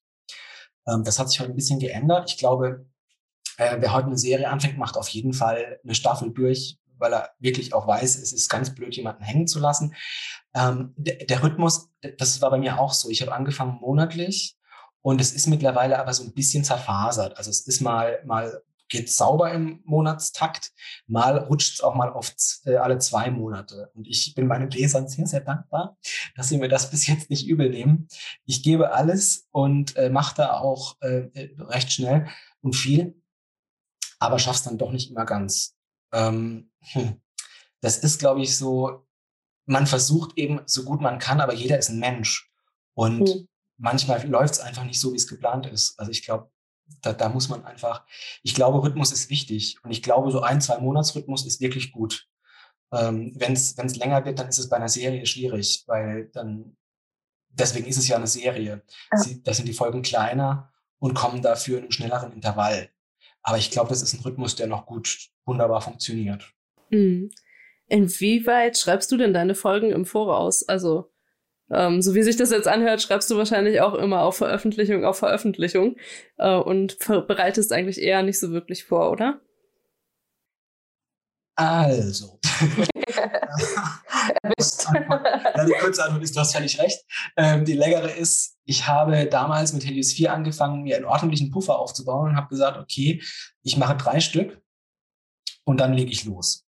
Ähm, 0.88 1.04
das 1.04 1.20
hat 1.20 1.30
sich 1.30 1.40
heute 1.40 1.52
ein 1.52 1.56
bisschen 1.56 1.80
geändert. 1.80 2.32
Ich 2.32 2.38
glaube, 2.38 2.86
äh, 3.58 3.78
wer 3.80 3.94
heute 3.94 4.08
eine 4.08 4.18
Serie 4.18 4.50
anfängt, 4.50 4.78
macht 4.78 4.98
auf 4.98 5.10
jeden 5.10 5.34
Fall 5.34 5.80
eine 5.84 5.96
Staffel 5.96 6.32
durch, 6.32 6.78
weil 6.98 7.14
er 7.14 7.32
wirklich 7.40 7.74
auch 7.74 7.88
weiß, 7.88 8.18
es 8.18 8.34
ist 8.34 8.50
ganz 8.50 8.74
blöd, 8.74 8.96
jemanden 8.96 9.24
hängen 9.24 9.48
zu 9.48 9.60
lassen. 9.60 9.96
Ähm, 10.54 10.94
der, 10.98 11.26
der 11.26 11.44
Rhythmus, 11.44 11.90
das 12.18 12.42
war 12.42 12.50
bei 12.50 12.58
mir 12.58 12.80
auch 12.80 12.94
so. 12.94 13.10
Ich 13.10 13.22
habe 13.22 13.34
angefangen 13.34 13.80
monatlich 13.80 14.58
und 15.02 15.22
es 15.22 15.32
ist 15.32 15.48
mittlerweile 15.48 16.00
aber 16.00 16.14
so 16.14 16.24
ein 16.24 16.34
bisschen 16.34 16.64
zerfasert. 16.64 17.38
Also 17.38 17.50
es 17.50 17.62
ist 17.68 17.82
mal, 17.82 18.22
mal 18.26 18.62
geht 18.90 19.12
sauber 19.12 19.52
im 19.52 19.82
Monatstakt, 19.86 20.72
mal 21.08 21.38
rutscht 21.38 21.76
es 21.76 21.82
auch 21.82 21.96
mal 21.96 22.12
auf 22.12 22.34
äh, 22.66 22.76
alle 22.76 22.98
zwei 23.00 23.32
Monate. 23.32 23.92
Und 23.94 24.08
ich 24.08 24.34
bin 24.36 24.48
meinen 24.48 24.70
Lesern 24.70 25.08
sehr, 25.08 25.28
sehr 25.28 25.42
dankbar, 25.42 25.98
dass 26.36 26.50
sie 26.50 26.58
mir 26.58 26.70
das 26.70 26.90
bis 26.90 27.08
jetzt 27.08 27.30
nicht 27.30 27.48
übel 27.48 27.70
nehmen. 27.70 28.08
Ich 28.46 28.64
gebe 28.64 28.94
alles 28.94 29.48
und 29.52 29.96
äh, 29.96 30.10
mache 30.10 30.36
da 30.36 30.60
auch 30.60 30.96
äh, 31.02 31.30
recht 31.60 31.92
schnell 31.92 32.28
und 32.62 32.76
viel, 32.76 33.22
aber 34.20 34.40
schaff's 34.40 34.64
dann 34.64 34.78
doch 34.78 34.92
nicht 34.92 35.10
immer 35.10 35.26
ganz. 35.26 35.76
Ähm, 36.14 36.72
hm. 36.82 37.22
Das 37.82 37.98
ist, 38.00 38.20
glaube 38.20 38.42
ich, 38.42 38.58
so, 38.58 39.06
man 39.66 39.86
versucht 39.86 40.38
eben 40.38 40.62
so 40.66 40.84
gut 40.84 41.02
man 41.02 41.20
kann, 41.20 41.42
aber 41.42 41.54
jeder 41.54 41.78
ist 41.78 41.90
ein 41.90 42.00
Mensch. 42.00 42.52
Und 42.96 43.20
mhm. 43.20 43.48
manchmal 43.78 44.26
läuft 44.28 44.56
es 44.56 44.60
einfach 44.60 44.84
nicht 44.84 45.00
so, 45.00 45.14
wie 45.14 45.18
es 45.18 45.28
geplant 45.28 45.68
ist. 45.68 46.00
Also 46.00 46.12
ich 46.12 46.24
glaube, 46.24 46.50
da, 47.02 47.14
da 47.14 47.30
muss 47.30 47.50
man 47.50 47.66
einfach, 47.66 48.06
ich 48.44 48.56
glaube, 48.56 48.82
Rhythmus 48.84 49.12
ist 49.12 49.30
wichtig. 49.30 49.78
Und 49.84 49.92
ich 49.92 50.04
glaube, 50.04 50.32
so 50.32 50.42
ein, 50.42 50.62
zwei 50.62 50.80
Monatsrhythmus 50.80 51.46
ist 51.46 51.62
wirklich 51.62 51.92
gut. 51.92 52.28
Ähm, 52.92 53.34
Wenn 53.36 53.54
es 53.54 53.96
länger 53.96 54.26
wird, 54.26 54.40
dann 54.40 54.48
ist 54.48 54.58
es 54.58 54.70
bei 54.70 54.78
einer 54.78 54.90
Serie 54.90 55.26
schwierig, 55.26 55.84
weil 55.88 56.30
dann, 56.34 56.78
deswegen 57.50 57.88
ist 57.88 57.98
es 57.98 58.08
ja 58.08 58.16
eine 58.16 58.28
Serie. 58.28 58.84
Ja. 59.12 59.18
Sie, 59.18 59.44
das 59.44 59.58
sind 59.58 59.68
die 59.68 59.74
Folgen 59.74 60.02
kleiner 60.02 60.72
und 61.00 61.14
kommen 61.14 61.42
dafür 61.42 61.78
in 61.78 61.84
einem 61.84 61.92
schnelleren 61.92 62.32
Intervall. 62.32 62.90
Aber 63.42 63.58
ich 63.58 63.72
glaube, 63.72 63.90
das 63.90 64.02
ist 64.02 64.14
ein 64.14 64.22
Rhythmus, 64.22 64.56
der 64.56 64.68
noch 64.68 64.86
gut, 64.86 65.30
wunderbar 65.46 65.82
funktioniert. 65.82 66.54
Mhm. 66.90 67.30
Inwieweit 67.88 68.78
schreibst 68.78 69.12
du 69.12 69.18
denn 69.18 69.34
deine 69.34 69.56
Folgen 69.56 69.92
im 69.92 70.06
Voraus? 70.06 70.68
Also, 70.68 71.12
ähm, 71.72 72.02
so 72.02 72.16
wie 72.16 72.24
sich 72.24 72.38
das 72.38 72.52
jetzt 72.52 72.68
anhört, 72.68 73.02
schreibst 73.02 73.30
du 73.30 73.38
wahrscheinlich 73.38 73.82
auch 73.82 73.94
immer 73.94 74.22
auf 74.22 74.38
Veröffentlichung 74.38 75.04
auf 75.06 75.18
Veröffentlichung 75.18 75.98
äh, 76.38 76.56
und 76.56 76.98
bereitest 77.00 77.74
eigentlich 77.74 78.02
eher 78.02 78.24
nicht 78.24 78.40
so 78.40 78.52
wirklich 78.52 78.84
vor, 78.84 79.12
oder? 79.12 79.42
Also. 81.56 82.40
ja, 85.56 85.66
die 85.66 85.74
kurze 85.80 86.04
Antwort 86.04 86.24
ist, 86.24 86.36
du 86.36 86.40
hast 86.40 86.56
völlig 86.56 86.80
recht. 86.80 87.04
Ähm, 87.36 87.66
die 87.66 87.74
längere 87.74 88.12
ist, 88.12 88.58
ich 88.66 88.88
habe 88.88 89.26
damals 89.28 89.74
mit 89.74 89.86
Helios 89.86 90.14
4 90.14 90.34
angefangen, 90.34 90.84
mir 90.84 90.96
einen 90.96 91.06
ordentlichen 91.06 91.52
Puffer 91.52 91.80
aufzubauen 91.80 92.32
und 92.32 92.36
habe 92.36 92.50
gesagt, 92.50 92.78
okay, 92.78 93.22
ich 93.64 93.78
mache 93.78 93.96
drei 93.96 94.20
Stück 94.20 94.62
und 95.64 95.80
dann 95.80 95.94
lege 95.94 96.12
ich 96.12 96.26
los. 96.26 96.67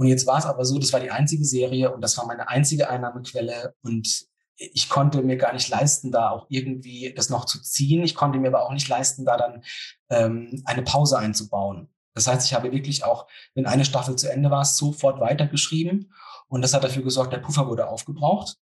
Und 0.00 0.06
jetzt 0.06 0.26
war 0.26 0.38
es 0.38 0.46
aber 0.46 0.64
so, 0.64 0.78
das 0.78 0.94
war 0.94 1.00
die 1.00 1.10
einzige 1.10 1.44
Serie 1.44 1.92
und 1.92 2.00
das 2.00 2.16
war 2.16 2.24
meine 2.24 2.48
einzige 2.48 2.88
Einnahmequelle 2.88 3.74
und 3.82 4.24
ich 4.56 4.88
konnte 4.88 5.20
mir 5.20 5.36
gar 5.36 5.52
nicht 5.52 5.68
leisten, 5.68 6.10
da 6.10 6.30
auch 6.30 6.46
irgendwie 6.48 7.12
das 7.14 7.28
noch 7.28 7.44
zu 7.44 7.60
ziehen. 7.60 8.02
Ich 8.02 8.14
konnte 8.14 8.38
mir 8.38 8.48
aber 8.48 8.64
auch 8.64 8.72
nicht 8.72 8.88
leisten, 8.88 9.26
da 9.26 9.36
dann 9.36 9.62
ähm, 10.08 10.62
eine 10.64 10.80
Pause 10.84 11.18
einzubauen. 11.18 11.90
Das 12.14 12.26
heißt, 12.26 12.46
ich 12.46 12.54
habe 12.54 12.72
wirklich 12.72 13.04
auch, 13.04 13.26
wenn 13.54 13.66
eine 13.66 13.84
Staffel 13.84 14.16
zu 14.16 14.32
Ende 14.32 14.50
war, 14.50 14.64
sofort 14.64 15.20
weitergeschrieben 15.20 16.14
und 16.48 16.62
das 16.62 16.72
hat 16.72 16.82
dafür 16.82 17.02
gesorgt, 17.02 17.34
der 17.34 17.40
Puffer 17.40 17.68
wurde 17.68 17.86
aufgebraucht. 17.86 18.56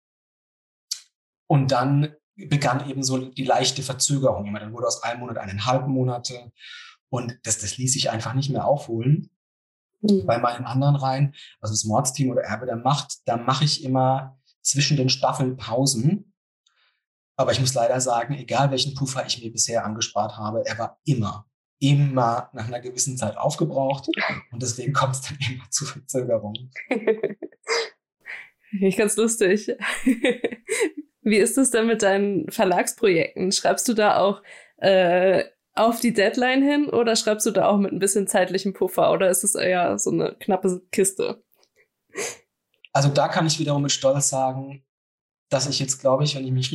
Und 1.47 1.71
dann 1.71 2.17
begann 2.35 2.91
eben 2.91 3.05
so 3.05 3.17
die 3.17 3.45
leichte 3.45 3.85
Verzögerung. 3.85 4.53
Dann 4.55 4.73
wurde 4.73 4.89
aus 4.89 5.05
einem 5.05 5.21
Monat 5.21 5.39
eineinhalb 5.39 5.87
Monate 5.87 6.51
und 7.11 7.39
das, 7.45 7.61
das 7.61 7.77
ließ 7.77 7.93
sich 7.93 8.11
einfach 8.11 8.35
nicht 8.35 8.51
mehr 8.51 8.65
aufholen. 8.65 9.31
Mhm. 10.01 10.27
Bei 10.27 10.39
meinen 10.39 10.65
anderen 10.65 10.97
Reihen, 10.97 11.35
also 11.61 11.73
das 11.75 11.85
Mordsteam 11.85 12.31
oder 12.31 12.43
Erbe 12.43 12.67
der 12.67 12.77
Macht, 12.77 13.19
da 13.27 13.37
mache 13.37 13.65
ich 13.65 13.85
immer 13.85 14.39
zwischen 14.63 14.97
den 14.97 15.09
Staffeln 15.09 15.57
Pausen. 15.57 16.35
Aber 17.37 17.53
ich 17.53 17.61
muss 17.61 17.75
leider 17.75 18.01
sagen, 18.01 18.35
egal 18.35 18.71
welchen 18.71 18.95
Puffer 18.95 19.25
ich 19.27 19.43
mir 19.43 19.53
bisher 19.53 19.85
angespart 19.85 20.37
habe, 20.37 20.65
er 20.67 20.79
war 20.79 20.99
immer, 21.05 21.47
immer 21.79 22.51
nach 22.53 22.67
einer 22.67 22.81
gewissen 22.81 23.17
Zeit 23.17 23.37
aufgebraucht. 23.37 24.09
Und 24.53 24.63
deswegen 24.63 24.93
kommt 24.93 25.15
es 25.15 25.23
dann 25.23 25.39
immer 25.49 25.71
zu 25.71 25.85
Verzögerungen. 25.85 26.71
Ich 28.81 28.97
ganz 28.97 29.17
lustig. 29.17 29.69
Wie 31.23 31.37
ist 31.37 31.59
es 31.59 31.71
denn 31.71 31.87
mit 31.87 32.03
deinen 32.03 32.51
Verlagsprojekten? 32.51 33.53
Schreibst 33.53 33.89
du 33.89 33.95
da 33.95 34.19
auch 34.19 34.43
äh, 34.79 35.45
auf 35.79 36.01
die 36.01 36.13
Deadline 36.13 36.63
hin 36.63 36.89
oder 36.89 37.17
schreibst 37.17 37.47
du 37.47 37.51
da 37.51 37.69
auch 37.69 37.79
mit 37.79 37.93
ein 37.93 37.99
bisschen 37.99 38.27
zeitlichem 38.27 38.73
Puffer 38.73 39.13
oder 39.13 39.31
ist 39.31 39.45
es 39.45 39.55
eher 39.55 39.99
so 39.99 40.11
eine 40.11 40.37
knappe 40.39 40.83
Kiste? 40.91 41.43
Also 42.93 43.09
da 43.09 43.29
kann 43.29 43.47
ich 43.47 43.59
wiederum 43.59 43.83
mit 43.83 43.93
Stolz 43.93 44.29
sagen, 44.29 44.85
dass 45.51 45.69
ich 45.69 45.79
jetzt, 45.79 46.01
glaube 46.01 46.25
ich, 46.25 46.35
wenn 46.35 46.45
ich 46.45 46.53
mich 46.53 46.73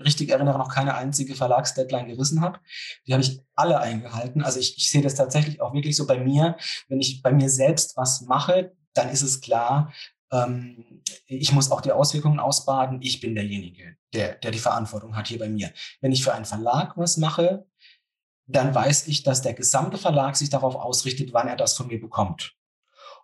richtig 0.00 0.30
erinnere, 0.30 0.58
noch 0.58 0.72
keine 0.72 0.94
einzige 0.94 1.34
Verlagsdeadline 1.34 2.08
gerissen 2.08 2.40
habe. 2.40 2.58
Die 3.06 3.12
habe 3.12 3.22
ich 3.22 3.40
alle 3.54 3.78
eingehalten. 3.78 4.42
Also 4.42 4.58
ich, 4.58 4.76
ich 4.76 4.90
sehe 4.90 5.02
das 5.02 5.14
tatsächlich 5.14 5.60
auch 5.60 5.74
wirklich 5.74 5.96
so 5.96 6.06
bei 6.06 6.18
mir. 6.18 6.56
Wenn 6.88 7.00
ich 7.00 7.22
bei 7.22 7.32
mir 7.32 7.48
selbst 7.48 7.96
was 7.96 8.22
mache, 8.22 8.74
dann 8.94 9.10
ist 9.10 9.22
es 9.22 9.40
klar, 9.40 9.92
ähm, 10.32 11.02
ich 11.26 11.52
muss 11.52 11.70
auch 11.70 11.80
die 11.80 11.92
Auswirkungen 11.92 12.40
ausbaden. 12.40 13.00
Ich 13.00 13.20
bin 13.20 13.34
derjenige, 13.34 13.96
der, 14.12 14.34
der 14.36 14.50
die 14.50 14.58
Verantwortung 14.58 15.16
hat 15.16 15.28
hier 15.28 15.38
bei 15.38 15.48
mir. 15.48 15.72
Wenn 16.00 16.12
ich 16.12 16.24
für 16.24 16.34
einen 16.34 16.44
Verlag 16.44 16.96
was 16.96 17.16
mache, 17.16 17.66
dann 18.46 18.74
weiß 18.74 19.08
ich, 19.08 19.22
dass 19.22 19.42
der 19.42 19.54
gesamte 19.54 19.98
Verlag 19.98 20.36
sich 20.36 20.50
darauf 20.50 20.76
ausrichtet, 20.76 21.32
wann 21.32 21.48
er 21.48 21.56
das 21.56 21.74
von 21.74 21.88
mir 21.88 22.00
bekommt. 22.00 22.54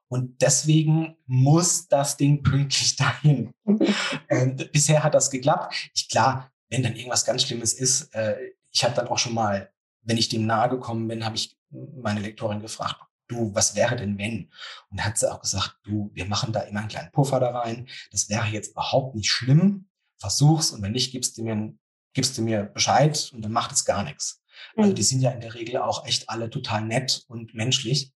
Und 0.08 0.42
deswegen 0.42 1.16
muss 1.26 1.88
das 1.88 2.16
Ding 2.16 2.42
pünktlich 2.42 2.96
dahin. 2.96 3.50
Und 3.64 4.72
bisher 4.72 5.02
hat 5.02 5.14
das 5.14 5.30
geklappt. 5.30 5.74
Ich, 5.94 6.08
klar, 6.08 6.50
wenn 6.68 6.82
dann 6.82 6.96
irgendwas 6.96 7.24
ganz 7.24 7.44
Schlimmes 7.44 7.72
ist, 7.72 8.14
äh, 8.14 8.36
ich 8.70 8.84
habe 8.84 8.94
dann 8.94 9.08
auch 9.08 9.18
schon 9.18 9.34
mal, 9.34 9.70
wenn 10.02 10.18
ich 10.18 10.28
dem 10.28 10.46
nahe 10.46 10.68
gekommen 10.68 11.08
bin, 11.08 11.24
habe 11.24 11.36
ich 11.36 11.56
meine 11.70 12.20
Lektorin 12.20 12.60
gefragt, 12.60 12.96
du, 13.28 13.54
was 13.54 13.74
wäre 13.74 13.96
denn 13.96 14.18
wenn? 14.18 14.50
Und 14.90 15.04
hat 15.04 15.16
sie 15.16 15.32
auch 15.32 15.40
gesagt, 15.40 15.78
du, 15.84 16.10
wir 16.12 16.26
machen 16.26 16.52
da 16.52 16.60
immer 16.60 16.80
einen 16.80 16.88
kleinen 16.88 17.12
Puffer 17.12 17.40
da 17.40 17.58
rein. 17.58 17.88
Das 18.10 18.28
wäre 18.28 18.46
jetzt 18.48 18.72
überhaupt 18.72 19.14
nicht 19.14 19.30
schlimm. 19.30 19.88
Versuch's 20.18 20.70
und 20.70 20.82
wenn 20.82 20.92
nicht, 20.92 21.12
gibst 21.12 21.38
du 21.38 21.44
mir, 21.44 21.74
gibst 22.12 22.36
du 22.36 22.42
mir 22.42 22.64
Bescheid 22.64 23.30
und 23.32 23.42
dann 23.42 23.52
macht 23.52 23.72
es 23.72 23.84
gar 23.84 24.02
nichts. 24.02 24.41
Also 24.76 24.90
mhm. 24.90 24.94
die 24.94 25.02
sind 25.02 25.20
ja 25.20 25.30
in 25.30 25.40
der 25.40 25.54
Regel 25.54 25.78
auch 25.78 26.06
echt 26.06 26.28
alle 26.28 26.50
total 26.50 26.84
nett 26.84 27.24
und 27.28 27.54
menschlich. 27.54 28.12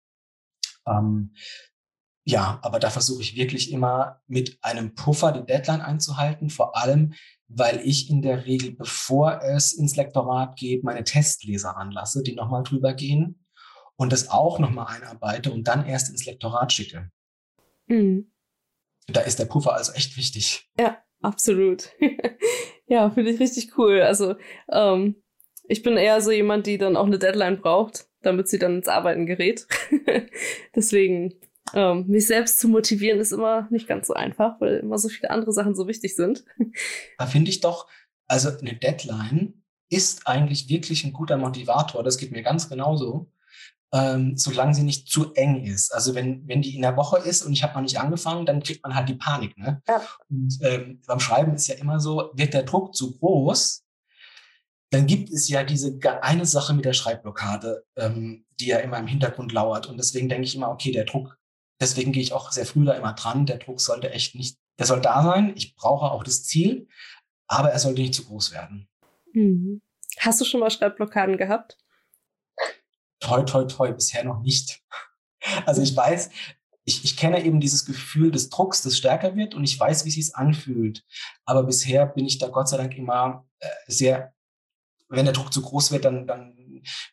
Ähm, 0.87 1.35
ja, 2.29 2.59
aber 2.63 2.81
da 2.81 2.91
versuche 2.91 3.23
ich 3.23 3.37
wirklich 3.37 3.71
immer 3.71 4.21
mit 4.27 4.59
einem 4.61 4.95
Puffer 4.95 5.31
die 5.31 5.47
Deadline 5.47 5.81
einzuhalten, 5.81 6.51
vor 6.51 6.77
allem, 6.77 7.15
weil 7.47 7.81
ich 7.85 8.11
in 8.11 8.21
der 8.21 8.47
Regel, 8.47 8.73
bevor 8.73 9.43
es 9.43 9.73
ins 9.73 9.95
Lektorat 9.95 10.57
geht, 10.57 10.83
meine 10.83 11.05
Testleser 11.05 11.71
ranlasse, 11.71 12.25
die 12.25 12.35
nochmal 12.35 12.65
drüber 12.65 12.95
gehen 12.95 13.47
und 13.95 14.13
das 14.13 14.29
auch 14.29 14.59
nochmal 14.59 14.89
einarbeite 14.89 15.53
und 15.53 15.69
dann 15.69 15.87
erst 15.87 16.11
ins 16.11 16.27
Lektorat 16.27 16.73
schicke. 16.73 17.11
Mhm. 17.87 18.33
Da 19.07 19.21
ist 19.21 19.39
der 19.39 19.45
Puffer 19.45 19.75
also 19.75 19.93
echt 19.93 20.17
wichtig. 20.17 20.69
Ja, 20.79 20.99
absolut. 21.21 21.93
ja, 22.89 23.09
finde 23.11 23.31
ich 23.31 23.41
richtig 23.41 23.79
cool. 23.79 24.03
Also 24.03 24.35
ähm, 24.71 25.23
ich 25.69 25.83
bin 25.83 25.97
eher 25.97 26.21
so 26.21 26.31
jemand, 26.31 26.67
die 26.67 26.79
dann 26.79 26.97
auch 26.97 27.07
eine 27.07 27.19
Deadline 27.19 27.61
braucht, 27.61 28.07
damit 28.23 28.49
sie 28.49 28.59
dann 28.59 28.77
ins 28.77 28.89
Arbeiten 28.89 29.27
gerät. 29.27 29.67
Deswegen, 30.75 31.35
ähm, 31.75 32.07
mich 32.07 32.27
selbst 32.27 32.61
zu 32.61 32.69
motivieren, 32.69 33.21
ist 33.21 33.33
immer 33.33 33.69
nicht 33.71 33.89
ganz 33.89 34.07
so 34.07 34.15
einfach, 34.15 34.61
weil 34.61 34.77
immer 34.79 34.99
so 34.99 35.09
viele 35.09 35.31
andere 35.31 35.53
Sachen 35.53 35.75
so 35.75 35.89
wichtig 35.89 36.15
sind. 36.17 36.45
Da 37.19 37.27
finde 37.27 37.51
ich 37.51 37.61
doch, 37.61 37.89
also 38.27 38.51
eine 38.51 38.75
Deadline 38.75 39.63
ist 39.89 40.27
eigentlich 40.27 40.69
wirklich 40.69 41.05
ein 41.05 41.13
guter 41.13 41.37
Motivator. 41.37 42.03
Das 42.03 42.19
geht 42.19 42.33
mir 42.33 42.43
ganz 42.43 42.69
genauso. 42.69 43.31
Ähm, 43.93 44.37
solange 44.37 44.75
sie 44.75 44.83
nicht 44.83 45.09
zu 45.09 45.33
eng 45.35 45.65
ist. 45.65 45.95
Also 45.95 46.17
wenn, 46.17 46.47
wenn 46.49 46.61
die 46.61 46.75
in 46.75 46.83
der 46.83 46.97
Woche 46.97 47.19
ist 47.19 47.45
und 47.45 47.53
ich 47.53 47.63
habe 47.63 47.75
noch 47.75 47.83
nicht 47.83 48.01
angefangen, 48.01 48.45
dann 48.45 48.61
kriegt 48.61 48.83
man 48.83 48.97
halt 48.97 49.09
die 49.09 49.15
Panik. 49.15 49.57
Ne? 49.57 49.81
Ja. 49.87 50.03
Und 50.29 50.59
ähm, 50.63 51.01
beim 51.07 51.21
Schreiben 51.21 51.55
ist 51.55 51.69
ja 51.69 51.77
immer 51.77 52.01
so, 52.01 52.31
wird 52.35 52.53
der 52.53 52.65
Druck 52.65 52.97
zu 52.97 53.17
groß, 53.17 53.86
dann 54.91 55.07
gibt 55.07 55.31
es 55.31 55.49
ja 55.49 55.65
diese 55.65 55.99
eine 56.23 56.47
Sache 56.47 56.73
mit 56.75 56.85
der 56.85 56.93
Schreibblockade, 56.93 57.85
ähm, 57.97 58.47
die 58.61 58.67
ja 58.67 58.79
immer 58.79 58.99
im 58.99 59.07
Hintergrund 59.07 59.53
lauert. 59.53 59.87
Und 59.87 59.99
deswegen 59.99 60.29
denke 60.29 60.45
ich 60.45 60.55
immer, 60.55 60.71
okay, 60.71 60.93
der 60.93 61.05
Druck, 61.05 61.39
deswegen 61.81 62.13
gehe 62.13 62.23
ich 62.23 62.33
auch 62.33 62.53
sehr 62.53 62.67
früh 62.67 62.85
da 62.85 62.93
immer 62.95 63.13
dran. 63.13 63.47
Der 63.47 63.59
Druck 63.59 63.81
sollte 63.81 64.11
echt 64.11 64.35
nicht, 64.35 64.59
der 64.79 64.87
soll 64.87 65.01
da 65.01 65.23
sein. 65.23 65.53
Ich 65.57 65.75
brauche 65.75 66.11
auch 66.11 66.23
das 66.23 66.45
Ziel, 66.45 66.89
aber 67.49 67.71
er 67.71 67.79
sollte 67.79 68.03
nicht 68.03 68.15
zu 68.15 68.25
groß 68.25 68.53
werden. 68.53 68.89
Mhm. 69.33 69.83
Hast 70.19 70.41
du 70.41 70.45
schon 70.45 70.61
mal 70.61 70.71
Schreibblockaden 70.71 71.37
gehabt? 71.37 71.77
Toi, 73.21 73.43
toi, 73.43 73.65
toi, 73.65 73.93
bisher 73.93 74.25
noch 74.25 74.41
nicht. 74.41 74.83
Also 75.65 75.83
ich 75.83 75.95
weiß, 75.97 76.31
ich, 76.85 77.05
ich 77.05 77.17
kenne 77.17 77.45
eben 77.45 77.61
dieses 77.61 77.85
Gefühl 77.85 78.31
des 78.31 78.49
Drucks, 78.49 78.83
das 78.83 78.97
stärker 78.97 79.35
wird 79.37 79.55
und 79.55 79.65
ich 79.65 79.79
weiß, 79.79 80.05
wie 80.05 80.09
es 80.09 80.15
sich 80.15 80.37
anfühlt. 80.37 81.05
Aber 81.45 81.65
bisher 81.65 82.07
bin 82.07 82.27
ich 82.27 82.39
da 82.39 82.49
Gott 82.49 82.69
sei 82.69 82.77
Dank 82.77 82.97
immer 82.97 83.47
äh, 83.59 83.69
sehr 83.89 84.35
wenn 85.09 85.25
der 85.25 85.35
Druck 85.35 85.53
zu 85.53 85.63
groß 85.63 85.93
wird, 85.93 86.05
dann, 86.05 86.27
dann 86.27 86.55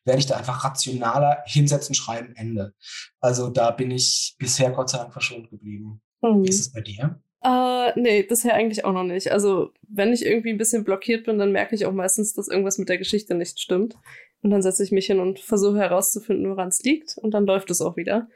werde 0.04 0.20
ich 0.20 0.26
da 0.26 0.38
einfach 0.38 0.64
rationaler 0.64 1.44
hinsetzen, 1.46 1.96
schreiben, 1.96 2.36
Ende. 2.36 2.74
Also 3.20 3.50
da 3.50 3.72
bin 3.72 3.92
ich 3.92 4.36
bisher 4.38 4.72
Gott 4.72 4.90
sei 4.90 5.00
Dank 5.00 5.14
verschont 5.14 5.50
geblieben. 5.50 6.02
Mhm. 6.22 6.44
Wie 6.44 6.50
ist 6.50 6.60
es 6.60 6.72
bei 6.72 6.82
dir? 6.82 7.22
Uh, 7.46 7.92
nee, 7.96 8.24
bisher 8.24 8.54
eigentlich 8.54 8.86
auch 8.86 8.94
noch 8.94 9.04
nicht. 9.04 9.30
Also, 9.34 9.74
wenn 9.90 10.14
ich 10.14 10.26
irgendwie 10.26 10.52
ein 10.52 10.58
bisschen 10.58 10.86
blockiert 10.86 11.26
bin, 11.26 11.38
dann 11.38 11.52
merke 11.52 11.76
ich 11.76 11.86
auch 11.86 11.92
meistens, 11.92 12.34
dass 12.34 12.48
irgendwas 12.48 12.78
mit 12.78 12.88
der 12.88 12.98
Geschichte 12.98 13.36
nicht 13.36 13.60
stimmt. 13.60 13.98
Und 14.42 14.52
dann 14.52 14.62
setze 14.62 14.82
ich 14.82 14.94
mich 14.94 15.08
hin 15.08 15.20
und 15.20 15.40
versuche 15.40 15.78
herauszufinden, 15.78 16.50
woran 16.50 16.70
es 16.70 16.82
liegt. 16.84 17.18
Und 17.18 17.34
dann 17.34 17.46
läuft 17.46 17.70
es 17.70 17.82
auch 17.82 17.98
wieder. 17.98 18.30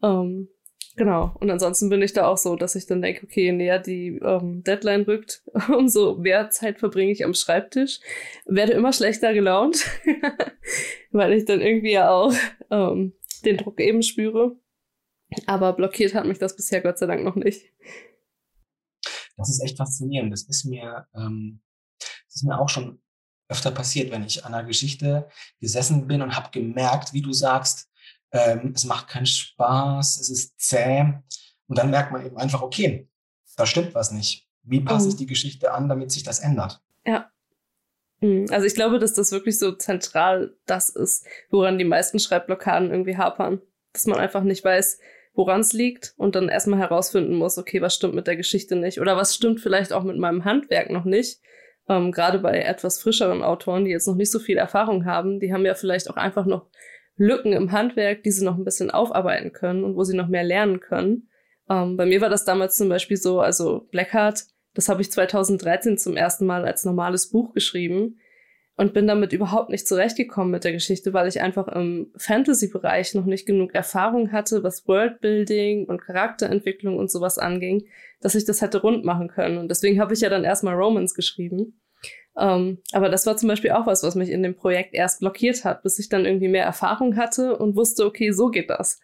Um, 0.00 0.10
ähm, 0.10 0.48
genau. 0.96 1.34
Und 1.40 1.50
ansonsten 1.50 1.88
bin 1.88 2.02
ich 2.02 2.12
da 2.12 2.26
auch 2.26 2.38
so, 2.38 2.56
dass 2.56 2.74
ich 2.74 2.86
dann 2.86 3.02
denke, 3.02 3.24
okay, 3.24 3.52
näher 3.52 3.78
die 3.78 4.20
um, 4.20 4.62
Deadline 4.62 5.02
rückt, 5.02 5.42
umso 5.68 6.16
mehr 6.16 6.50
Zeit 6.50 6.78
verbringe 6.78 7.12
ich 7.12 7.24
am 7.24 7.34
Schreibtisch. 7.34 8.00
Werde 8.46 8.72
immer 8.72 8.92
schlechter 8.92 9.34
gelaunt, 9.34 9.84
weil 11.10 11.32
ich 11.32 11.44
dann 11.44 11.60
irgendwie 11.60 11.92
ja 11.92 12.10
auch 12.10 12.32
um, 12.68 13.12
den 13.44 13.56
Druck 13.56 13.80
eben 13.80 14.02
spüre. 14.02 14.56
Aber 15.46 15.72
blockiert 15.72 16.14
hat 16.14 16.26
mich 16.26 16.38
das 16.38 16.56
bisher 16.56 16.80
Gott 16.80 16.98
sei 16.98 17.06
Dank 17.06 17.24
noch 17.24 17.36
nicht. 17.36 17.66
Das 19.36 19.50
ist 19.50 19.62
echt 19.64 19.76
faszinierend. 19.76 20.32
Das 20.32 20.44
ist 20.44 20.64
mir, 20.64 21.06
ähm, 21.14 21.60
das 21.98 22.36
ist 22.36 22.44
mir 22.44 22.58
auch 22.58 22.68
schon 22.68 23.00
öfter 23.48 23.70
passiert, 23.70 24.10
wenn 24.10 24.24
ich 24.24 24.44
an 24.44 24.54
einer 24.54 24.66
Geschichte 24.66 25.28
gesessen 25.60 26.06
bin 26.06 26.22
und 26.22 26.36
habe 26.36 26.50
gemerkt, 26.50 27.12
wie 27.12 27.22
du 27.22 27.32
sagst, 27.32 27.90
ähm, 28.34 28.72
es 28.74 28.84
macht 28.84 29.08
keinen 29.08 29.26
Spaß, 29.26 30.20
es 30.20 30.28
ist 30.28 30.60
zäh. 30.60 31.14
Und 31.68 31.78
dann 31.78 31.90
merkt 31.90 32.12
man 32.12 32.26
eben 32.26 32.36
einfach, 32.36 32.62
okay, 32.62 33.08
da 33.56 33.64
stimmt 33.64 33.94
was 33.94 34.10
nicht. 34.10 34.48
Wie 34.64 34.80
passe 34.80 35.08
ich 35.08 35.14
mhm. 35.14 35.18
die 35.18 35.26
Geschichte 35.26 35.72
an, 35.72 35.88
damit 35.88 36.10
sich 36.10 36.24
das 36.24 36.40
ändert? 36.40 36.82
Ja. 37.06 37.30
Mhm. 38.20 38.46
Also 38.50 38.66
ich 38.66 38.74
glaube, 38.74 38.98
dass 38.98 39.14
das 39.14 39.30
wirklich 39.30 39.58
so 39.58 39.72
zentral 39.72 40.56
das 40.66 40.88
ist, 40.88 41.26
woran 41.50 41.78
die 41.78 41.84
meisten 41.84 42.18
Schreibblockaden 42.18 42.90
irgendwie 42.90 43.16
hapern. 43.16 43.60
Dass 43.92 44.06
man 44.06 44.18
einfach 44.18 44.42
nicht 44.42 44.64
weiß, 44.64 44.98
woran 45.34 45.60
es 45.60 45.72
liegt 45.72 46.14
und 46.16 46.34
dann 46.34 46.48
erstmal 46.48 46.80
herausfinden 46.80 47.34
muss, 47.36 47.56
okay, 47.56 47.80
was 47.80 47.94
stimmt 47.94 48.14
mit 48.14 48.26
der 48.26 48.36
Geschichte 48.36 48.74
nicht 48.74 49.00
oder 49.00 49.16
was 49.16 49.34
stimmt 49.34 49.60
vielleicht 49.60 49.92
auch 49.92 50.02
mit 50.02 50.18
meinem 50.18 50.44
Handwerk 50.44 50.90
noch 50.90 51.04
nicht. 51.04 51.40
Ähm, 51.88 52.10
Gerade 52.10 52.40
bei 52.40 52.60
etwas 52.60 53.00
frischeren 53.00 53.42
Autoren, 53.44 53.84
die 53.84 53.92
jetzt 53.92 54.08
noch 54.08 54.16
nicht 54.16 54.32
so 54.32 54.40
viel 54.40 54.56
Erfahrung 54.56 55.04
haben, 55.04 55.38
die 55.38 55.52
haben 55.52 55.64
ja 55.64 55.74
vielleicht 55.74 56.10
auch 56.10 56.16
einfach 56.16 56.46
noch 56.46 56.66
Lücken 57.16 57.52
im 57.52 57.72
Handwerk, 57.72 58.22
die 58.22 58.30
sie 58.30 58.44
noch 58.44 58.56
ein 58.56 58.64
bisschen 58.64 58.90
aufarbeiten 58.90 59.52
können 59.52 59.84
und 59.84 59.96
wo 59.96 60.04
sie 60.04 60.16
noch 60.16 60.28
mehr 60.28 60.44
lernen 60.44 60.80
können. 60.80 61.28
Ähm, 61.68 61.96
bei 61.96 62.06
mir 62.06 62.20
war 62.20 62.28
das 62.28 62.44
damals 62.44 62.76
zum 62.76 62.88
Beispiel 62.88 63.16
so, 63.16 63.40
also 63.40 63.86
Blackheart, 63.90 64.44
das 64.74 64.88
habe 64.88 65.02
ich 65.02 65.12
2013 65.12 65.98
zum 65.98 66.16
ersten 66.16 66.46
Mal 66.46 66.64
als 66.64 66.84
normales 66.84 67.30
Buch 67.30 67.52
geschrieben 67.54 68.18
und 68.76 68.92
bin 68.92 69.06
damit 69.06 69.32
überhaupt 69.32 69.70
nicht 69.70 69.86
zurechtgekommen 69.86 70.50
mit 70.50 70.64
der 70.64 70.72
Geschichte, 70.72 71.12
weil 71.12 71.28
ich 71.28 71.40
einfach 71.40 71.68
im 71.68 72.12
Fantasy-Bereich 72.16 73.14
noch 73.14 73.24
nicht 73.24 73.46
genug 73.46 73.72
Erfahrung 73.72 74.32
hatte, 74.32 74.64
was 74.64 74.86
Worldbuilding 74.88 75.86
und 75.86 76.02
Charakterentwicklung 76.02 76.98
und 76.98 77.10
sowas 77.10 77.38
anging, 77.38 77.86
dass 78.20 78.34
ich 78.34 78.44
das 78.44 78.62
hätte 78.62 78.80
rund 78.80 79.04
machen 79.04 79.28
können. 79.28 79.58
Und 79.58 79.68
deswegen 79.68 80.00
habe 80.00 80.14
ich 80.14 80.20
ja 80.20 80.28
dann 80.28 80.42
erstmal 80.42 80.74
Romans 80.74 81.14
geschrieben. 81.14 81.80
Ähm, 82.36 82.82
aber 82.92 83.08
das 83.08 83.26
war 83.26 83.36
zum 83.36 83.48
Beispiel 83.48 83.70
auch 83.70 83.86
was, 83.86 84.02
was 84.02 84.14
mich 84.14 84.28
in 84.28 84.42
dem 84.42 84.56
Projekt 84.56 84.94
erst 84.94 85.20
blockiert 85.20 85.64
hat, 85.64 85.82
bis 85.82 85.98
ich 85.98 86.08
dann 86.08 86.24
irgendwie 86.24 86.48
mehr 86.48 86.64
Erfahrung 86.64 87.16
hatte 87.16 87.56
und 87.56 87.76
wusste, 87.76 88.04
okay, 88.04 88.32
so 88.32 88.48
geht 88.50 88.70
das. 88.70 89.00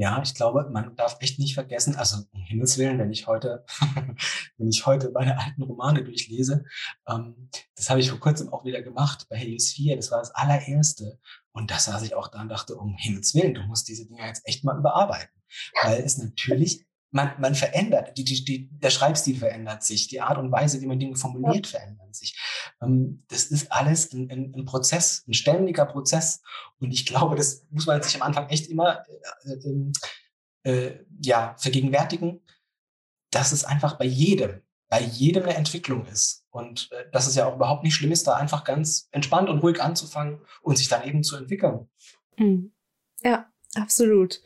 Ja, 0.00 0.22
ich 0.22 0.32
glaube, 0.34 0.70
man 0.70 0.94
darf 0.94 1.16
echt 1.18 1.40
nicht 1.40 1.54
vergessen, 1.54 1.96
also 1.96 2.18
um 2.30 2.40
Himmels 2.44 2.78
Willen, 2.78 3.00
wenn 3.00 3.10
ich 3.10 3.26
heute, 3.26 3.64
wenn 4.56 4.68
ich 4.68 4.86
heute 4.86 5.10
meine 5.10 5.36
alten 5.40 5.60
Romane 5.60 6.04
durchlese, 6.04 6.64
ähm, 7.08 7.50
das 7.74 7.90
habe 7.90 7.98
ich 7.98 8.08
vor 8.08 8.20
kurzem 8.20 8.48
auch 8.52 8.64
wieder 8.64 8.80
gemacht 8.80 9.26
bei 9.28 9.36
Helios 9.36 9.72
4, 9.72 9.96
das 9.96 10.12
war 10.12 10.20
das 10.20 10.30
allererste. 10.30 11.18
Und 11.50 11.72
da 11.72 11.80
saß 11.80 12.04
ich 12.04 12.14
auch 12.14 12.28
da 12.28 12.42
und 12.42 12.48
dachte, 12.48 12.76
um 12.76 12.96
Himmels 12.96 13.34
Willen, 13.34 13.54
du 13.54 13.62
musst 13.62 13.88
diese 13.88 14.06
Dinge 14.06 14.24
jetzt 14.24 14.46
echt 14.46 14.62
mal 14.62 14.78
überarbeiten. 14.78 15.34
Weil 15.82 16.00
es 16.04 16.16
natürlich 16.16 16.86
man, 17.10 17.32
man 17.38 17.54
verändert, 17.54 18.16
die, 18.18 18.24
die, 18.24 18.44
die, 18.44 18.68
der 18.70 18.90
Schreibstil 18.90 19.36
verändert 19.36 19.82
sich, 19.82 20.08
die 20.08 20.20
Art 20.20 20.38
und 20.38 20.52
Weise, 20.52 20.80
wie 20.80 20.86
man 20.86 20.98
Dinge 20.98 21.16
formuliert, 21.16 21.66
ja. 21.72 21.78
verändert 21.78 22.14
sich. 22.14 22.38
Ähm, 22.82 23.24
das 23.28 23.44
ist 23.44 23.72
alles 23.72 24.12
ein, 24.12 24.30
ein, 24.30 24.54
ein, 24.54 24.64
Prozess, 24.64 25.24
ein 25.26 25.34
ständiger 25.34 25.86
Prozess. 25.86 26.42
Und 26.80 26.92
ich 26.92 27.06
glaube, 27.06 27.36
das 27.36 27.64
muss 27.70 27.86
man 27.86 28.02
sich 28.02 28.14
am 28.16 28.22
Anfang 28.22 28.48
echt 28.48 28.66
immer 28.68 29.04
äh, 29.44 29.52
äh, 29.52 29.92
äh, 30.70 31.04
ja, 31.22 31.56
vergegenwärtigen, 31.58 32.40
dass 33.30 33.52
es 33.52 33.64
einfach 33.64 33.96
bei 33.96 34.04
jedem, 34.04 34.62
bei 34.88 35.00
jedem 35.00 35.44
eine 35.44 35.54
Entwicklung 35.54 36.04
ist. 36.06 36.44
Und 36.50 36.90
äh, 36.92 37.10
dass 37.10 37.26
es 37.26 37.36
ja 37.36 37.46
auch 37.46 37.56
überhaupt 37.56 37.84
nicht 37.84 37.94
schlimm 37.94 38.12
ist, 38.12 38.26
da 38.26 38.34
einfach 38.34 38.64
ganz 38.64 39.08
entspannt 39.12 39.48
und 39.48 39.60
ruhig 39.60 39.82
anzufangen 39.82 40.40
und 40.60 40.76
sich 40.76 40.88
dann 40.88 41.04
eben 41.04 41.22
zu 41.22 41.36
entwickeln. 41.36 41.88
Mhm. 42.36 42.72
Ja, 43.22 43.50
absolut. 43.74 44.42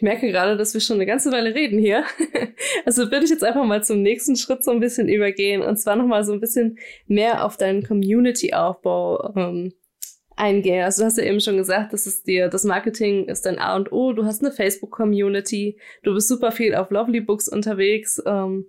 Ich 0.00 0.02
merke 0.02 0.28
gerade, 0.28 0.56
dass 0.56 0.72
wir 0.72 0.80
schon 0.80 0.96
eine 0.96 1.04
ganze 1.04 1.30
Weile 1.30 1.54
reden 1.54 1.78
hier. 1.78 2.04
Also 2.86 3.10
würde 3.10 3.24
ich 3.24 3.30
jetzt 3.30 3.44
einfach 3.44 3.64
mal 3.64 3.84
zum 3.84 4.00
nächsten 4.00 4.34
Schritt 4.34 4.64
so 4.64 4.70
ein 4.70 4.80
bisschen 4.80 5.08
übergehen 5.08 5.60
und 5.60 5.76
zwar 5.76 5.96
nochmal 5.96 6.24
so 6.24 6.32
ein 6.32 6.40
bisschen 6.40 6.78
mehr 7.06 7.44
auf 7.44 7.58
deinen 7.58 7.82
Community-Aufbau 7.82 9.34
ähm, 9.36 9.74
eingehen. 10.36 10.84
Also 10.84 11.02
du 11.02 11.06
hast 11.06 11.18
ja 11.18 11.24
eben 11.24 11.40
schon 11.40 11.58
gesagt, 11.58 11.92
das 11.92 12.06
ist 12.06 12.26
dir, 12.26 12.48
das 12.48 12.64
Marketing 12.64 13.26
ist 13.26 13.44
dein 13.44 13.58
A 13.58 13.76
und 13.76 13.92
O. 13.92 14.14
Du 14.14 14.24
hast 14.24 14.42
eine 14.42 14.52
Facebook-Community. 14.52 15.78
Du 16.02 16.14
bist 16.14 16.28
super 16.28 16.52
viel 16.52 16.74
auf 16.74 16.90
Lovely 16.90 17.20
Books 17.20 17.48
unterwegs. 17.48 18.22
Ähm, 18.24 18.64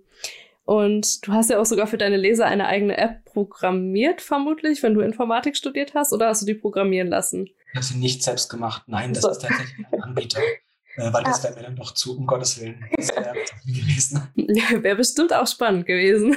und 0.64 1.26
du 1.26 1.32
hast 1.32 1.48
ja 1.48 1.58
auch 1.58 1.66
sogar 1.66 1.86
für 1.86 1.98
deine 1.98 2.18
Leser 2.18 2.44
eine 2.44 2.66
eigene 2.66 2.98
App 2.98 3.24
programmiert, 3.24 4.20
vermutlich, 4.20 4.82
wenn 4.82 4.92
du 4.92 5.00
Informatik 5.00 5.56
studiert 5.56 5.94
hast, 5.94 6.12
oder 6.12 6.28
hast 6.28 6.42
du 6.42 6.46
die 6.46 6.54
programmieren 6.54 7.08
lassen? 7.08 7.46
Ich 7.70 7.74
habe 7.74 7.84
sie 7.86 7.98
nicht 7.98 8.22
selbst 8.22 8.50
gemacht. 8.50 8.82
Nein, 8.86 9.14
das 9.14 9.22
so. 9.22 9.30
ist 9.30 9.38
tatsächlich 9.38 9.86
ein 9.90 10.02
Anbieter. 10.02 10.40
Äh, 10.96 11.12
weil 11.12 11.24
das 11.24 11.40
ah. 11.40 11.44
wäre 11.44 11.54
mir 11.54 11.62
dann 11.62 11.76
doch 11.76 11.92
zu, 11.92 12.16
um 12.18 12.26
Gottes 12.26 12.60
Willen, 12.60 12.84
das 12.96 13.08
wäre 13.08 13.34
gewesen. 13.64 14.28
wäre 14.36 14.96
bestimmt 14.96 15.32
auch 15.32 15.46
spannend 15.46 15.86
gewesen. 15.86 16.36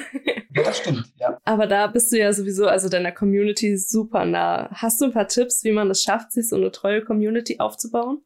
Ja, 0.56 0.64
das 0.64 0.78
stimmt, 0.78 1.12
ja. 1.20 1.38
Aber 1.44 1.68
da 1.68 1.88
bist 1.88 2.12
du 2.12 2.18
ja 2.18 2.32
sowieso 2.32 2.68
also 2.68 2.88
deiner 2.88 3.12
Community 3.12 3.78
super 3.78 4.24
nah. 4.24 4.70
Hast 4.72 5.02
du 5.02 5.06
ein 5.06 5.12
paar 5.12 5.28
Tipps, 5.28 5.64
wie 5.66 5.74
man 5.74 5.90
es 5.90 6.04
schafft, 6.04 6.32
sich 6.32 6.48
so 6.48 6.56
eine 6.56 6.72
treue 6.72 7.04
Community 7.04 7.60
aufzubauen? 7.60 8.22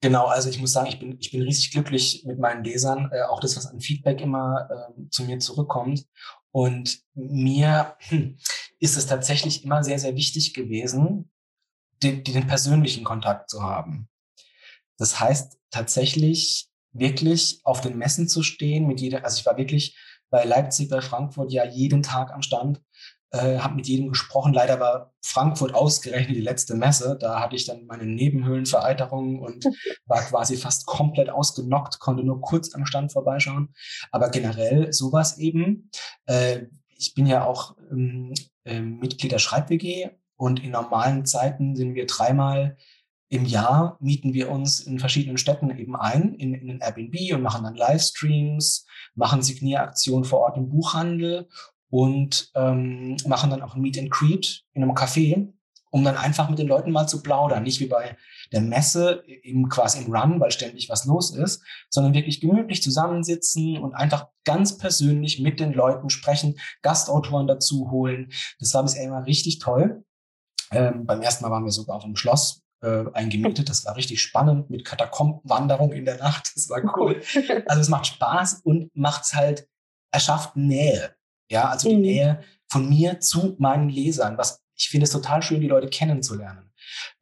Genau, 0.00 0.26
also 0.26 0.48
ich 0.48 0.60
muss 0.60 0.72
sagen, 0.72 0.88
ich 0.88 0.98
bin, 0.98 1.16
ich 1.18 1.32
bin 1.32 1.42
riesig 1.42 1.72
glücklich 1.72 2.24
mit 2.24 2.38
meinen 2.38 2.62
Lesern, 2.62 3.10
äh, 3.12 3.22
auch 3.22 3.40
das, 3.40 3.56
was 3.56 3.66
an 3.66 3.80
Feedback 3.80 4.20
immer 4.20 4.68
äh, 4.70 5.08
zu 5.10 5.24
mir 5.24 5.38
zurückkommt. 5.38 6.06
Und 6.50 7.00
mir 7.14 7.96
hm, 8.08 8.36
ist 8.78 8.96
es 8.96 9.06
tatsächlich 9.06 9.64
immer 9.64 9.82
sehr, 9.82 9.98
sehr 9.98 10.14
wichtig 10.14 10.54
gewesen, 10.54 11.30
den, 12.02 12.22
den 12.22 12.46
persönlichen 12.46 13.04
Kontakt 13.04 13.50
zu 13.50 13.62
haben. 13.62 14.08
Das 14.98 15.20
heißt 15.20 15.58
tatsächlich 15.70 16.68
wirklich 16.92 17.60
auf 17.64 17.80
den 17.80 17.96
Messen 17.96 18.28
zu 18.28 18.42
stehen 18.42 18.86
mit 18.86 19.00
jeder, 19.00 19.24
also 19.24 19.38
ich 19.38 19.46
war 19.46 19.56
wirklich 19.56 19.96
bei 20.30 20.44
Leipzig, 20.44 20.88
bei 20.88 21.00
Frankfurt 21.00 21.52
ja 21.52 21.64
jeden 21.64 22.02
Tag 22.02 22.32
am 22.32 22.42
Stand, 22.42 22.82
äh, 23.30 23.58
habe 23.58 23.74
mit 23.74 23.86
jedem 23.86 24.08
gesprochen. 24.08 24.52
Leider 24.52 24.80
war 24.80 25.12
Frankfurt 25.22 25.74
ausgerechnet 25.74 26.36
die 26.36 26.42
letzte 26.42 26.74
Messe. 26.74 27.16
Da 27.18 27.40
hatte 27.40 27.56
ich 27.56 27.66
dann 27.66 27.86
meine 27.86 28.06
Nebenhöhlenvereiterung 28.06 29.40
und 29.40 29.64
war 30.06 30.22
quasi 30.22 30.56
fast 30.56 30.86
komplett 30.86 31.30
ausgenockt, 31.30 31.98
konnte 31.98 32.24
nur 32.24 32.40
kurz 32.40 32.74
am 32.74 32.86
Stand 32.86 33.12
vorbeischauen. 33.12 33.74
Aber 34.10 34.30
generell 34.30 34.92
sowas 34.92 35.38
eben. 35.38 35.90
Äh, 36.26 36.66
ich 36.96 37.14
bin 37.14 37.26
ja 37.26 37.44
auch 37.44 37.76
ähm, 37.90 38.34
äh, 38.64 38.80
Mitglied 38.80 39.32
der 39.32 39.38
Schreib-WG 39.38 40.10
und 40.36 40.62
in 40.62 40.70
normalen 40.70 41.24
Zeiten 41.26 41.76
sind 41.76 41.94
wir 41.94 42.06
dreimal 42.06 42.76
im 43.28 43.44
Jahr 43.44 43.98
mieten 44.00 44.32
wir 44.32 44.50
uns 44.50 44.80
in 44.80 44.98
verschiedenen 44.98 45.36
Städten 45.36 45.70
eben 45.76 45.96
ein, 45.96 46.34
in, 46.34 46.54
in 46.54 46.68
den 46.68 46.80
Airbnb 46.80 47.34
und 47.34 47.42
machen 47.42 47.64
dann 47.64 47.74
Livestreams, 47.74 48.86
machen 49.14 49.42
Signieraktionen 49.42 50.24
vor 50.24 50.40
Ort 50.40 50.56
im 50.56 50.70
Buchhandel 50.70 51.48
und 51.90 52.50
ähm, 52.54 53.16
machen 53.26 53.50
dann 53.50 53.62
auch 53.62 53.74
ein 53.74 53.82
Meet 53.82 53.98
and 53.98 54.10
Greet 54.10 54.64
in 54.72 54.82
einem 54.82 54.92
Café, 54.92 55.52
um 55.90 56.04
dann 56.04 56.16
einfach 56.16 56.48
mit 56.48 56.58
den 56.58 56.68
Leuten 56.68 56.90
mal 56.90 57.06
zu 57.06 57.22
plaudern. 57.22 57.62
Nicht 57.62 57.80
wie 57.80 57.86
bei 57.86 58.16
der 58.52 58.62
Messe 58.62 59.22
im, 59.42 59.68
quasi 59.68 60.02
im 60.02 60.14
Run, 60.14 60.40
weil 60.40 60.50
ständig 60.50 60.88
was 60.88 61.04
los 61.04 61.34
ist, 61.34 61.62
sondern 61.90 62.14
wirklich 62.14 62.40
gemütlich 62.40 62.82
zusammensitzen 62.82 63.76
und 63.78 63.94
einfach 63.94 64.28
ganz 64.44 64.78
persönlich 64.78 65.40
mit 65.40 65.60
den 65.60 65.74
Leuten 65.74 66.08
sprechen, 66.08 66.58
Gastautoren 66.80 67.46
dazu 67.46 67.90
holen. 67.90 68.32
Das 68.58 68.72
war 68.72 68.82
bisher 68.82 69.04
immer 69.04 69.26
richtig 69.26 69.58
toll. 69.58 70.04
Ähm, 70.70 71.04
beim 71.04 71.20
ersten 71.20 71.44
Mal 71.44 71.50
waren 71.50 71.64
wir 71.64 71.72
sogar 71.72 71.96
auf 71.96 72.04
einem 72.04 72.16
Schloss 72.16 72.62
äh, 72.82 73.04
eingemietet. 73.12 73.68
Das 73.68 73.84
war 73.84 73.96
richtig 73.96 74.20
spannend 74.20 74.70
mit 74.70 74.84
Katakombenwanderung 74.84 75.92
in 75.92 76.04
der 76.04 76.18
Nacht. 76.18 76.52
Das 76.54 76.68
war 76.68 76.82
cool. 76.96 77.22
Also 77.66 77.80
es 77.80 77.88
macht 77.88 78.06
Spaß 78.06 78.60
und 78.64 78.94
macht 78.94 79.24
es 79.24 79.34
halt, 79.34 79.68
erschafft 80.10 80.56
Nähe. 80.56 81.14
Ja, 81.50 81.68
also 81.68 81.88
die 81.88 81.96
mhm. 81.96 82.02
Nähe 82.02 82.44
von 82.68 82.88
mir 82.88 83.20
zu 83.20 83.56
meinen 83.58 83.88
Lesern. 83.88 84.38
Was 84.38 84.62
ich 84.78 84.88
finde 84.88 85.04
es 85.04 85.10
total 85.10 85.42
schön, 85.42 85.60
die 85.60 85.68
Leute 85.68 85.88
kennenzulernen. 85.88 86.70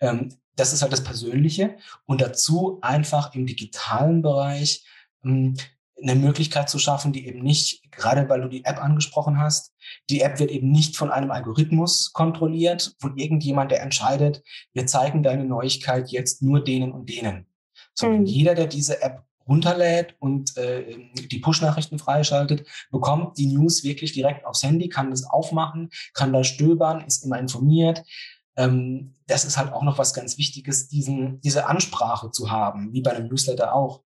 Ähm, 0.01 0.35
das 0.57 0.73
ist 0.73 0.83
halt 0.83 0.93
das 0.93 1.05
Persönliche. 1.05 1.77
Und 2.05 2.21
dazu 2.21 2.79
einfach 2.83 3.35
im 3.35 3.47
digitalen 3.47 4.23
Bereich 4.23 4.85
ähm, 5.25 5.55
eine 6.01 6.15
Möglichkeit 6.15 6.69
zu 6.69 6.79
schaffen, 6.79 7.13
die 7.13 7.27
eben 7.27 7.43
nicht, 7.43 7.91
gerade 7.91 8.29
weil 8.29 8.43
du 8.43 8.49
die 8.49 8.65
App 8.65 8.83
angesprochen 8.83 9.39
hast, 9.39 9.73
die 10.11 10.21
App 10.21 10.39
wird 10.39 10.51
eben 10.51 10.71
nicht 10.71 10.97
von 10.97 11.11
einem 11.11 11.31
Algorithmus 11.31 12.13
kontrolliert, 12.13 12.95
von 13.01 13.17
irgendjemand, 13.17 13.71
der 13.71 13.83
entscheidet, 13.83 14.43
wir 14.75 14.87
zeigen 14.87 15.23
deine 15.23 15.45
Neuigkeit 15.45 16.11
jetzt 16.11 16.43
nur 16.43 16.63
denen 16.63 16.93
und 16.93 17.09
denen. 17.09 17.47
Sondern 17.95 18.21
mhm. 18.21 18.27
jeder, 18.27 18.55
der 18.55 18.67
diese 18.67 19.01
App 19.03 19.23
runterlädt 19.49 20.17
und 20.19 20.57
äh, 20.57 20.97
die 21.31 21.39
Push-Nachrichten 21.39 21.99
freischaltet, 21.99 22.67
bekommt 22.91 23.39
die 23.39 23.47
News 23.47 23.85
wirklich 23.85 24.13
direkt 24.13 24.45
aufs 24.45 24.63
Handy, 24.63 24.89
kann 24.89 25.11
das 25.11 25.25
aufmachen, 25.25 25.91
kann 26.15 26.33
da 26.33 26.45
stöbern, 26.45 27.05
ist 27.07 27.25
immer 27.25 27.39
informiert. 27.39 28.03
Ähm, 28.57 29.15
das 29.27 29.45
ist 29.45 29.57
halt 29.57 29.73
auch 29.73 29.83
noch 29.83 29.99
was 29.99 30.15
ganz 30.15 30.37
Wichtiges, 30.37 30.89
diesen, 30.89 31.41
diese 31.41 31.67
Ansprache 31.67 32.31
zu 32.31 32.51
haben, 32.51 32.93
wie 32.93 33.03
bei 33.03 33.13
einem 33.13 33.29
Newsletter 33.29 33.75
auch 33.75 34.03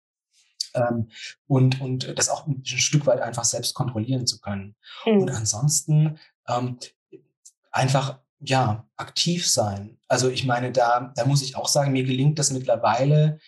ähm, 0.74 1.10
und, 1.48 1.82
und 1.82 2.18
das 2.18 2.30
auch 2.30 2.48
ein 2.48 2.64
Stück 2.66 3.06
weit 3.06 3.22
einfach 3.22 3.44
selbst 3.44 3.74
kontrollieren 3.74 4.28
zu 4.28 4.40
können. 4.40 4.76
Mhm. 5.06 5.22
Und 5.22 5.32
ansonsten 5.32 6.20
ähm, 6.48 6.78
einfach 7.72 8.20
ja 8.40 8.88
aktiv 8.96 9.48
sein. 9.48 9.98
Also 10.08 10.30
ich 10.30 10.46
meine, 10.46 10.72
da, 10.72 11.12
da 11.16 11.26
muss 11.26 11.42
ich 11.42 11.56
auch 11.56 11.68
sagen, 11.68 11.92
mir 11.92 12.04
gelingt 12.04 12.40
das 12.40 12.52
mittlerweile 12.52 13.40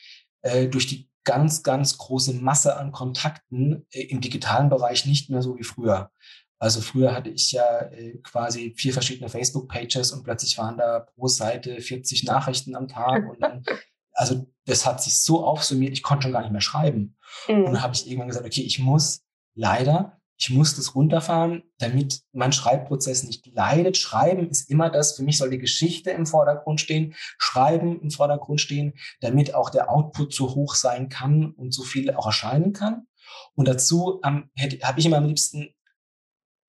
äh, 0.41 0.67
durch 0.67 0.88
die 0.88 1.09
ganz, 1.24 1.63
ganz 1.63 1.97
große 1.97 2.34
Masse 2.34 2.78
an 2.78 2.91
Kontakten 2.91 3.86
äh, 3.91 4.03
im 4.03 4.22
digitalen 4.22 4.69
Bereich 4.69 5.05
nicht 5.05 5.30
mehr 5.30 5.41
so 5.41 5.57
wie 5.57 5.63
früher. 5.63 6.11
Also 6.59 6.82
früher 6.82 7.15
hatte 7.15 7.32
ich 7.32 7.51
ja 7.51 7.82
äh, 7.91 8.19
quasi 8.19 8.76
vier 8.78 8.93
verschiedene 8.93 9.30
Facebook-Pages 9.30 10.11
und 10.11 10.24
plötzlich 10.24 10.57
waren 10.57 10.78
da 10.78 10.99
pro 10.99 11.28
Seite 11.28 11.82
40 11.82 12.24
Nachrichten 12.24 12.76
am 12.76 12.88
Tag 12.88 13.28
und 13.28 13.41
dann 13.41 13.63
also 14.22 14.45
das 14.65 14.86
hat 14.86 15.01
sich 15.01 15.19
so 15.19 15.43
aufsummiert, 15.43 15.93
ich 15.93 16.03
konnte 16.03 16.24
schon 16.24 16.32
gar 16.32 16.41
nicht 16.41 16.51
mehr 16.51 16.61
schreiben. 16.61 17.17
Mhm. 17.47 17.55
Und 17.55 17.65
dann 17.65 17.82
habe 17.82 17.95
ich 17.95 18.05
irgendwann 18.05 18.28
gesagt, 18.28 18.45
okay, 18.45 18.61
ich 18.61 18.78
muss 18.78 19.24
leider, 19.55 20.22
ich 20.38 20.51
muss 20.51 20.76
das 20.76 20.93
runterfahren, 20.93 21.63
damit 21.80 22.22
mein 22.32 22.53
Schreibprozess 22.53 23.24
nicht 23.24 23.47
leidet. 23.47 23.97
Schreiben 23.97 24.47
ist 24.47 24.69
immer 24.69 24.91
das, 24.91 25.15
für 25.15 25.24
mich 25.24 25.39
soll 25.39 25.49
die 25.49 25.57
Geschichte 25.57 26.11
im 26.11 26.28
Vordergrund 26.28 26.80
stehen, 26.80 27.15
Schreiben 27.39 27.99
im 27.99 28.11
Vordergrund 28.11 28.61
stehen, 28.61 28.93
damit 29.22 29.55
auch 29.55 29.72
der 29.72 29.89
Output 29.89 30.36
so 30.36 30.53
hoch 30.53 30.76
sein 30.76 31.09
kann 31.09 31.49
und 31.51 31.74
so 31.74 31.82
viel 31.82 32.13
auch 32.13 32.28
erscheinen 32.28 32.74
kann. 32.74 33.07
Und 33.55 33.67
dazu 33.67 34.22
ähm, 34.24 34.51
habe 34.84 34.99
ich 34.99 35.05
immer 35.07 35.17
am 35.17 35.26
liebsten 35.26 35.74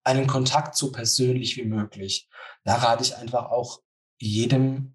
einen 0.05 0.27
Kontakt 0.27 0.75
so 0.75 0.91
persönlich 0.91 1.59
wie 1.59 1.67
möglich. 1.67 2.31
Da 2.65 2.77
rate 2.77 3.03
ich 3.03 3.15
einfach 3.17 3.51
auch 3.51 3.83
jedem 4.19 4.95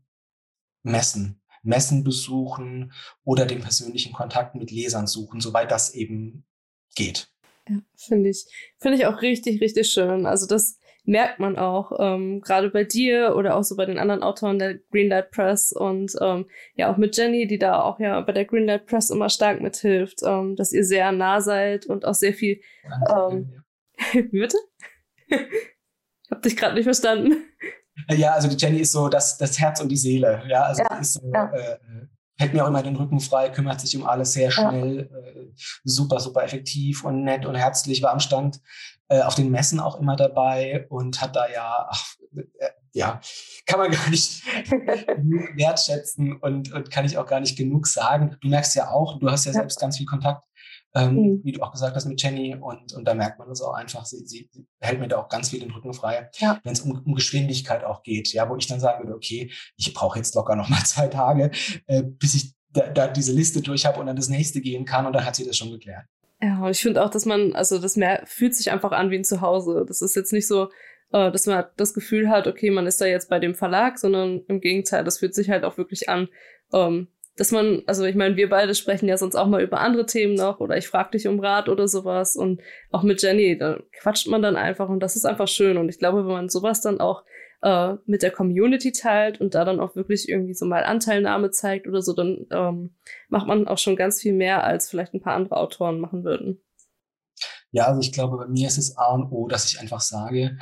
messen. 0.82 1.44
Messen 1.64 2.04
besuchen 2.04 2.94
oder 3.24 3.46
den 3.46 3.62
persönlichen 3.62 4.14
Kontakt 4.14 4.56
mit 4.56 4.72
Lesern 4.72 5.08
suchen, 5.08 5.42
soweit 5.42 5.72
das 5.72 5.94
eben 5.94 6.46
geht. 6.96 7.30
Ja, 7.70 7.78
finde 7.96 8.30
ich, 8.30 8.46
finde 8.78 8.98
ich 8.98 9.06
auch 9.06 9.22
richtig, 9.22 9.62
richtig 9.62 9.90
schön. 9.90 10.26
Also 10.26 10.48
das 10.48 10.80
merkt 11.04 11.40
man 11.40 11.58
auch, 11.58 11.92
ähm, 12.00 12.42
gerade 12.42 12.70
bei 12.70 12.84
dir 12.84 13.36
oder 13.36 13.56
auch 13.56 13.64
so 13.64 13.76
bei 13.78 13.86
den 13.86 13.98
anderen 13.98 14.24
Autoren 14.24 14.60
der 14.60 14.76
Greenlight 14.92 15.32
Press 15.32 15.72
und 15.72 16.14
ähm, 16.22 16.48
ja 16.76 16.92
auch 16.92 16.98
mit 16.98 17.16
Jenny, 17.16 17.48
die 17.48 17.58
da 17.58 17.82
auch 17.82 18.00
ja 18.00 18.20
bei 18.22 18.34
der 18.34 18.46
Greenlight 18.46 18.86
Press 18.86 19.10
immer 19.10 19.30
stark 19.30 19.62
mithilft, 19.62 20.20
ähm, 20.26 20.56
dass 20.58 20.74
ihr 20.74 20.84
sehr 20.84 21.12
nah 21.14 21.40
seid 21.40 21.86
und 21.86 22.06
auch 22.06 22.14
sehr 22.14 22.34
viel. 22.34 22.60
Ähm, 23.10 23.64
Wie 24.14 24.40
bitte? 24.40 24.58
ich 25.28 26.32
habe 26.32 26.42
dich 26.42 26.58
gerade 26.58 26.76
nicht 26.76 26.84
verstanden. 26.84 27.38
Ja, 28.10 28.34
also 28.34 28.48
die 28.48 28.56
Jenny 28.58 28.80
ist 28.80 28.92
so 28.92 29.10
das, 29.10 29.38
das 29.38 29.60
Herz 29.60 29.82
und 29.82 29.90
die 29.90 29.98
Seele. 29.98 30.44
Ja, 30.48 30.64
also 30.64 30.84
ja, 30.84 30.98
ist 30.98 31.14
so, 31.14 31.32
ja. 31.34 31.52
äh, 31.52 31.78
hält 32.38 32.54
mir 32.54 32.64
auch 32.64 32.68
immer 32.68 32.84
den 32.84 32.96
Rücken 32.96 33.20
frei, 33.20 33.50
kümmert 33.50 33.82
sich 33.82 33.96
um 33.98 34.06
alles 34.06 34.34
sehr 34.34 34.52
schnell, 34.52 35.10
ja. 35.12 35.18
äh, 35.18 35.52
super, 35.84 36.20
super 36.20 36.44
effektiv 36.44 37.04
und 37.04 37.24
nett 37.24 37.46
und 37.46 37.56
herzlich, 37.56 38.02
war 38.02 38.12
am 38.12 38.20
Stand 38.20 38.62
äh, 39.10 39.22
auf 39.22 39.36
den 39.36 39.50
Messen 39.50 39.80
auch 39.80 40.00
immer 40.00 40.16
dabei 40.16 40.86
und 40.90 41.22
hat 41.22 41.36
da 41.36 41.50
ja, 41.50 41.88
ach, 41.90 42.06
äh, 42.36 42.70
ja, 42.94 43.20
kann 43.66 43.80
man 43.80 43.92
gar 43.92 44.10
nicht 44.10 44.46
wertschätzen 45.56 46.38
und, 46.38 46.72
und 46.72 46.92
kann 46.92 47.06
ich 47.06 47.18
auch 47.18 47.26
gar 47.26 47.40
nicht 47.40 47.58
genug 47.58 47.88
sagen. 47.88 48.38
Du 48.42 48.48
merkst 48.48 48.76
ja 48.76 48.90
auch, 48.92 49.20
du 49.20 49.30
hast 49.30 49.46
ja, 49.46 49.54
selbst 49.54 49.80
ganz 49.80 49.98
viel 49.98 50.06
Kontakt 50.06 50.44
ähm, 50.98 51.16
mhm. 51.16 51.42
wie 51.44 51.52
du 51.52 51.62
auch 51.62 51.72
gesagt 51.72 51.96
hast 51.96 52.06
mit 52.06 52.22
Jenny. 52.22 52.56
Und, 52.60 52.94
und 52.94 53.06
da 53.06 53.14
merkt 53.14 53.40
man 53.40 53.48
das 53.48 53.62
auch 53.62 53.74
einfach. 53.74 54.06
Sie, 54.06 54.26
sie 54.26 54.50
hält 54.80 55.00
mir 55.00 55.08
da 55.08 55.18
auch 55.18 55.30
ganz 55.30 55.50
viel 55.50 55.60
den 55.60 55.72
Rücken 55.72 55.94
frei, 55.94 56.30
ja. 56.38 56.60
wenn 56.64 56.74
es 56.74 56.82
um, 56.82 57.04
um 57.06 57.14
Geschwindigkeit 57.14 57.84
auch 57.84 58.04
geht. 58.04 58.34
Ja, 58.34 58.50
wo 58.50 58.56
ich 58.56 58.68
dann 58.68 58.80
sagen 58.80 59.04
würde, 59.04 59.16
okay, 59.16 59.52
ich 59.76 59.94
brauche 59.94 60.18
jetzt 60.18 60.36
locker 60.36 60.56
noch 60.56 60.70
mal 60.70 60.80
zwei 60.86 61.08
Tage, 61.08 61.52
äh, 61.86 62.04
bis 62.04 62.34
ich 62.34 62.54
da, 62.74 62.88
da 62.88 63.08
diese 63.08 63.32
Liste 63.32 63.62
durch 63.62 63.86
habe 63.86 64.00
und 64.00 64.08
dann 64.08 64.16
das 64.16 64.30
nächste 64.30 64.62
gehen 64.62 64.86
kann. 64.86 65.06
Und 65.06 65.14
dann 65.14 65.26
hat 65.26 65.36
sie 65.36 65.46
das 65.46 65.58
schon 65.58 65.72
geklärt. 65.72 66.06
Ja, 66.42 66.64
und 66.64 66.72
ich 66.72 66.82
finde 66.82 67.04
auch, 67.04 67.10
dass 67.10 67.26
man, 67.26 67.56
also 67.56 67.80
das 67.80 67.96
mehr 67.96 68.24
fühlt 68.26 68.56
sich 68.56 68.72
einfach 68.72 68.92
an 68.92 69.10
wie 69.10 69.18
ein 69.18 69.24
Zuhause. 69.24 69.86
Das 69.88 70.02
ist 70.02 70.16
jetzt 70.16 70.34
nicht 70.34 70.48
so, 70.48 70.70
äh, 71.12 71.32
dass 71.32 71.46
man 71.46 71.66
das 71.78 71.94
Gefühl 71.94 72.30
hat, 72.30 72.48
okay, 72.48 72.70
man 72.70 72.86
ist 72.86 73.02
da 73.02 73.06
jetzt 73.06 73.30
bei 73.30 73.40
dem 73.40 73.56
Verlag, 73.56 73.98
sondern 73.98 74.42
im 74.48 74.62
Gegenteil, 74.62 75.04
das 75.04 75.20
fühlt 75.20 75.34
sich 75.34 75.50
halt 75.50 75.64
auch 75.64 75.78
wirklich 75.78 76.10
an, 76.10 76.28
ähm, 76.74 77.08
dass 77.38 77.52
man, 77.52 77.84
also 77.86 78.04
ich 78.04 78.16
meine, 78.16 78.36
wir 78.36 78.50
beide 78.50 78.74
sprechen 78.76 79.08
ja 79.08 79.18
sonst 79.18 79.36
auch 79.36 79.48
mal 79.48 79.62
über 79.62 79.80
andere 79.80 80.06
Themen 80.06 80.34
noch 80.34 80.60
oder 80.60 80.76
ich 80.76 80.88
frage 80.88 81.12
dich 81.12 81.28
um 81.28 81.40
Rat 81.40 81.70
oder 81.70 81.88
sowas 81.88 82.36
und 82.36 82.62
auch 82.92 83.04
mit 83.04 83.22
Jenny, 83.22 83.58
da 83.58 83.80
quatscht 84.02 84.28
man 84.28 84.42
dann 84.42 84.56
einfach 84.56 84.90
und 84.90 85.00
das 85.00 85.16
ist 85.16 85.26
einfach 85.26 85.48
schön 85.48 85.78
und 85.78 85.88
ich 85.88 86.00
glaube, 86.00 86.26
wenn 86.26 86.34
man 86.34 86.50
sowas 86.50 86.82
dann 86.82 87.00
auch 87.00 87.24
äh, 87.62 87.94
mit 88.06 88.24
der 88.24 88.32
Community 88.32 88.92
teilt 88.92 89.40
und 89.40 89.56
da 89.56 89.66
dann 89.66 89.80
auch 89.80 89.96
wirklich 89.96 90.28
irgendwie 90.28 90.56
so 90.56 90.66
mal 90.66 90.84
Anteilnahme 90.84 91.52
zeigt 91.52 91.88
oder 91.88 92.02
so, 92.02 92.14
dann 92.14 92.48
ähm, 92.52 92.96
macht 93.30 93.48
man 93.48 93.68
auch 93.68 93.78
schon 93.78 93.96
ganz 93.96 94.20
viel 94.20 94.34
mehr, 94.34 94.64
als 94.64 94.90
vielleicht 94.90 95.14
ein 95.14 95.22
paar 95.22 95.36
andere 95.36 95.58
Autoren 95.58 96.00
machen 96.00 96.24
würden. 96.24 96.62
Ja, 97.72 97.86
also 97.86 98.00
ich 98.00 98.12
glaube, 98.12 98.38
bei 98.38 98.48
mir 98.48 98.68
ist 98.68 98.78
es 98.78 98.98
A 98.98 99.14
und 99.14 99.32
O, 99.32 99.48
dass 99.48 99.68
ich 99.68 99.80
einfach 99.80 100.02
sage, 100.02 100.58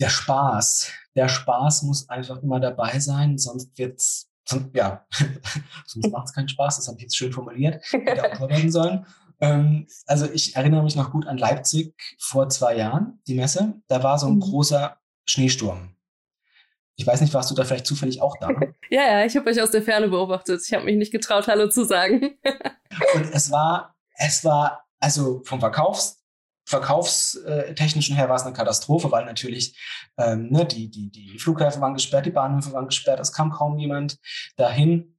der 0.00 0.08
Spaß, 0.08 0.90
der 1.14 1.28
Spaß 1.28 1.82
muss 1.82 2.08
einfach 2.08 2.42
immer 2.42 2.60
dabei 2.60 2.98
sein, 2.98 3.36
sonst 3.36 3.76
wird's 3.76 4.31
ja, 4.74 5.06
sonst 5.86 6.10
macht 6.10 6.26
es 6.26 6.34
keinen 6.34 6.48
Spaß, 6.48 6.76
das 6.76 6.88
habe 6.88 6.98
ich 6.98 7.04
jetzt 7.04 7.16
schön 7.16 7.32
formuliert, 7.32 7.82
hätte 7.90 8.32
Autor 8.32 8.48
werden 8.48 8.72
sollen. 8.72 9.06
Ähm, 9.40 9.86
also 10.06 10.30
ich 10.30 10.56
erinnere 10.56 10.82
mich 10.82 10.96
noch 10.96 11.10
gut 11.10 11.26
an 11.26 11.36
Leipzig 11.36 11.94
vor 12.18 12.48
zwei 12.48 12.76
Jahren, 12.76 13.20
die 13.26 13.34
Messe. 13.34 13.74
Da 13.88 14.02
war 14.02 14.18
so 14.18 14.28
ein 14.28 14.36
mhm. 14.36 14.40
großer 14.40 14.96
Schneesturm. 15.24 15.96
Ich 16.96 17.06
weiß 17.06 17.20
nicht, 17.20 17.34
warst 17.34 17.50
du 17.50 17.54
da 17.54 17.64
vielleicht 17.64 17.86
zufällig 17.86 18.20
auch 18.20 18.36
da? 18.38 18.48
ja, 18.90 19.02
ja, 19.02 19.24
ich 19.24 19.36
habe 19.36 19.50
euch 19.50 19.60
aus 19.60 19.70
der 19.70 19.82
Ferne 19.82 20.08
beobachtet. 20.08 20.62
Ich 20.64 20.72
habe 20.72 20.84
mich 20.84 20.96
nicht 20.96 21.10
getraut, 21.10 21.48
Hallo 21.48 21.68
zu 21.68 21.84
sagen. 21.84 22.38
Und 23.14 23.32
es 23.32 23.50
war, 23.50 23.96
es 24.16 24.44
war, 24.44 24.84
also 25.00 25.42
vom 25.44 25.58
Verkaufs 25.58 26.21
verkaufstechnischen 26.72 28.16
her 28.16 28.28
war 28.28 28.36
es 28.36 28.42
eine 28.42 28.54
Katastrophe, 28.54 29.10
weil 29.12 29.26
natürlich 29.26 29.78
ähm, 30.18 30.48
ne, 30.50 30.64
die, 30.64 30.90
die, 30.90 31.10
die 31.10 31.38
Flughäfen 31.38 31.82
waren 31.82 31.94
gesperrt, 31.94 32.26
die 32.26 32.30
Bahnhöfe 32.30 32.72
waren 32.72 32.86
gesperrt, 32.86 33.20
es 33.20 33.32
kam 33.32 33.50
kaum 33.50 33.78
jemand 33.78 34.18
dahin. 34.56 35.18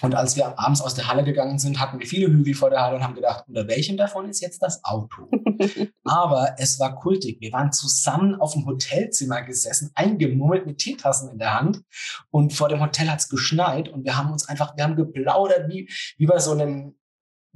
Und 0.00 0.16
als 0.16 0.34
wir 0.34 0.58
abends 0.58 0.80
aus 0.80 0.94
der 0.94 1.06
Halle 1.06 1.22
gegangen 1.22 1.60
sind, 1.60 1.78
hatten 1.78 2.00
wir 2.00 2.06
viele 2.08 2.26
Hügel 2.26 2.54
vor 2.54 2.70
der 2.70 2.82
Halle 2.82 2.96
und 2.96 3.04
haben 3.04 3.14
gedacht, 3.14 3.44
unter 3.46 3.68
welchem 3.68 3.96
davon 3.96 4.28
ist 4.28 4.40
jetzt 4.40 4.60
das 4.60 4.82
Auto? 4.82 5.30
Aber 6.04 6.56
es 6.58 6.80
war 6.80 6.96
kultig. 6.96 7.40
Wir 7.40 7.52
waren 7.52 7.70
zusammen 7.70 8.34
auf 8.34 8.54
dem 8.54 8.66
Hotelzimmer 8.66 9.42
gesessen, 9.42 9.92
eingemummelt 9.94 10.66
mit 10.66 10.78
Teetassen 10.78 11.30
in 11.30 11.38
der 11.38 11.54
Hand. 11.54 11.82
Und 12.30 12.52
vor 12.52 12.68
dem 12.68 12.80
Hotel 12.80 13.08
hat 13.08 13.20
es 13.20 13.28
geschneit 13.28 13.88
und 13.88 14.04
wir 14.04 14.16
haben 14.16 14.32
uns 14.32 14.48
einfach, 14.48 14.76
wir 14.76 14.82
haben 14.82 14.96
geplaudert 14.96 15.68
wie, 15.68 15.88
wie 16.18 16.26
bei 16.26 16.40
so 16.40 16.50
einem 16.50 16.96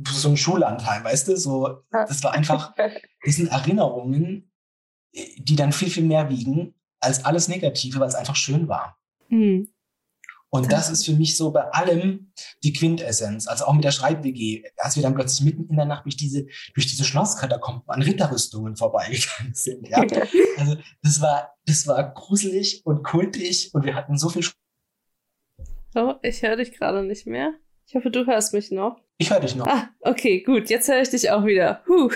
so 0.04 0.28
ein 0.28 0.36
Schullandheim, 0.36 1.04
weißt 1.04 1.28
du? 1.28 1.36
So, 1.36 1.82
das 1.90 2.22
war 2.22 2.32
einfach, 2.32 2.74
das 3.24 3.36
sind 3.36 3.48
Erinnerungen, 3.48 4.52
die 5.12 5.56
dann 5.56 5.72
viel, 5.72 5.90
viel 5.90 6.04
mehr 6.04 6.28
wiegen 6.28 6.74
als 7.00 7.24
alles 7.24 7.48
Negative, 7.48 7.98
weil 8.00 8.08
es 8.08 8.14
einfach 8.14 8.36
schön 8.36 8.68
war. 8.68 8.98
Mhm. 9.28 9.68
Und 10.48 10.72
das 10.72 10.90
ist 10.90 11.04
für 11.04 11.12
mich 11.12 11.36
so 11.36 11.50
bei 11.50 11.62
allem 11.72 12.32
die 12.62 12.72
Quintessenz. 12.72 13.46
Also 13.46 13.64
auch 13.64 13.74
mit 13.74 13.84
der 13.84 13.90
Schreib-WG, 13.90 14.64
als 14.78 14.96
wir 14.96 15.02
dann 15.02 15.14
plötzlich 15.14 15.44
mitten 15.44 15.68
in 15.68 15.76
der 15.76 15.84
Nacht 15.84 16.04
durch 16.04 16.16
diese, 16.16 16.46
durch 16.74 16.86
diese 16.86 17.04
Schlosskatakomben 17.04 17.88
an 17.88 18.02
Ritterrüstungen 18.02 18.76
vorbeigegangen 18.76 19.54
sind. 19.54 19.88
Ja? 19.88 20.04
Also 20.58 20.76
das 21.02 21.20
war, 21.20 21.54
das 21.66 21.86
war 21.86 22.14
gruselig 22.14 22.80
und 22.86 23.02
kultig 23.02 23.74
und 23.74 23.84
wir 23.84 23.94
hatten 23.94 24.16
so 24.16 24.30
viel 24.30 24.42
Spaß. 24.42 24.56
Oh, 25.94 26.14
ich 26.22 26.42
höre 26.42 26.56
dich 26.56 26.72
gerade 26.72 27.02
nicht 27.04 27.26
mehr. 27.26 27.52
Ich 27.86 27.94
hoffe, 27.94 28.10
du 28.10 28.26
hörst 28.26 28.54
mich 28.54 28.70
noch. 28.70 28.98
Ich 29.18 29.30
höre 29.30 29.40
dich 29.40 29.56
noch. 29.56 29.66
Ah, 29.66 29.88
okay, 30.00 30.42
gut. 30.42 30.68
Jetzt 30.68 30.88
höre 30.88 31.00
ich 31.00 31.08
dich 31.08 31.30
auch 31.30 31.44
wieder. 31.44 31.82
Huh. 31.88 32.10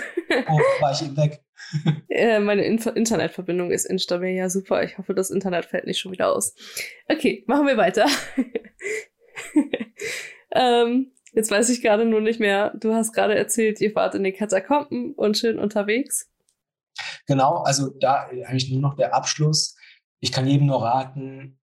Oh, 0.47 0.59
war 0.79 0.91
ich 0.91 1.01
eben 1.01 1.17
weg. 1.17 1.43
äh, 2.09 2.39
meine 2.39 2.63
Inf 2.63 2.85
Internetverbindung 2.85 3.71
ist 3.71 3.85
instabil. 3.85 4.35
Ja, 4.35 4.49
super. 4.49 4.83
Ich 4.83 4.97
hoffe, 4.97 5.15
das 5.15 5.31
Internet 5.31 5.65
fällt 5.65 5.87
nicht 5.87 5.99
schon 5.99 6.11
wieder 6.11 6.31
aus. 6.31 6.53
Okay, 7.09 7.43
machen 7.47 7.65
wir 7.65 7.77
weiter. 7.77 8.05
ähm, 10.51 11.11
jetzt 11.33 11.49
weiß 11.49 11.69
ich 11.69 11.81
gerade 11.81 12.05
nur 12.05 12.21
nicht 12.21 12.39
mehr. 12.39 12.73
Du 12.79 12.93
hast 12.93 13.13
gerade 13.13 13.35
erzählt, 13.35 13.81
ihr 13.81 13.91
fahrt 13.91 14.13
in 14.13 14.23
den 14.23 14.35
Katakomben 14.35 15.13
und 15.13 15.37
schön 15.37 15.57
unterwegs. 15.57 16.29
Genau, 17.25 17.57
also 17.63 17.89
da 17.99 18.27
eigentlich 18.45 18.69
nur 18.69 18.81
noch 18.81 18.95
der 18.95 19.15
Abschluss. 19.15 19.75
Ich 20.19 20.31
kann 20.31 20.45
jedem 20.45 20.67
nur 20.67 20.83
raten, 20.83 21.59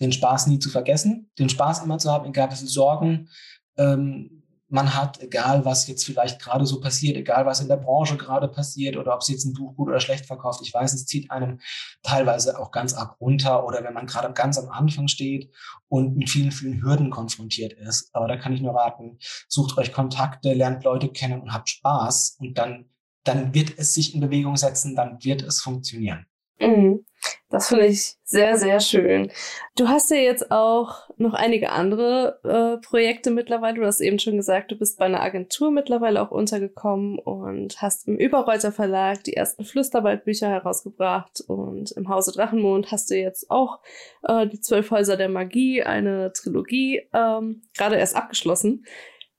den 0.00 0.12
Spaß 0.12 0.48
nie 0.48 0.58
zu 0.58 0.68
vergessen, 0.68 1.30
den 1.38 1.48
Spaß 1.48 1.84
immer 1.84 1.98
zu 1.98 2.10
haben, 2.10 2.28
egal 2.28 2.50
wie 2.50 2.56
viele 2.56 2.68
Sorgen 2.68 3.28
ähm, 3.76 4.37
man 4.68 4.94
hat, 4.94 5.20
egal 5.22 5.64
was 5.64 5.86
jetzt 5.86 6.04
vielleicht 6.04 6.40
gerade 6.40 6.66
so 6.66 6.80
passiert, 6.80 7.16
egal 7.16 7.46
was 7.46 7.60
in 7.60 7.68
der 7.68 7.76
Branche 7.76 8.16
gerade 8.16 8.48
passiert 8.48 8.96
oder 8.96 9.14
ob 9.14 9.22
es 9.22 9.28
jetzt 9.28 9.44
ein 9.44 9.54
Buch 9.54 9.74
gut 9.74 9.88
oder 9.88 10.00
schlecht 10.00 10.26
verkauft. 10.26 10.60
Ich 10.62 10.74
weiß, 10.74 10.92
es 10.92 11.06
zieht 11.06 11.30
einem 11.30 11.60
teilweise 12.02 12.58
auch 12.58 12.70
ganz 12.70 12.94
arg 12.94 13.18
runter 13.20 13.64
oder 13.66 13.82
wenn 13.82 13.94
man 13.94 14.06
gerade 14.06 14.32
ganz 14.32 14.58
am 14.58 14.68
Anfang 14.68 15.08
steht 15.08 15.50
und 15.88 16.16
mit 16.16 16.28
vielen, 16.28 16.52
vielen 16.52 16.82
Hürden 16.82 17.10
konfrontiert 17.10 17.72
ist. 17.72 18.10
Aber 18.12 18.28
da 18.28 18.36
kann 18.36 18.52
ich 18.52 18.60
nur 18.60 18.74
raten, 18.74 19.18
sucht 19.48 19.78
euch 19.78 19.92
Kontakte, 19.92 20.52
lernt 20.52 20.84
Leute 20.84 21.08
kennen 21.08 21.40
und 21.40 21.52
habt 21.52 21.70
Spaß 21.70 22.36
und 22.38 22.58
dann, 22.58 22.90
dann 23.24 23.54
wird 23.54 23.78
es 23.78 23.94
sich 23.94 24.14
in 24.14 24.20
Bewegung 24.20 24.56
setzen, 24.56 24.94
dann 24.94 25.22
wird 25.24 25.42
es 25.42 25.60
funktionieren. 25.62 26.26
Mhm. 26.60 27.04
Das 27.50 27.68
finde 27.68 27.86
ich 27.86 28.16
sehr, 28.24 28.58
sehr 28.58 28.78
schön. 28.80 29.30
Du 29.76 29.88
hast 29.88 30.10
ja 30.10 30.18
jetzt 30.18 30.50
auch 30.50 31.08
noch 31.16 31.32
einige 31.32 31.70
andere 31.70 32.40
äh, 32.44 32.86
Projekte 32.86 33.30
mittlerweile. 33.30 33.76
Du 33.76 33.86
hast 33.86 34.00
eben 34.00 34.18
schon 34.18 34.36
gesagt, 34.36 34.70
du 34.70 34.76
bist 34.76 34.98
bei 34.98 35.06
einer 35.06 35.22
Agentur 35.22 35.70
mittlerweile 35.70 36.20
auch 36.20 36.30
untergekommen 36.30 37.18
und 37.18 37.80
hast 37.80 38.06
im 38.06 38.16
Überreuter 38.16 38.70
Verlag 38.70 39.24
die 39.24 39.34
ersten 39.34 39.64
Flüsterwaldbücher 39.64 40.48
herausgebracht 40.48 41.40
und 41.46 41.92
im 41.92 42.08
Hause 42.08 42.32
Drachenmond 42.32 42.92
hast 42.92 43.10
du 43.10 43.16
jetzt 43.16 43.50
auch 43.50 43.80
äh, 44.24 44.46
die 44.46 44.60
Zwölf 44.60 44.90
Häuser 44.90 45.16
der 45.16 45.30
Magie, 45.30 45.82
eine 45.82 46.32
Trilogie, 46.34 47.08
ähm, 47.14 47.62
gerade 47.76 47.96
erst 47.96 48.16
abgeschlossen. 48.16 48.84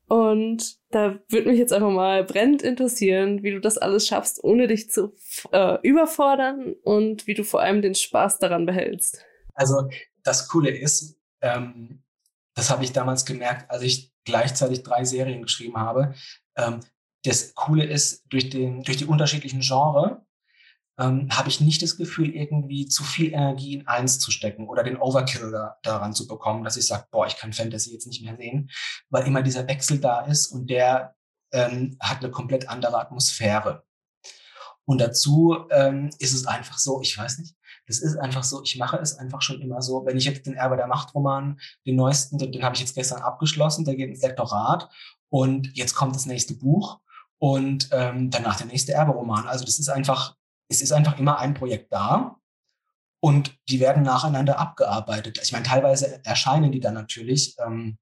Und 0.08 0.79
da 0.92 1.20
würde 1.30 1.50
mich 1.50 1.60
jetzt 1.60 1.74
einfach 1.74 1.92
mal 1.92 2.24
brennend 2.24 2.62
interessieren, 2.62 3.44
wie 3.44 3.52
du 3.52 3.60
das 3.60 3.78
alles 3.78 4.08
schaffst, 4.08 4.44
ohne 4.44 4.68
dich 4.68 4.90
zu 4.90 5.14
äh, 5.52 5.78
überfordern 5.84 6.74
und 6.84 7.28
wie 7.28 7.36
du 7.36 7.44
vor 7.44 7.62
allem 7.62 7.82
den 7.82 7.96
Spaß 7.96 8.40
daran 8.40 8.66
behältst. 8.66 9.24
Also 9.54 9.90
das 10.24 10.48
Coole 10.48 10.72
ist, 10.72 11.20
ähm, 11.42 12.04
das 12.56 12.70
habe 12.70 12.84
ich 12.84 12.92
damals 12.92 13.26
gemerkt, 13.26 13.70
als 13.70 13.84
ich 13.84 14.14
gleichzeitig 14.24 14.84
drei 14.84 15.04
Serien 15.06 15.42
geschrieben 15.42 15.78
habe. 15.78 16.14
Ähm, 16.56 16.80
das 17.24 17.54
Coole 17.54 17.86
ist, 17.86 18.26
durch, 18.30 18.50
den, 18.50 18.84
durch 18.84 18.98
die 18.98 19.06
unterschiedlichen 19.06 19.60
Genre 19.60 20.26
ähm, 21.00 21.30
habe 21.32 21.50
ich 21.50 21.62
nicht 21.62 21.82
das 21.82 21.98
Gefühl, 21.98 22.36
irgendwie 22.36 22.86
zu 22.86 23.04
viel 23.04 23.34
Energie 23.34 23.76
in 23.76 23.88
eins 23.88 24.20
zu 24.20 24.32
stecken 24.32 24.68
oder 24.68 24.84
den 24.84 24.98
Overkill 24.98 25.52
da, 25.52 25.78
daran 25.82 26.14
zu 26.14 26.28
bekommen, 26.28 26.64
dass 26.64 26.78
ich 26.78 26.86
sage, 26.86 27.06
boah, 27.10 27.26
ich 27.26 27.38
kann 27.38 27.54
Fantasy 27.54 27.94
jetzt 27.94 28.08
nicht 28.08 28.24
mehr 28.24 28.36
sehen, 28.36 28.70
weil 29.10 29.26
immer 29.26 29.42
dieser 29.42 29.68
Wechsel 29.68 30.00
da 30.00 30.22
ist 30.22 30.48
und 30.48 30.70
der 30.70 31.16
ähm, 31.52 31.98
hat 32.00 32.20
eine 32.20 32.32
komplett 32.32 32.68
andere 32.68 33.00
Atmosphäre. 33.00 33.84
Und 34.86 35.00
dazu 35.00 35.56
ähm, 35.70 36.10
ist 36.20 36.34
es 36.34 36.46
einfach 36.48 36.80
so, 36.80 37.02
ich 37.02 37.18
weiß 37.18 37.40
nicht, 37.40 37.56
das 37.88 38.00
ist 38.00 38.18
einfach 38.18 38.44
so, 38.44 38.62
ich 38.64 38.78
mache 38.78 38.98
es 38.98 39.18
einfach 39.18 39.42
schon 39.42 39.62
immer 39.62 39.82
so, 39.82 40.06
wenn 40.06 40.18
ich 40.18 40.26
jetzt 40.26 40.46
den 40.46 40.56
Erbe 40.56 40.78
der 40.78 40.88
Macht-Roman, 40.88 41.60
den 41.86 41.96
neuesten, 41.96 42.38
den, 42.38 42.52
den 42.52 42.64
habe 42.64 42.76
ich 42.76 42.82
jetzt 42.82 42.96
gestern 42.96 43.22
abgeschlossen, 43.22 43.86
der 43.86 43.96
geht 43.96 44.10
ins 44.10 44.22
Lektorat 44.22 44.90
und 45.30 45.76
jetzt 45.78 45.94
kommt 45.96 46.16
das 46.16 46.26
nächste 46.26 46.56
Buch 46.56 47.00
und 47.38 47.90
ähm, 47.92 48.32
danach 48.32 48.58
der 48.58 48.68
nächste 48.68 48.94
Erbe-Roman. 48.94 49.48
Also 49.48 49.64
das 49.64 49.80
ist 49.80 49.90
einfach, 49.90 50.36
es 50.70 50.82
ist 50.82 50.92
einfach 50.92 51.18
immer 51.20 51.40
ein 51.40 51.54
Projekt 51.54 51.92
da 51.92 52.40
und 53.22 53.58
die 53.68 53.80
werden 53.80 54.04
nacheinander 54.04 54.60
abgearbeitet. 54.60 55.40
Ich 55.44 55.52
meine, 55.52 55.66
teilweise 55.66 56.24
erscheinen 56.24 56.72
die 56.72 56.80
dann 56.80 56.94
natürlich 56.94 57.56
ähm, 57.60 57.98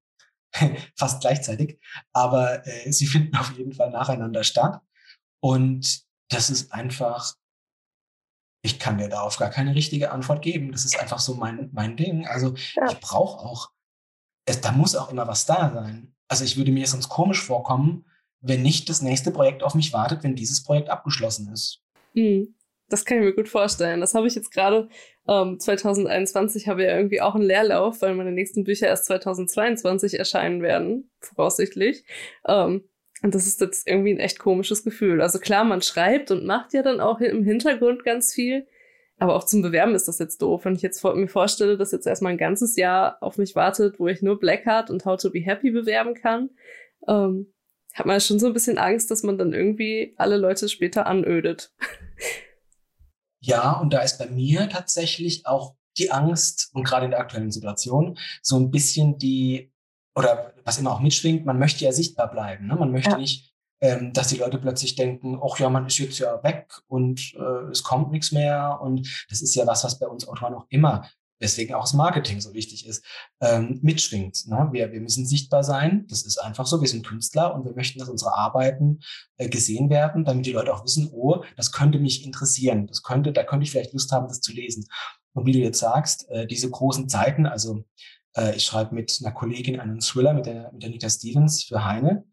fast 0.96 1.22
gleichzeitig, 1.22 1.80
aber 2.14 2.66
äh, 2.68 2.92
sie 2.92 3.08
finden 3.08 3.36
auf 3.38 3.58
jeden 3.58 3.74
Fall 3.74 3.90
nacheinander 3.90 4.44
statt. 4.44 4.82
Und 5.40 6.02
das 6.30 6.50
ist 6.50 6.74
einfach, 6.74 7.36
ich 8.62 8.80
kann 8.80 8.98
dir 8.98 9.10
darauf 9.10 9.38
gar 9.38 9.50
keine 9.50 9.74
richtige 9.74 10.12
Antwort 10.12 10.42
geben. 10.42 10.72
Das 10.72 10.86
ist 10.86 11.00
einfach 11.00 11.20
so 11.20 11.36
mein, 11.36 11.70
mein 11.72 11.96
Ding. 11.96 12.28
Also 12.28 12.56
ja. 12.76 12.92
ich 12.92 13.00
brauche 13.00 13.46
auch, 13.46 13.72
es, 14.46 14.62
da 14.62 14.72
muss 14.72 14.96
auch 14.96 15.10
immer 15.10 15.28
was 15.28 15.46
da 15.46 15.72
sein. 15.74 16.14
Also 16.28 16.44
ich 16.44 16.58
würde 16.58 16.72
mir 16.72 16.86
sonst 16.86 17.08
komisch 17.08 17.42
vorkommen, 17.42 18.06
wenn 18.42 18.62
nicht 18.62 18.90
das 18.90 19.02
nächste 19.02 19.32
Projekt 19.32 19.64
auf 19.64 19.74
mich 19.74 19.94
wartet, 19.94 20.24
wenn 20.24 20.36
dieses 20.36 20.64
Projekt 20.64 20.90
abgeschlossen 20.90 21.52
ist. 21.54 21.82
Mhm. 22.14 22.56
Das 22.90 23.06
kann 23.06 23.18
ich 23.18 23.24
mir 23.24 23.34
gut 23.34 23.50
vorstellen. 23.50 24.00
Das 24.00 24.14
habe 24.14 24.28
ich 24.28 24.36
jetzt 24.36 24.52
gerade 24.52 24.88
ähm, 25.28 25.60
2021 25.60 26.68
habe 26.68 26.82
ich 26.82 26.88
ja 26.88 26.96
irgendwie 26.96 27.22
auch 27.22 27.36
einen 27.36 27.44
Leerlauf, 27.44 28.02
weil 28.02 28.16
meine 28.16 28.32
nächsten 28.32 28.64
Bücher 28.64 28.88
erst 28.88 29.06
2022 29.06 30.18
erscheinen 30.18 30.62
werden, 30.62 31.12
voraussichtlich. 31.20 32.06
Ähm, 32.48 32.84
und 33.24 33.36
das 33.36 33.48
ist 33.48 33.60
jetzt 33.62 33.88
irgendwie 33.88 34.14
ein 34.14 34.20
echt 34.20 34.40
komisches 34.40 34.84
Gefühl. 34.84 35.22
Also 35.22 35.40
klar, 35.40 35.64
man 35.64 35.82
schreibt 35.82 36.32
und 36.32 36.46
macht 36.46 36.74
ja 36.74 36.84
dann 36.84 37.02
auch 37.02 37.20
im 37.20 37.44
Hintergrund 37.44 38.04
ganz 38.04 38.34
viel. 38.34 38.68
Aber 39.20 39.36
auch 39.36 39.46
zum 39.46 39.64
Bewerben 39.64 39.96
ist 39.96 40.08
das 40.08 40.20
jetzt 40.20 40.42
doof. 40.44 40.66
Wenn 40.66 40.76
ich 40.76 40.84
jetzt 40.84 41.04
mir 41.04 41.28
vorstelle, 41.28 41.76
dass 41.76 41.92
jetzt 41.92 42.06
erstmal 42.06 42.34
ein 42.34 42.38
ganzes 42.38 42.76
Jahr 42.76 43.18
auf 43.22 43.40
mich 43.40 43.56
wartet, 43.56 44.00
wo 44.00 44.08
ich 44.08 44.22
nur 44.22 44.40
Blackheart 44.40 44.92
und 44.92 45.06
How 45.06 45.20
to 45.20 45.32
Be 45.32 45.40
Happy 45.40 45.72
bewerben 45.72 46.14
kann, 46.14 46.52
ähm, 47.08 47.52
hat 47.96 48.06
man 48.06 48.22
schon 48.22 48.38
so 48.38 48.46
ein 48.46 48.54
bisschen 48.54 48.78
Angst, 48.78 49.10
dass 49.10 49.24
man 49.24 49.40
dann 49.40 49.54
irgendwie 49.54 50.14
alle 50.18 50.38
Leute 50.38 50.70
später 50.70 51.08
anödet. 51.08 51.74
Ja, 53.48 53.72
und 53.80 53.94
da 53.94 54.02
ist 54.02 54.20
bei 54.20 54.28
mir 54.28 54.68
tatsächlich 54.68 55.48
auch 55.48 55.76
die 55.98 56.12
Angst 56.12 56.70
und 56.74 56.84
gerade 56.84 57.06
in 57.06 57.12
der 57.12 57.22
aktuellen 57.22 57.50
Situation 57.50 58.18
so 58.42 58.58
ein 58.58 58.72
bisschen 58.72 59.18
die, 59.18 59.72
oder 60.16 60.54
was 60.66 60.78
immer 60.78 60.92
auch 60.92 61.00
mitschwingt, 61.00 61.46
man 61.46 61.58
möchte 61.58 61.86
ja 61.86 61.94
sichtbar 61.94 62.30
bleiben. 62.30 62.68
Ne? 62.68 62.76
Man 62.76 62.92
möchte 62.92 63.12
ja. 63.12 63.18
nicht, 63.18 63.54
ähm, 63.80 64.12
dass 64.12 64.28
die 64.28 64.38
Leute 64.38 64.58
plötzlich 64.58 64.96
denken, 64.96 65.40
ach 65.42 65.58
ja, 65.60 65.70
man 65.70 65.88
ist 65.88 65.98
jetzt 65.98 66.20
ja 66.20 66.44
weg 66.44 66.74
und 66.88 67.34
äh, 67.36 67.72
es 67.72 67.84
kommt 67.84 68.12
nichts 68.12 68.34
mehr. 68.34 68.80
Und 68.82 69.26
das 69.30 69.42
ist 69.42 69.56
ja 69.56 69.66
was, 69.66 69.86
was 69.86 69.98
bei 69.98 70.08
uns 70.08 70.28
Autoren 70.28 70.54
auch 70.54 70.66
immer 70.68 71.10
weswegen 71.40 71.76
auch 71.76 71.84
das 71.84 71.94
Marketing 71.94 72.42
so 72.42 72.54
wichtig 72.54 72.88
ist, 72.88 73.04
ähm, 73.42 73.80
mitschwingt. 73.82 74.48
Ne? 74.48 74.70
Wir, 74.72 74.92
wir 74.92 75.02
müssen 75.02 75.26
sichtbar 75.26 75.64
sein, 75.64 76.06
das 76.10 76.24
ist 76.24 76.38
einfach 76.38 76.66
so, 76.66 76.82
wir 76.82 76.88
sind 76.88 77.06
Künstler 77.06 77.54
und 77.54 77.66
wir 77.66 77.74
möchten, 77.74 78.00
dass 78.00 78.10
unsere 78.10 78.36
Arbeiten 78.36 79.00
äh, 79.38 79.50
gesehen 79.50 79.90
werden, 79.90 80.26
damit 80.26 80.46
die 80.46 80.52
Leute 80.52 80.74
auch 80.74 80.84
wissen, 80.84 81.10
oh, 81.12 81.44
das 81.56 81.72
könnte 81.72 82.00
mich 82.00 82.26
interessieren, 82.26 82.88
das 82.88 83.04
könnte, 83.04 83.34
da 83.34 83.44
könnte 83.44 83.64
ich 83.64 83.72
vielleicht 83.72 83.94
Lust 83.94 84.12
haben, 84.12 84.28
das 84.28 84.42
zu 84.42 84.52
lesen. 84.52 84.88
Und 85.34 85.46
wie 85.46 85.52
du 85.52 85.60
jetzt 85.60 85.80
sagst, 85.80 86.30
äh, 86.30 86.48
diese 86.48 86.70
großen 86.70 87.10
Zeiten, 87.10 87.46
also 87.46 87.84
äh, 88.36 88.56
ich 88.56 88.64
schreibe 88.64 88.96
mit 88.96 89.20
einer 89.22 89.34
Kollegin 89.34 89.80
einen 89.80 90.00
Thriller 90.00 90.34
mit 90.34 90.46
der, 90.46 90.72
mit 90.72 90.84
der 90.84 90.90
Nita 90.90 91.10
Stevens 91.10 91.64
für 91.64 91.86
Heine 91.86 92.24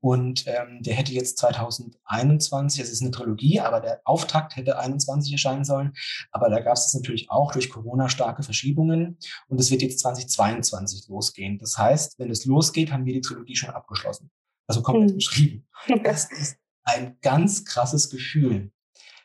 und 0.00 0.44
ähm, 0.46 0.82
der 0.82 0.94
hätte 0.94 1.12
jetzt 1.12 1.38
2021, 1.38 2.80
es 2.80 2.90
ist 2.90 3.02
eine 3.02 3.10
Trilogie, 3.10 3.60
aber 3.60 3.80
der 3.80 4.00
Auftakt 4.04 4.56
hätte 4.56 4.78
21 4.78 5.32
erscheinen 5.32 5.64
sollen. 5.64 5.92
Aber 6.32 6.48
da 6.48 6.60
gab 6.60 6.74
es 6.74 6.94
natürlich 6.94 7.30
auch 7.30 7.52
durch 7.52 7.68
Corona 7.68 8.08
starke 8.08 8.42
Verschiebungen. 8.42 9.18
Und 9.48 9.60
es 9.60 9.70
wird 9.70 9.82
jetzt 9.82 10.00
2022 10.00 11.08
losgehen. 11.08 11.58
Das 11.58 11.76
heißt, 11.76 12.18
wenn 12.18 12.30
es 12.30 12.46
losgeht, 12.46 12.92
haben 12.92 13.04
wir 13.04 13.12
die 13.12 13.20
Trilogie 13.20 13.56
schon 13.56 13.70
abgeschlossen. 13.70 14.30
Also 14.66 14.82
komplett 14.82 15.10
mhm. 15.10 15.14
geschrieben. 15.16 15.66
Das 16.04 16.30
ist 16.30 16.56
ein 16.84 17.16
ganz 17.22 17.64
krasses 17.64 18.10
Gefühl, 18.10 18.70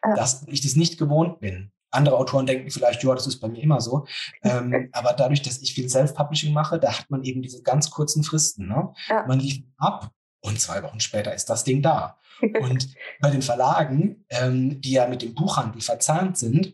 dass 0.02 0.46
ich 0.48 0.62
das 0.62 0.76
nicht 0.76 0.98
gewohnt 0.98 1.40
bin. 1.40 1.72
Andere 1.92 2.18
Autoren 2.18 2.46
denken 2.46 2.70
vielleicht, 2.70 3.04
ja, 3.04 3.14
das 3.14 3.28
ist 3.28 3.40
bei 3.40 3.48
mir 3.48 3.62
immer 3.62 3.82
so. 3.82 4.06
Ähm, 4.42 4.90
aber 4.94 5.14
dadurch, 5.14 5.42
dass 5.42 5.62
ich 5.62 5.74
viel 5.74 5.90
Self-Publishing 5.90 6.54
mache, 6.54 6.80
da 6.80 6.98
hat 6.98 7.10
man 7.10 7.24
eben 7.24 7.42
diese 7.42 7.62
ganz 7.62 7.90
kurzen 7.90 8.24
Fristen. 8.24 8.68
Ne? 8.68 8.94
Ja. 9.08 9.26
Man 9.28 9.40
lief 9.40 9.64
ab 9.78 10.12
und 10.46 10.60
zwei 10.60 10.84
Wochen 10.84 11.00
später 11.00 11.34
ist 11.34 11.50
das 11.50 11.64
Ding 11.64 11.82
da. 11.82 12.20
Und 12.62 12.90
bei 13.22 13.30
den 13.30 13.42
Verlagen, 13.42 14.26
ähm, 14.30 14.82
die 14.82 14.92
ja 14.92 15.08
mit 15.08 15.22
dem 15.22 15.34
Buchhandel 15.34 15.82
verzahnt 15.82 16.38
sind, 16.38 16.74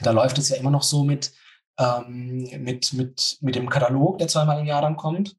da 0.00 0.10
läuft 0.10 0.38
es 0.38 0.48
ja 0.48 0.56
immer 0.56 0.70
noch 0.70 0.82
so 0.82 1.04
mit, 1.04 1.32
ähm, 1.78 2.48
mit, 2.62 2.92
mit, 2.94 3.38
mit 3.40 3.54
dem 3.54 3.68
Katalog, 3.68 4.18
der 4.18 4.28
zweimal 4.28 4.58
im 4.58 4.66
Jahr 4.66 4.80
dann 4.80 4.96
kommt, 4.96 5.36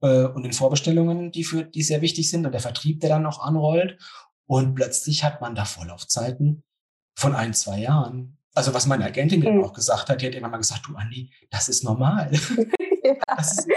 äh, 0.00 0.24
und 0.24 0.44
den 0.44 0.52
Vorbestellungen, 0.52 1.32
die, 1.32 1.44
für, 1.44 1.64
die 1.64 1.82
sehr 1.82 2.00
wichtig 2.00 2.30
sind, 2.30 2.46
und 2.46 2.52
der 2.52 2.60
Vertrieb, 2.60 3.00
der 3.00 3.10
dann 3.10 3.22
noch 3.22 3.40
anrollt. 3.40 3.98
Und 4.46 4.74
plötzlich 4.74 5.24
hat 5.24 5.40
man 5.40 5.54
da 5.54 5.64
Vorlaufzeiten 5.64 6.62
von 7.16 7.34
ein, 7.34 7.54
zwei 7.54 7.80
Jahren. 7.80 8.38
Also 8.54 8.72
was 8.74 8.86
meine 8.86 9.06
Agentin 9.06 9.40
mir 9.40 9.50
mhm. 9.50 9.64
auch 9.64 9.72
gesagt 9.72 10.08
hat, 10.08 10.22
die 10.22 10.26
hat 10.26 10.34
immer 10.34 10.48
mal 10.48 10.58
gesagt, 10.58 10.86
du 10.86 10.94
Andi, 10.94 11.32
das 11.50 11.68
ist 11.68 11.82
normal. 11.82 12.30
ja. 13.02 13.14
das 13.36 13.58
ist, 13.58 13.68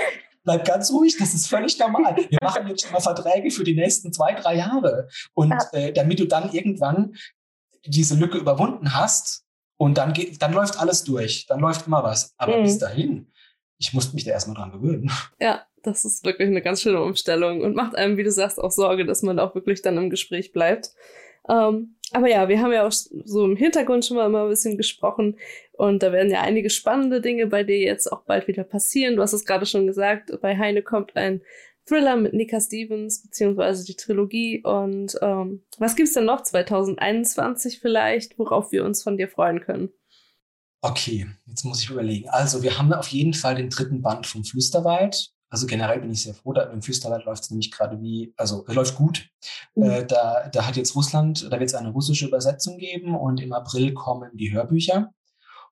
bleib 0.47 0.65
ganz 0.65 0.91
ruhig, 0.91 1.17
das 1.19 1.33
ist 1.33 1.47
völlig 1.47 1.77
normal. 1.77 2.15
Wir 2.15 2.39
machen 2.41 2.67
jetzt 2.69 2.83
schon 2.83 2.93
mal 2.93 3.01
Verträge 3.01 3.51
für 3.51 3.65
die 3.65 3.75
nächsten 3.75 4.13
zwei, 4.13 4.33
drei 4.33 4.55
Jahre. 4.55 5.09
Und 5.33 5.51
ja. 5.51 5.59
äh, 5.73 5.91
damit 5.91 6.19
du 6.19 6.25
dann 6.25 6.51
irgendwann 6.53 7.15
diese 7.85 8.15
Lücke 8.15 8.37
überwunden 8.37 8.95
hast 8.95 9.43
und 9.75 9.97
dann 9.97 10.13
geht, 10.13 10.41
dann 10.41 10.53
läuft 10.53 10.79
alles 10.79 11.03
durch, 11.03 11.45
dann 11.47 11.59
läuft 11.59 11.85
immer 11.87 12.01
was. 12.01 12.33
Aber 12.37 12.57
mhm. 12.57 12.63
bis 12.63 12.79
dahin, 12.79 13.27
ich 13.77 13.93
musste 13.93 14.15
mich 14.15 14.23
da 14.23 14.31
erstmal 14.31 14.55
dran 14.55 14.71
gewöhnen. 14.71 15.11
Ja, 15.39 15.65
das 15.83 16.05
ist 16.05 16.23
wirklich 16.23 16.47
eine 16.47 16.61
ganz 16.61 16.81
schöne 16.81 17.03
Umstellung 17.03 17.61
und 17.61 17.75
macht 17.75 17.95
einem, 17.95 18.15
wie 18.15 18.23
du 18.23 18.31
sagst, 18.31 18.57
auch 18.57 18.71
Sorge, 18.71 19.05
dass 19.05 19.23
man 19.23 19.39
auch 19.39 19.53
wirklich 19.53 19.81
dann 19.81 19.97
im 19.97 20.09
Gespräch 20.09 20.53
bleibt. 20.53 20.91
Ähm, 21.49 21.96
aber 22.13 22.29
ja, 22.29 22.47
wir 22.47 22.61
haben 22.61 22.71
ja 22.71 22.87
auch 22.87 22.91
so 22.91 23.45
im 23.45 23.55
Hintergrund 23.55 24.05
schon 24.05 24.17
mal 24.17 24.27
immer 24.27 24.43
ein 24.43 24.49
bisschen 24.49 24.77
gesprochen 24.77 25.37
und 25.73 26.03
da 26.03 26.11
werden 26.11 26.31
ja 26.31 26.41
einige 26.41 26.69
spannende 26.69 27.21
Dinge 27.21 27.47
bei 27.47 27.63
dir 27.63 27.79
jetzt 27.79 28.11
auch 28.11 28.23
bald 28.23 28.47
wieder 28.47 28.63
passieren. 28.63 29.15
Du 29.15 29.21
hast 29.21 29.33
es 29.33 29.45
gerade 29.45 29.65
schon 29.65 29.87
gesagt, 29.87 30.31
bei 30.41 30.57
Heine 30.57 30.81
kommt 30.81 31.15
ein 31.15 31.41
Thriller 31.87 32.17
mit 32.17 32.33
Nika 32.33 32.59
Stevens, 32.59 33.23
beziehungsweise 33.23 33.85
die 33.85 33.95
Trilogie. 33.95 34.61
Und 34.63 35.17
ähm, 35.21 35.63
was 35.77 35.95
gibt's 35.95 36.13
denn 36.13 36.25
noch 36.25 36.41
2021 36.41 37.79
vielleicht, 37.79 38.37
worauf 38.37 38.71
wir 38.71 38.83
uns 38.83 39.03
von 39.03 39.17
dir 39.17 39.29
freuen 39.29 39.61
können? 39.61 39.89
Okay, 40.81 41.27
jetzt 41.47 41.63
muss 41.63 41.81
ich 41.81 41.89
überlegen. 41.89 42.29
Also, 42.29 42.61
wir 42.61 42.77
haben 42.77 42.93
auf 42.93 43.07
jeden 43.07 43.33
Fall 43.33 43.55
den 43.55 43.69
dritten 43.69 44.01
Band 44.01 44.27
vom 44.27 44.43
Flüsterwald. 44.43 45.31
Also 45.49 45.65
generell 45.65 46.01
bin 46.01 46.11
ich 46.11 46.23
sehr 46.23 46.33
froh, 46.33 46.51
da 46.53 46.63
im 46.63 46.81
Füsterwald 46.81 47.25
läuft 47.25 47.43
es 47.43 47.49
nämlich 47.51 47.71
gerade 47.71 48.01
wie, 48.01 48.33
also 48.35 48.65
es 48.67 48.75
läuft 48.75 48.95
gut. 48.95 49.29
Mhm. 49.75 49.83
Äh, 49.83 50.05
da, 50.05 50.49
da 50.49 50.67
hat 50.67 50.75
jetzt 50.75 50.95
Russland, 50.95 51.47
da 51.51 51.59
wird 51.59 51.69
es 51.69 51.75
eine 51.75 51.91
russische 51.91 52.27
Übersetzung 52.27 52.77
geben 52.77 53.15
und 53.15 53.39
im 53.39 53.53
April 53.53 53.93
kommen 53.93 54.31
die 54.35 54.51
Hörbücher. 54.51 55.13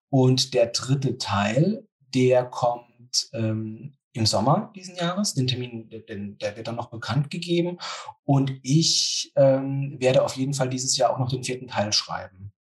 Und 0.09 0.53
der 0.53 0.67
dritte 0.67 1.17
Teil, 1.17 1.86
der 2.13 2.45
kommt 2.45 3.30
ähm, 3.34 3.93
im 4.13 4.26
Sommer 4.26 4.71
diesen 4.76 4.95
Jahres. 4.95 5.34
Den 5.34 5.47
Termin, 5.47 5.89
den, 5.89 6.38
der 6.38 6.55
wird 6.55 6.67
dann 6.67 6.76
noch 6.76 6.89
bekannt 6.89 7.30
gegeben. 7.30 7.78
Und 8.23 8.53
ich 8.63 9.34
ähm, 9.36 9.97
werde 9.99 10.23
auf 10.23 10.38
jeden 10.38 10.53
Fall 10.53 10.69
dieses 10.69 10.95
Jahr 10.95 11.13
auch 11.13 11.19
noch 11.19 11.30
den 11.30 11.43
vierten 11.43 11.67
Teil 11.67 11.91
schreiben. 11.91 12.53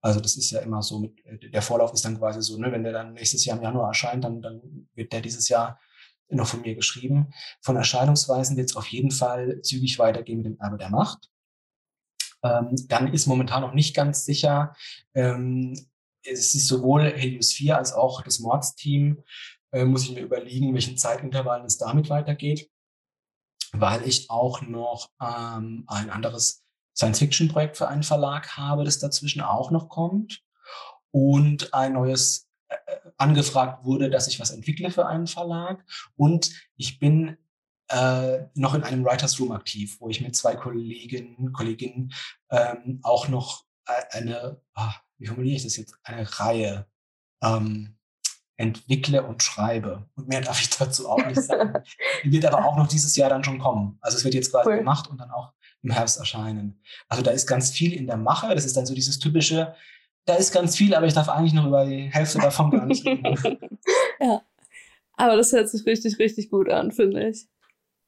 Also 0.00 0.20
das 0.20 0.36
ist 0.36 0.50
ja 0.52 0.60
immer 0.60 0.82
so, 0.82 1.00
mit, 1.00 1.24
äh, 1.26 1.50
der 1.50 1.62
Vorlauf 1.62 1.92
ist 1.92 2.04
dann 2.04 2.16
quasi 2.18 2.40
so, 2.40 2.56
ne, 2.56 2.72
wenn 2.72 2.84
der 2.84 2.92
dann 2.92 3.12
nächstes 3.12 3.44
Jahr 3.44 3.58
im 3.58 3.62
Januar 3.62 3.88
erscheint, 3.88 4.24
dann, 4.24 4.40
dann 4.40 4.88
wird 4.94 5.12
der 5.12 5.20
dieses 5.20 5.48
Jahr 5.48 5.78
noch 6.28 6.48
von 6.48 6.62
mir 6.62 6.74
geschrieben. 6.74 7.32
Von 7.60 7.76
Erscheinungsweisen 7.76 8.56
wird 8.56 8.70
es 8.70 8.76
auf 8.76 8.86
jeden 8.88 9.10
Fall 9.10 9.60
zügig 9.62 9.98
weitergehen 9.98 10.38
mit 10.38 10.46
dem 10.46 10.58
Erbe 10.58 10.78
der 10.78 10.90
Macht. 10.90 11.30
Ähm, 12.42 12.74
dann 12.88 13.12
ist 13.12 13.26
momentan 13.26 13.62
noch 13.62 13.74
nicht 13.74 13.94
ganz 13.94 14.24
sicher, 14.24 14.74
ähm, 15.14 15.74
es 16.24 16.54
ist 16.54 16.66
sowohl 16.66 17.12
Helios 17.12 17.52
4 17.52 17.76
als 17.76 17.92
auch 17.92 18.22
das 18.22 18.40
Mordsteam, 18.40 19.22
äh, 19.72 19.84
muss 19.84 20.04
ich 20.04 20.12
mir 20.12 20.22
überlegen, 20.22 20.74
welchen 20.74 20.98
Zeitintervallen 20.98 21.66
es 21.66 21.78
damit 21.78 22.10
weitergeht, 22.10 22.70
weil 23.72 24.06
ich 24.06 24.30
auch 24.30 24.62
noch 24.62 25.10
ähm, 25.20 25.84
ein 25.86 26.10
anderes 26.10 26.64
Science-Fiction-Projekt 26.96 27.76
für 27.76 27.88
einen 27.88 28.02
Verlag 28.02 28.56
habe, 28.56 28.84
das 28.84 28.98
dazwischen 28.98 29.42
auch 29.42 29.70
noch 29.70 29.88
kommt 29.88 30.42
und 31.10 31.74
ein 31.74 31.92
neues 31.92 32.45
angefragt 33.16 33.84
wurde, 33.84 34.10
dass 34.10 34.28
ich 34.28 34.40
was 34.40 34.50
entwickle 34.50 34.90
für 34.90 35.06
einen 35.06 35.26
Verlag 35.26 35.84
und 36.16 36.50
ich 36.76 36.98
bin 36.98 37.36
äh, 37.88 38.38
noch 38.54 38.74
in 38.74 38.82
einem 38.82 39.04
Writers 39.04 39.38
Room 39.38 39.52
aktiv, 39.52 39.96
wo 40.00 40.08
ich 40.08 40.20
mit 40.20 40.34
zwei 40.34 40.56
Kolleginnen, 40.56 41.52
Kolleginnen 41.52 42.12
ähm, 42.50 43.00
auch 43.02 43.28
noch 43.28 43.64
äh, 43.86 44.18
eine, 44.18 44.60
ach, 44.74 45.00
wie 45.18 45.26
formuliere 45.26 45.56
ich 45.56 45.64
das 45.64 45.76
jetzt, 45.76 45.96
eine 46.02 46.26
Reihe 46.38 46.86
ähm, 47.42 47.96
entwickle 48.56 49.22
und 49.22 49.42
schreibe. 49.42 50.08
Und 50.14 50.28
mehr 50.28 50.40
darf 50.40 50.60
ich 50.60 50.70
dazu 50.70 51.08
auch 51.08 51.24
nicht 51.24 51.42
sagen. 51.42 51.74
Die 52.24 52.32
wird 52.32 52.46
aber 52.46 52.64
auch 52.66 52.76
noch 52.76 52.88
dieses 52.88 53.14
Jahr 53.16 53.28
dann 53.28 53.44
schon 53.44 53.58
kommen. 53.58 53.98
Also 54.00 54.16
es 54.16 54.24
wird 54.24 54.34
jetzt 54.34 54.50
quasi 54.50 54.70
cool. 54.70 54.78
gemacht 54.78 55.08
und 55.08 55.20
dann 55.20 55.30
auch 55.30 55.52
im 55.82 55.90
Herbst 55.90 56.18
erscheinen. 56.18 56.82
Also 57.08 57.22
da 57.22 57.30
ist 57.30 57.46
ganz 57.46 57.70
viel 57.70 57.92
in 57.92 58.06
der 58.06 58.16
Mache. 58.16 58.54
Das 58.54 58.64
ist 58.64 58.76
dann 58.76 58.86
so 58.86 58.94
dieses 58.94 59.18
typische, 59.18 59.74
da 60.26 60.34
ist 60.34 60.52
ganz 60.52 60.76
viel, 60.76 60.94
aber 60.94 61.06
ich 61.06 61.14
darf 61.14 61.28
eigentlich 61.28 61.54
noch 61.54 61.66
über 61.66 61.86
die 61.86 62.10
Hälfte 62.12 62.38
davon 62.38 62.70
gar 62.70 62.84
nicht 62.84 63.06
reden. 63.06 63.24
ja. 64.20 64.42
Aber 65.16 65.36
das 65.36 65.52
hört 65.52 65.68
sich 65.68 65.86
richtig, 65.86 66.18
richtig 66.18 66.50
gut 66.50 66.68
an, 66.68 66.92
finde 66.92 67.28
ich. 67.28 67.46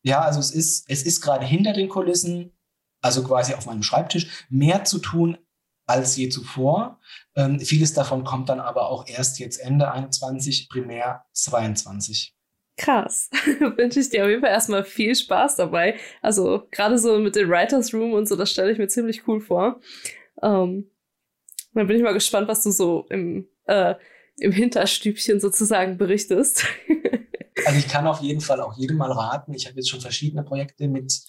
Ja, 0.03 0.21
also 0.21 0.41
es 0.41 0.51
ist, 0.51 0.91
es 0.91 1.05
ist 1.05 1.21
gerade 1.21 1.47
hinter 1.47 1.73
den 1.73 1.89
Kulissen, 1.89 2.53
also 3.01 3.23
quasi 3.25 3.55
auf 3.55 3.67
meinem 3.67 3.83
Schreibtisch, 3.83 4.47
mehr 4.51 4.85
zu 4.85 4.99
tun 4.99 5.39
als 5.87 6.17
je 6.17 6.29
zuvor. 6.29 7.01
Ähm, 7.35 7.61
vieles 7.61 7.95
davon 7.95 8.25
kommt 8.25 8.49
dann 8.49 8.61
aber 8.61 8.91
auch 8.91 9.07
erst 9.09 9.39
jetzt 9.39 9.59
Ende 9.59 9.91
21, 9.91 10.69
primär 10.69 11.25
22. 11.33 12.35
Krass. 12.77 13.31
Wünsche 13.77 14.01
ich 14.01 14.11
dir 14.11 14.25
auf 14.25 14.29
jeden 14.29 14.43
Fall 14.43 14.51
erstmal 14.51 14.85
viel 14.85 15.15
Spaß 15.15 15.57
dabei. 15.57 15.99
Also 16.21 16.67
gerade 16.71 16.99
so 16.99 17.19
mit 17.19 17.37
dem 17.37 17.49
Writers 17.49 17.95
Room 17.95 18.13
und 18.13 18.29
so, 18.29 18.37
das 18.37 18.51
stelle 18.51 18.71
ich 18.71 18.79
mir 18.79 18.89
ziemlich 18.89 19.27
cool 19.27 19.41
vor. 19.41 19.81
Ähm, 20.43 20.91
dann 21.75 21.87
bin 21.87 21.97
ich 21.97 22.03
mal 22.03 22.15
gespannt, 22.15 22.49
was 22.49 22.63
du 22.63 22.71
so 22.71 23.07
im, 23.11 23.49
äh, 23.65 23.95
im 24.39 24.53
Hinterstübchen 24.53 25.41
sozusagen 25.41 25.99
berichtest. 25.99 26.67
also 27.67 27.79
ich 27.79 27.89
kann 27.89 28.07
auf 28.07 28.21
jeden 28.21 28.41
Fall 28.41 28.61
auch 28.61 28.77
jedem 28.77 28.97
mal 28.97 29.13
raten. 29.13 29.55
Ich 29.55 29.67
habe 29.67 29.77
jetzt 29.77 29.91
schon 29.91 30.01
verschiedene 30.01 30.43
Projekte 30.43 30.89
mit 30.89 31.23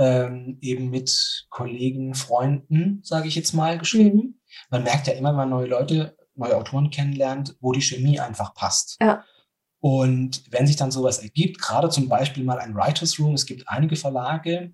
ähm, 0.00 0.56
eben 0.62 0.88
mit 0.88 1.46
Kollegen, 1.50 2.14
Freunden, 2.14 3.00
sage 3.02 3.28
ich 3.28 3.34
jetzt 3.34 3.52
mal, 3.52 3.76
geschrieben. 3.76 4.16
Mhm. 4.16 4.34
Man 4.70 4.82
merkt 4.82 5.06
ja 5.06 5.12
immer, 5.12 5.30
wenn 5.30 5.36
man 5.36 5.50
neue 5.50 5.66
Leute, 5.66 6.16
neue 6.34 6.56
Autoren 6.56 6.90
kennenlernt, 6.90 7.56
wo 7.60 7.72
die 7.72 7.82
Chemie 7.82 8.18
einfach 8.18 8.54
passt. 8.54 8.96
Ja. 9.02 9.24
Und 9.78 10.42
wenn 10.50 10.66
sich 10.66 10.76
dann 10.76 10.90
sowas 10.90 11.18
ergibt, 11.18 11.60
gerade 11.60 11.90
zum 11.90 12.08
Beispiel 12.08 12.44
mal 12.44 12.58
ein 12.58 12.74
Writers 12.74 13.18
Room, 13.18 13.34
es 13.34 13.44
gibt 13.44 13.68
einige 13.68 13.96
Verlage 13.96 14.72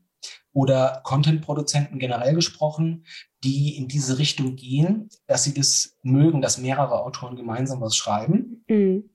oder 0.53 1.01
Content-Produzenten 1.05 1.99
generell 1.99 2.35
gesprochen, 2.35 3.05
die 3.45 3.77
in 3.77 3.89
diese 3.89 4.19
Richtung 4.19 4.57
gehen, 4.57 5.09
dass 5.27 5.45
sie 5.45 5.55
das 5.55 5.97
mögen, 6.03 6.41
dass 6.41 6.59
mehrere 6.59 7.03
Autoren 7.03 7.37
gemeinsam 7.37 7.81
was 7.81 7.97
schreiben. 7.97 8.65
Mhm. 8.69 9.11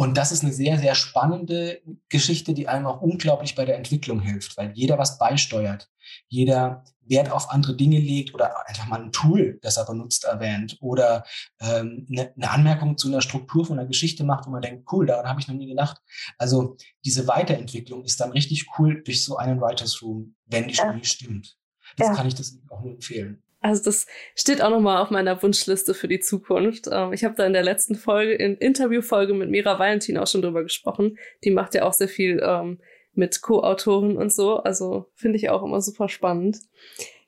Und 0.00 0.16
das 0.16 0.30
ist 0.30 0.44
eine 0.44 0.52
sehr, 0.52 0.78
sehr 0.78 0.94
spannende 0.94 1.82
Geschichte, 2.08 2.54
die 2.54 2.68
einem 2.68 2.86
auch 2.86 3.00
unglaublich 3.00 3.56
bei 3.56 3.64
der 3.64 3.76
Entwicklung 3.76 4.20
hilft, 4.20 4.56
weil 4.56 4.70
jeder 4.72 4.96
was 4.96 5.18
beisteuert, 5.18 5.90
jeder 6.28 6.84
Wert 7.00 7.32
auf 7.32 7.50
andere 7.50 7.74
Dinge 7.74 7.98
legt 7.98 8.32
oder 8.32 8.68
einfach 8.68 8.86
mal 8.86 9.02
ein 9.02 9.10
Tool, 9.10 9.58
das 9.60 9.76
er 9.76 9.86
benutzt, 9.86 10.24
erwähnt 10.24 10.76
oder 10.80 11.24
ähm, 11.60 12.06
eine, 12.12 12.32
eine 12.36 12.50
Anmerkung 12.50 12.96
zu 12.96 13.08
einer 13.08 13.22
Struktur 13.22 13.66
von 13.66 13.76
einer 13.76 13.88
Geschichte 13.88 14.22
macht, 14.22 14.46
wo 14.46 14.50
man 14.50 14.62
denkt, 14.62 14.86
cool, 14.92 15.04
daran 15.04 15.26
habe 15.26 15.40
ich 15.40 15.48
noch 15.48 15.56
nie 15.56 15.66
gedacht. 15.66 16.00
Also 16.38 16.76
diese 17.04 17.26
Weiterentwicklung 17.26 18.04
ist 18.04 18.20
dann 18.20 18.30
richtig 18.30 18.66
cool 18.78 19.02
durch 19.02 19.24
so 19.24 19.36
einen 19.36 19.60
Writers 19.60 20.00
Room, 20.00 20.36
wenn 20.46 20.68
die 20.68 20.74
Chemie 20.74 20.98
ja. 20.98 21.04
stimmt. 21.04 21.56
Das 21.96 22.06
ja. 22.06 22.14
kann 22.14 22.28
ich 22.28 22.36
das 22.36 22.56
auch 22.70 22.82
nur 22.82 22.92
empfehlen. 22.92 23.42
Also 23.60 23.82
das 23.82 24.06
steht 24.36 24.62
auch 24.62 24.70
nochmal 24.70 25.02
auf 25.02 25.10
meiner 25.10 25.42
Wunschliste 25.42 25.92
für 25.94 26.06
die 26.06 26.20
Zukunft. 26.20 26.88
Ähm, 26.90 27.12
ich 27.12 27.24
habe 27.24 27.34
da 27.34 27.44
in 27.44 27.52
der 27.52 27.64
letzten 27.64 27.96
Folge, 27.96 28.34
in 28.34 28.56
Interviewfolge 28.56 29.34
mit 29.34 29.50
Mira 29.50 29.78
Valentin 29.78 30.18
auch 30.18 30.28
schon 30.28 30.42
drüber 30.42 30.62
gesprochen. 30.62 31.18
Die 31.44 31.50
macht 31.50 31.74
ja 31.74 31.84
auch 31.84 31.92
sehr 31.92 32.08
viel 32.08 32.40
ähm, 32.44 32.80
mit 33.14 33.42
Co-Autoren 33.42 34.16
und 34.16 34.32
so. 34.32 34.58
Also 34.58 35.10
finde 35.14 35.36
ich 35.36 35.50
auch 35.50 35.64
immer 35.64 35.80
super 35.80 36.08
spannend. 36.08 36.58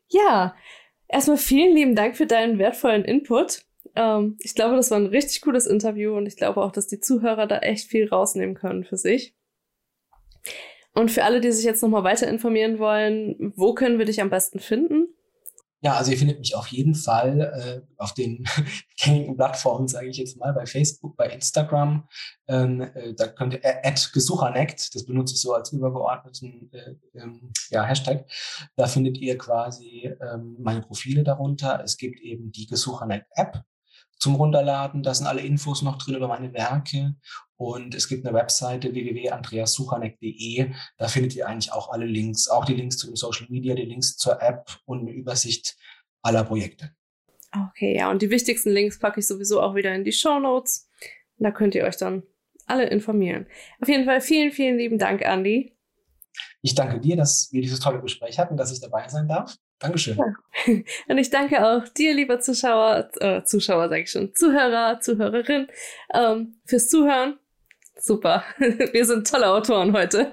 Ja, 0.09 0.55
erstmal 1.09 1.37
vielen 1.37 1.75
lieben 1.75 1.97
Dank 1.97 2.17
für 2.17 2.27
deinen 2.27 2.59
wertvollen 2.59 3.05
Input. 3.05 3.63
Ähm, 3.97 4.37
ich 4.41 4.55
glaube, 4.55 4.77
das 4.77 4.93
war 4.93 4.99
ein 4.99 5.07
richtig 5.07 5.41
cooles 5.43 5.67
Interview 5.67 6.17
und 6.17 6.27
ich 6.27 6.37
glaube 6.37 6.63
auch, 6.63 6.71
dass 6.71 6.87
die 6.87 7.01
Zuhörer 7.01 7.49
da 7.49 7.59
echt 7.59 7.89
viel 7.89 8.09
rausnehmen 8.09 8.55
können 8.55 8.85
für 8.85 8.97
sich. 8.97 9.35
Und 10.93 11.11
für 11.11 11.25
alle, 11.25 11.41
die 11.41 11.53
sich 11.53 11.65
jetzt 11.65 11.83
nochmal 11.83 12.05
weiter 12.05 12.29
informieren 12.29 12.79
wollen, 12.79 13.53
wo 13.57 13.75
können 13.75 13.99
wir 13.99 14.07
dich 14.07 14.21
am 14.21 14.31
besten 14.31 14.59
finden? 14.59 15.10
Ja, 15.83 15.97
also 15.97 16.11
ihr 16.11 16.19
findet 16.19 16.39
mich 16.39 16.55
auf 16.55 16.67
jeden 16.69 16.95
Fall 16.95 17.41
äh, 17.41 17.93
auf 17.97 18.13
den 18.13 18.45
gängigen 19.03 19.37
Plattformen, 19.37 19.89
sage 19.89 20.09
ich 20.09 20.19
jetzt 20.19 20.37
mal, 20.37 20.53
bei 20.53 20.67
Facebook, 20.67 21.17
bei 21.17 21.29
Instagram. 21.31 22.07
Ähm, 22.49 22.83
äh, 22.83 23.15
da 23.15 23.29
könnt 23.29 23.55
ihr 23.55 23.61
äh, 23.65 23.95
gesucherneckt, 24.13 24.95
das 24.95 25.07
benutze 25.07 25.35
ich 25.35 25.41
so 25.41 25.55
als 25.55 25.73
übergeordneten 25.73 26.71
äh, 26.73 27.19
ähm, 27.19 27.53
ja, 27.71 27.85
Hashtag. 27.85 28.27
Da 28.77 28.87
findet 28.87 29.17
ihr 29.19 29.39
quasi 29.39 30.13
ähm, 30.21 30.57
meine 30.59 30.83
Profile 30.83 31.25
darunter. 31.25 31.83
Es 31.83 31.97
gibt 31.97 32.21
eben 32.21 32.53
die 32.53 32.67
Gesucherneckt 32.67 33.29
App 33.37 33.65
zum 34.21 34.37
Runterladen. 34.37 35.03
Da 35.03 35.15
sind 35.15 35.27
alle 35.27 35.41
Infos 35.41 35.83
noch 35.83 35.99
drin 35.99 36.15
über 36.15 36.29
meine 36.29 36.53
Werke. 36.53 37.17
Und 37.57 37.95
es 37.95 38.09
gibt 38.09 38.25
eine 38.25 38.37
Webseite 38.37 38.95
www.andreassuchanek.de. 38.95 40.71
Da 40.97 41.09
findet 41.09 41.35
ihr 41.35 41.49
eigentlich 41.49 41.73
auch 41.73 41.91
alle 41.91 42.07
Links, 42.07 42.49
auch 42.49 42.65
die 42.65 42.75
Links 42.75 42.97
zu 42.97 43.07
den 43.07 43.17
Social 43.17 43.47
Media, 43.51 43.75
die 43.75 43.83
Links 43.85 44.17
zur 44.17 44.41
App 44.41 44.71
und 44.85 45.01
eine 45.01 45.11
Übersicht 45.11 45.77
aller 46.23 46.45
Projekte. 46.45 46.93
Okay, 47.71 47.97
ja, 47.97 48.11
und 48.11 48.23
die 48.23 48.31
wichtigsten 48.31 48.71
Links 48.71 48.99
packe 48.99 49.21
ich 49.21 49.27
sowieso 49.27 49.61
auch 49.61 49.75
wieder 49.75 49.95
in 49.95 50.05
die 50.05 50.13
Show 50.13 50.39
Notes. 50.39 50.89
Da 51.39 51.51
könnt 51.51 51.75
ihr 51.75 51.85
euch 51.85 51.97
dann 51.97 52.23
alle 52.67 52.87
informieren. 52.87 53.47
Auf 53.81 53.89
jeden 53.89 54.05
Fall 54.05 54.21
vielen, 54.21 54.53
vielen 54.53 54.79
lieben 54.79 54.99
Dank, 54.99 55.23
Andy. 55.23 55.77
Ich 56.63 56.75
danke 56.75 57.01
dir, 57.01 57.17
dass 57.17 57.49
wir 57.51 57.61
dieses 57.61 57.81
tolle 57.81 58.01
Gespräch 58.01 58.39
hatten, 58.39 58.57
dass 58.57 58.73
ich 58.73 58.81
dabei 58.81 59.09
sein 59.09 59.27
darf. 59.27 59.57
Dankeschön. 59.81 60.17
Ja. 60.19 60.75
Und 61.09 61.19
ich 61.19 61.31
danke 61.31 61.67
auch 61.67 61.89
dir, 61.89 62.15
lieber 62.15 62.39
Zuschauer, 62.39 63.11
äh, 63.21 63.43
Zuschauer 63.43 63.89
sage 63.89 64.03
ich 64.03 64.11
schon, 64.11 64.35
Zuhörer, 64.35 65.01
Zuhörerin, 65.01 65.69
ähm, 66.15 66.55
fürs 66.65 66.89
Zuhören. 66.89 67.39
Super. 67.99 68.45
Wir 68.59 69.05
sind 69.05 69.29
tolle 69.31 69.49
Autoren 69.49 69.93
heute. 69.93 70.31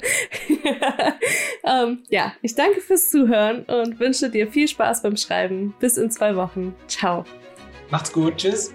ähm, 1.65 2.03
ja, 2.09 2.33
ich 2.41 2.55
danke 2.55 2.79
fürs 2.81 3.09
Zuhören 3.09 3.63
und 3.63 3.99
wünsche 3.99 4.29
dir 4.29 4.47
viel 4.49 4.67
Spaß 4.67 5.01
beim 5.01 5.17
Schreiben. 5.17 5.73
Bis 5.79 5.97
in 5.97 6.11
zwei 6.11 6.35
Wochen. 6.35 6.75
Ciao. 6.87 7.25
Macht's 7.89 8.11
gut. 8.11 8.37
Tschüss. 8.37 8.73